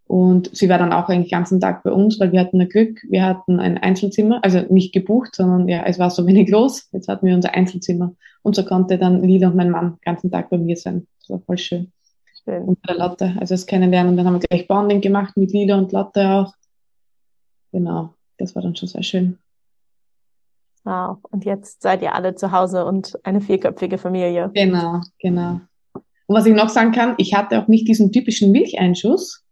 Und 0.09 0.49
sie 0.57 0.69
war 0.69 0.79
dann 0.79 0.91
auch 0.91 1.07
eigentlich 1.07 1.29
den 1.29 1.37
ganzen 1.37 1.59
Tag 1.59 1.83
bei 1.83 1.91
uns, 1.91 2.19
weil 2.19 2.31
wir 2.31 2.39
hatten 2.39 2.59
ein 2.59 2.67
Glück, 2.67 2.99
wir 3.09 3.23
hatten 3.23 3.59
ein 3.59 3.77
Einzelzimmer, 3.77 4.43
also 4.43 4.59
nicht 4.67 4.91
gebucht, 4.91 5.35
sondern 5.35 5.69
ja, 5.69 5.83
es 5.85 5.99
war 5.99 6.09
so 6.09 6.25
wenig 6.27 6.49
los. 6.49 6.89
Jetzt 6.91 7.07
hatten 7.07 7.27
wir 7.27 7.35
unser 7.35 7.53
Einzelzimmer. 7.53 8.15
Und 8.41 8.55
so 8.55 8.65
konnte 8.65 8.97
dann 8.97 9.21
Lila 9.21 9.49
und 9.49 9.55
mein 9.55 9.69
Mann 9.69 9.91
den 9.91 10.01
ganzen 10.01 10.31
Tag 10.31 10.49
bei 10.49 10.57
mir 10.57 10.75
sein. 10.75 11.05
Das 11.19 11.29
war 11.29 11.39
voll 11.41 11.59
schön. 11.59 11.91
schön. 12.43 12.63
Und 12.63 12.81
bei 12.81 12.93
der 12.93 13.07
Lotte, 13.07 13.35
also 13.39 13.53
das 13.53 13.67
Kennenlernen. 13.67 14.09
Und 14.09 14.17
dann 14.17 14.25
haben 14.25 14.41
wir 14.41 14.47
gleich 14.47 14.67
Bonding 14.67 14.99
gemacht 14.99 15.37
mit 15.37 15.51
Lila 15.51 15.77
und 15.77 15.91
Lotte 15.91 16.27
auch. 16.27 16.53
Genau, 17.71 18.15
das 18.39 18.55
war 18.55 18.63
dann 18.63 18.75
schon 18.75 18.89
sehr 18.89 19.03
schön. 19.03 19.37
Wow. 20.85 21.19
Und 21.29 21.45
jetzt 21.45 21.83
seid 21.83 22.01
ihr 22.01 22.15
alle 22.15 22.33
zu 22.33 22.51
Hause 22.51 22.83
und 22.83 23.13
eine 23.23 23.41
vierköpfige 23.41 23.99
Familie. 23.99 24.49
Genau, 24.55 25.01
genau. 25.19 25.61
Und 25.93 26.35
was 26.35 26.47
ich 26.47 26.55
noch 26.55 26.69
sagen 26.69 26.93
kann, 26.93 27.13
ich 27.17 27.35
hatte 27.35 27.61
auch 27.61 27.67
nicht 27.67 27.87
diesen 27.87 28.11
typischen 28.11 28.51
Milcheinschuss. 28.51 29.45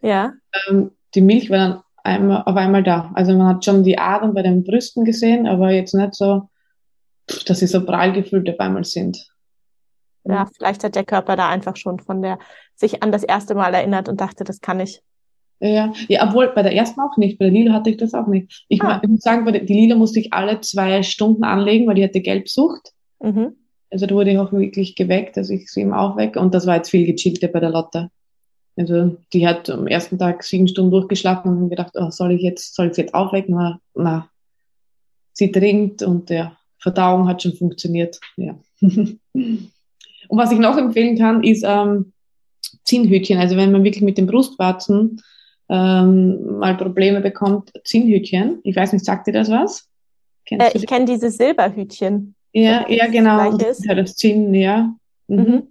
Ja. 0.00 0.32
ähm, 0.68 0.92
die 1.14 1.20
Milch 1.20 1.50
war 1.50 1.58
dann 1.58 1.82
einmal, 2.04 2.42
auf 2.44 2.56
einmal 2.56 2.82
da. 2.82 3.10
Also 3.14 3.36
man 3.36 3.46
hat 3.46 3.64
schon 3.64 3.82
die 3.82 3.98
Adern 3.98 4.34
bei 4.34 4.42
den 4.42 4.64
Brüsten 4.64 5.04
gesehen, 5.04 5.46
aber 5.46 5.70
jetzt 5.70 5.94
nicht 5.94 6.14
so, 6.14 6.48
dass 7.46 7.58
sie 7.58 7.66
so 7.66 7.84
prall 7.84 8.12
gefüllt 8.12 8.48
auf 8.48 8.60
einmal 8.60 8.84
sind. 8.84 9.28
Ja, 10.24 10.46
vielleicht 10.56 10.84
hat 10.84 10.94
der 10.94 11.04
Körper 11.04 11.36
da 11.36 11.48
einfach 11.48 11.76
schon 11.76 11.98
von 12.00 12.22
der, 12.22 12.38
sich 12.74 13.02
an 13.02 13.12
das 13.12 13.22
erste 13.22 13.54
Mal 13.54 13.74
erinnert 13.74 14.08
und 14.08 14.20
dachte, 14.20 14.44
das 14.44 14.60
kann 14.60 14.80
ich. 14.80 15.02
Ja, 15.60 15.92
ja, 16.06 16.28
obwohl 16.28 16.52
bei 16.54 16.62
der 16.62 16.74
ersten 16.74 17.00
auch 17.00 17.16
nicht. 17.16 17.38
Bei 17.38 17.46
der 17.46 17.52
Lila 17.52 17.72
hatte 17.72 17.90
ich 17.90 17.96
das 17.96 18.14
auch 18.14 18.28
nicht. 18.28 18.64
Ich, 18.68 18.80
ah. 18.82 19.00
muss 19.06 19.22
sagen, 19.22 19.44
bei 19.44 19.52
der, 19.52 19.64
die 19.64 19.74
Lila 19.74 19.96
musste 19.96 20.20
ich 20.20 20.32
alle 20.32 20.60
zwei 20.60 21.02
Stunden 21.02 21.44
anlegen, 21.44 21.86
weil 21.86 21.96
die 21.96 22.04
hatte 22.04 22.20
Gelbsucht. 22.20 22.92
Mhm. 23.20 23.56
Also 23.90 24.06
da 24.06 24.14
wurde 24.14 24.30
ich 24.30 24.38
auch 24.38 24.52
wirklich 24.52 24.94
geweckt, 24.94 25.36
dass 25.36 25.50
ich 25.50 25.70
sie 25.72 25.80
ihm 25.80 25.92
aufwecke. 25.92 26.38
Und 26.38 26.54
das 26.54 26.66
war 26.66 26.76
jetzt 26.76 26.90
viel 26.90 27.06
gechillter 27.06 27.48
bei 27.48 27.58
der 27.58 27.70
Lotte. 27.70 28.10
Also 28.78 29.16
die 29.32 29.46
hat 29.46 29.68
am 29.70 29.86
ersten 29.88 30.18
Tag 30.18 30.44
sieben 30.44 30.68
Stunden 30.68 30.92
durchgeschlafen 30.92 31.62
und 31.62 31.70
gedacht, 31.70 31.92
oh, 31.94 32.10
soll 32.10 32.32
ich 32.32 32.42
jetzt, 32.42 32.74
soll 32.74 32.90
ich 32.90 32.96
jetzt 32.96 33.14
aufwecken? 33.14 33.56
Na, 33.56 33.80
na, 33.94 34.28
sie 35.32 35.50
trinkt 35.50 36.02
und 36.02 36.30
ja, 36.30 36.56
Verdauung 36.78 37.26
hat 37.26 37.42
schon 37.42 37.54
funktioniert. 37.54 38.20
Ja. 38.36 38.56
und 38.80 39.18
was 40.28 40.52
ich 40.52 40.58
noch 40.58 40.76
empfehlen 40.76 41.18
kann, 41.18 41.42
ist 41.42 41.64
ähm, 41.66 42.12
Zinnhütchen. 42.84 43.38
Also 43.38 43.56
wenn 43.56 43.72
man 43.72 43.82
wirklich 43.82 44.02
mit 44.02 44.16
den 44.16 44.26
Brustwarzen 44.26 45.22
ähm, 45.68 46.58
mal 46.58 46.76
Probleme 46.76 47.20
bekommt, 47.20 47.72
Zinnhütchen. 47.84 48.60
Ich 48.62 48.76
weiß 48.76 48.92
nicht, 48.92 49.04
sagt 49.04 49.26
dir 49.26 49.32
das 49.32 49.50
was? 49.50 49.88
Äh, 50.50 50.70
ich 50.74 50.86
kenne 50.86 51.04
diese 51.04 51.30
Silberhütchen. 51.30 52.34
Ja, 52.52 52.88
ja, 52.88 53.06
genau. 53.08 53.56
Das, 53.56 53.84
ja, 53.84 53.94
das 53.94 54.14
Zinn, 54.14 54.54
ja. 54.54 54.94
Mhm. 55.26 55.36
Mhm. 55.36 55.62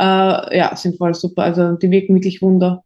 Äh, 0.00 0.58
ja, 0.58 0.74
sind 0.76 0.96
voll 0.96 1.14
super. 1.14 1.42
Also 1.42 1.72
die 1.72 1.90
wirken 1.90 2.14
wirklich 2.14 2.42
Wunder. 2.42 2.82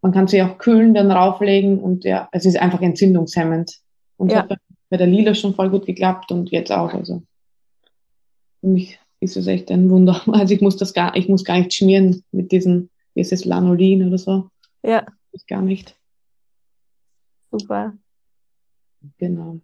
Man 0.00 0.12
kann 0.12 0.28
sie 0.28 0.42
auch 0.42 0.58
kühlen, 0.58 0.94
dann 0.94 1.10
rauflegen 1.10 1.78
und 1.80 2.04
ja, 2.04 2.28
es 2.32 2.44
ist 2.44 2.58
einfach 2.58 2.80
entzündungshemmend. 2.80 3.78
Und 4.16 4.32
ja. 4.32 4.48
hat 4.48 4.58
bei 4.90 4.96
der 4.96 5.06
Lila 5.06 5.34
schon 5.34 5.54
voll 5.54 5.70
gut 5.70 5.86
geklappt 5.86 6.30
und 6.32 6.50
jetzt 6.50 6.72
auch. 6.72 6.92
Also 6.94 7.22
für 8.60 8.66
mich 8.66 8.98
ist 9.20 9.36
es 9.36 9.46
echt 9.46 9.70
ein 9.70 9.90
Wunder. 9.90 10.20
Also 10.32 10.54
ich 10.54 10.60
muss 10.60 10.76
das 10.76 10.94
gar, 10.94 11.16
ich 11.16 11.28
muss 11.28 11.44
gar 11.44 11.58
nicht 11.58 11.74
schmieren 11.74 12.24
mit 12.32 12.52
diesen, 12.52 12.90
wie 13.14 13.20
ist 13.20 13.32
es, 13.32 13.44
Lanolin 13.44 14.06
oder 14.06 14.18
so. 14.18 14.50
Ja. 14.82 15.06
Ich 15.32 15.46
gar 15.46 15.62
nicht. 15.62 15.96
Super. 17.50 17.94
Genau. 19.18 19.60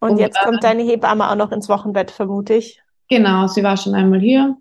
Und, 0.00 0.10
und 0.10 0.18
jetzt 0.18 0.38
äh, 0.40 0.44
kommt 0.44 0.62
deine 0.62 0.82
Hebamme 0.82 1.30
auch 1.30 1.36
noch 1.36 1.52
ins 1.52 1.68
Wochenbett, 1.68 2.10
vermute 2.10 2.54
ich. 2.54 2.80
Genau, 3.08 3.46
sie 3.46 3.62
war 3.62 3.76
schon 3.76 3.94
einmal 3.94 4.20
hier 4.20 4.56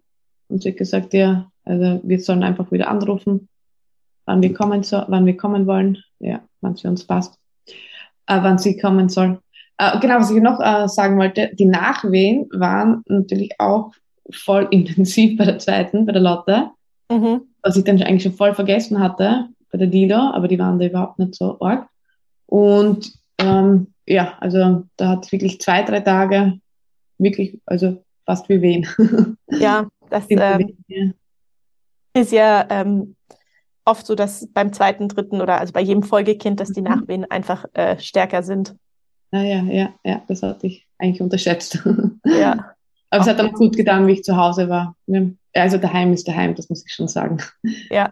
und 0.47 0.63
sie 0.63 0.69
hat 0.69 0.77
gesagt, 0.77 1.13
ja, 1.13 1.51
also 1.68 1.99
wir 2.03 2.20
sollen 2.20 2.43
einfach 2.43 2.72
wieder 2.72 2.89
anrufen, 2.89 3.49
wann 4.26 4.41
wir 4.41 4.53
kommen, 4.53 4.84
so, 4.84 5.03
wann 5.07 5.26
wir 5.26 5.38
kommen 5.38 5.68
wollen, 5.68 5.97
ja, 6.20 6.41
wann 6.61 6.74
es 6.74 6.82
für 6.82 6.89
uns 6.89 7.03
passt, 7.05 7.38
äh, 8.28 8.39
wann 8.41 8.57
sie 8.57 8.78
kommen 8.78 9.09
soll. 9.09 9.39
Äh, 9.78 9.99
genau, 9.99 10.20
was 10.20 10.32
ich 10.32 10.41
noch 10.41 10.59
äh, 10.59 10.88
sagen 10.88 11.18
wollte, 11.18 11.51
die 11.53 11.65
Nachwehen 11.65 12.47
waren 12.51 13.03
natürlich 13.07 13.59
auch 13.59 13.91
voll 14.32 14.68
intensiv 14.72 15.38
bei 15.38 15.45
der 15.45 15.59
zweiten, 15.59 16.05
bei 16.05 16.11
der 16.11 16.22
Lotte, 16.22 16.72
mhm. 17.09 17.41
was 17.61 17.78
ich 17.78 17.84
dann 17.84 18.01
eigentlich 18.01 18.24
schon 18.24 18.34
voll 18.34 18.53
vergessen 18.53 18.99
hatte 18.99 19.47
bei 19.72 19.78
der 19.78 19.88
Dila, 19.88 20.32
aber 20.32 20.47
die 20.47 20.59
waren 20.59 20.80
da 20.80 20.86
überhaupt 20.86 21.20
nicht 21.20 21.36
so 21.36 21.59
arg. 21.59 21.88
Und 22.45 23.13
ähm, 23.38 23.88
ja, 24.05 24.38
also 24.39 24.84
da 24.95 25.09
hat 25.09 25.26
es 25.26 25.32
wirklich 25.32 25.59
zwei, 25.59 25.84
drei 25.84 25.99
Tage 25.99 26.59
wirklich, 27.18 27.59
also 27.65 28.03
fast 28.26 28.47
wie 28.49 28.61
Wehen. 28.61 28.88
Ja, 29.51 29.88
das 30.09 30.26
ähm. 30.30 31.13
Ist 32.18 32.32
ja 32.32 32.65
ähm, 32.70 33.15
oft 33.86 34.05
so, 34.05 34.15
dass 34.15 34.47
beim 34.53 34.74
zweiten, 34.74 35.07
dritten 35.07 35.41
oder 35.41 35.59
also 35.59 35.74
bei 35.74 35.82
jedem 35.82 36.03
Folgekind, 36.03 36.59
dass 36.59 36.72
die 36.72 36.82
mhm. 36.82 36.88
Nachwehen 36.88 37.32
einfach 37.32 37.65
äh, 37.74 37.99
stärker 37.99 38.43
sind. 38.43 38.76
Ah, 39.32 39.41
ja, 39.41 39.61
ja, 39.63 39.93
ja, 40.03 40.22
das 40.28 40.43
hatte 40.43 40.68
ich 40.68 40.88
eigentlich 40.97 41.22
unterschätzt. 41.22 41.84
Ja. 42.26 42.74
Aber 43.09 43.22
es 43.22 43.28
hat 43.30 43.39
dann 43.39 43.53
gut 43.53 43.78
getan, 43.78 44.05
wie 44.05 44.13
ich 44.13 44.24
zu 44.24 44.36
Hause 44.36 44.68
war. 44.68 44.95
Also 45.53 45.78
daheim 45.78 46.11
ist 46.11 46.28
daheim, 46.28 46.55
das 46.55 46.70
muss 46.70 46.86
ich 46.86 46.93
schon 46.93 47.07
sagen. 47.07 47.41
Ja, 47.89 48.11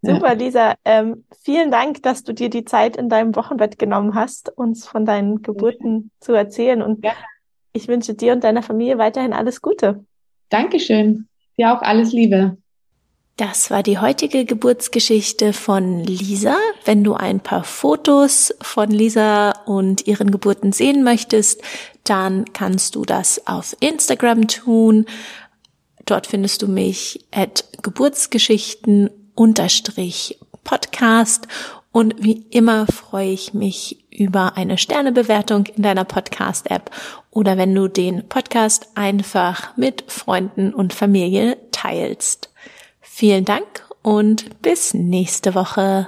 Super, 0.00 0.34
Lisa. 0.34 0.74
Ähm, 0.84 1.24
vielen 1.42 1.70
Dank, 1.70 2.02
dass 2.02 2.22
du 2.22 2.32
dir 2.32 2.50
die 2.50 2.64
Zeit 2.64 2.96
in 2.96 3.08
deinem 3.08 3.34
Wochenbett 3.34 3.78
genommen 3.78 4.14
hast, 4.14 4.56
uns 4.56 4.86
von 4.86 5.04
deinen 5.04 5.42
Geburten 5.42 5.96
ja. 5.96 6.10
zu 6.20 6.32
erzählen. 6.34 6.82
Und 6.82 7.04
ja. 7.04 7.12
ich 7.72 7.88
wünsche 7.88 8.14
dir 8.14 8.32
und 8.32 8.44
deiner 8.44 8.62
Familie 8.62 8.98
weiterhin 8.98 9.32
alles 9.32 9.60
Gute. 9.60 10.04
Dankeschön. 10.50 11.28
Dir 11.58 11.74
auch 11.74 11.82
alles 11.82 12.12
Liebe. 12.12 12.56
Das 13.38 13.70
war 13.70 13.84
die 13.84 14.00
heutige 14.00 14.44
Geburtsgeschichte 14.44 15.52
von 15.52 16.00
Lisa. 16.00 16.56
Wenn 16.84 17.04
du 17.04 17.14
ein 17.14 17.38
paar 17.38 17.62
Fotos 17.62 18.52
von 18.60 18.90
Lisa 18.90 19.52
und 19.64 20.08
ihren 20.08 20.32
Geburten 20.32 20.72
sehen 20.72 21.04
möchtest, 21.04 21.62
dann 22.02 22.46
kannst 22.52 22.96
du 22.96 23.04
das 23.04 23.46
auf 23.46 23.76
Instagram 23.78 24.48
tun. 24.48 25.06
Dort 26.04 26.26
findest 26.26 26.62
du 26.62 26.66
mich 26.66 27.26
at 27.30 27.64
Geburtsgeschichten 27.80 29.08
Podcast. 30.64 31.46
Und 31.92 32.16
wie 32.18 32.44
immer 32.50 32.88
freue 32.88 33.30
ich 33.30 33.54
mich 33.54 34.04
über 34.10 34.56
eine 34.56 34.78
Sternebewertung 34.78 35.66
in 35.66 35.84
deiner 35.84 36.04
Podcast-App 36.04 36.90
oder 37.30 37.56
wenn 37.56 37.72
du 37.72 37.86
den 37.86 38.28
Podcast 38.28 38.88
einfach 38.96 39.76
mit 39.76 40.02
Freunden 40.08 40.74
und 40.74 40.92
Familie 40.92 41.56
teilst. 41.70 42.50
Vielen 43.18 43.44
Dank 43.44 43.84
und 44.02 44.62
bis 44.62 44.94
nächste 44.94 45.56
Woche. 45.56 46.06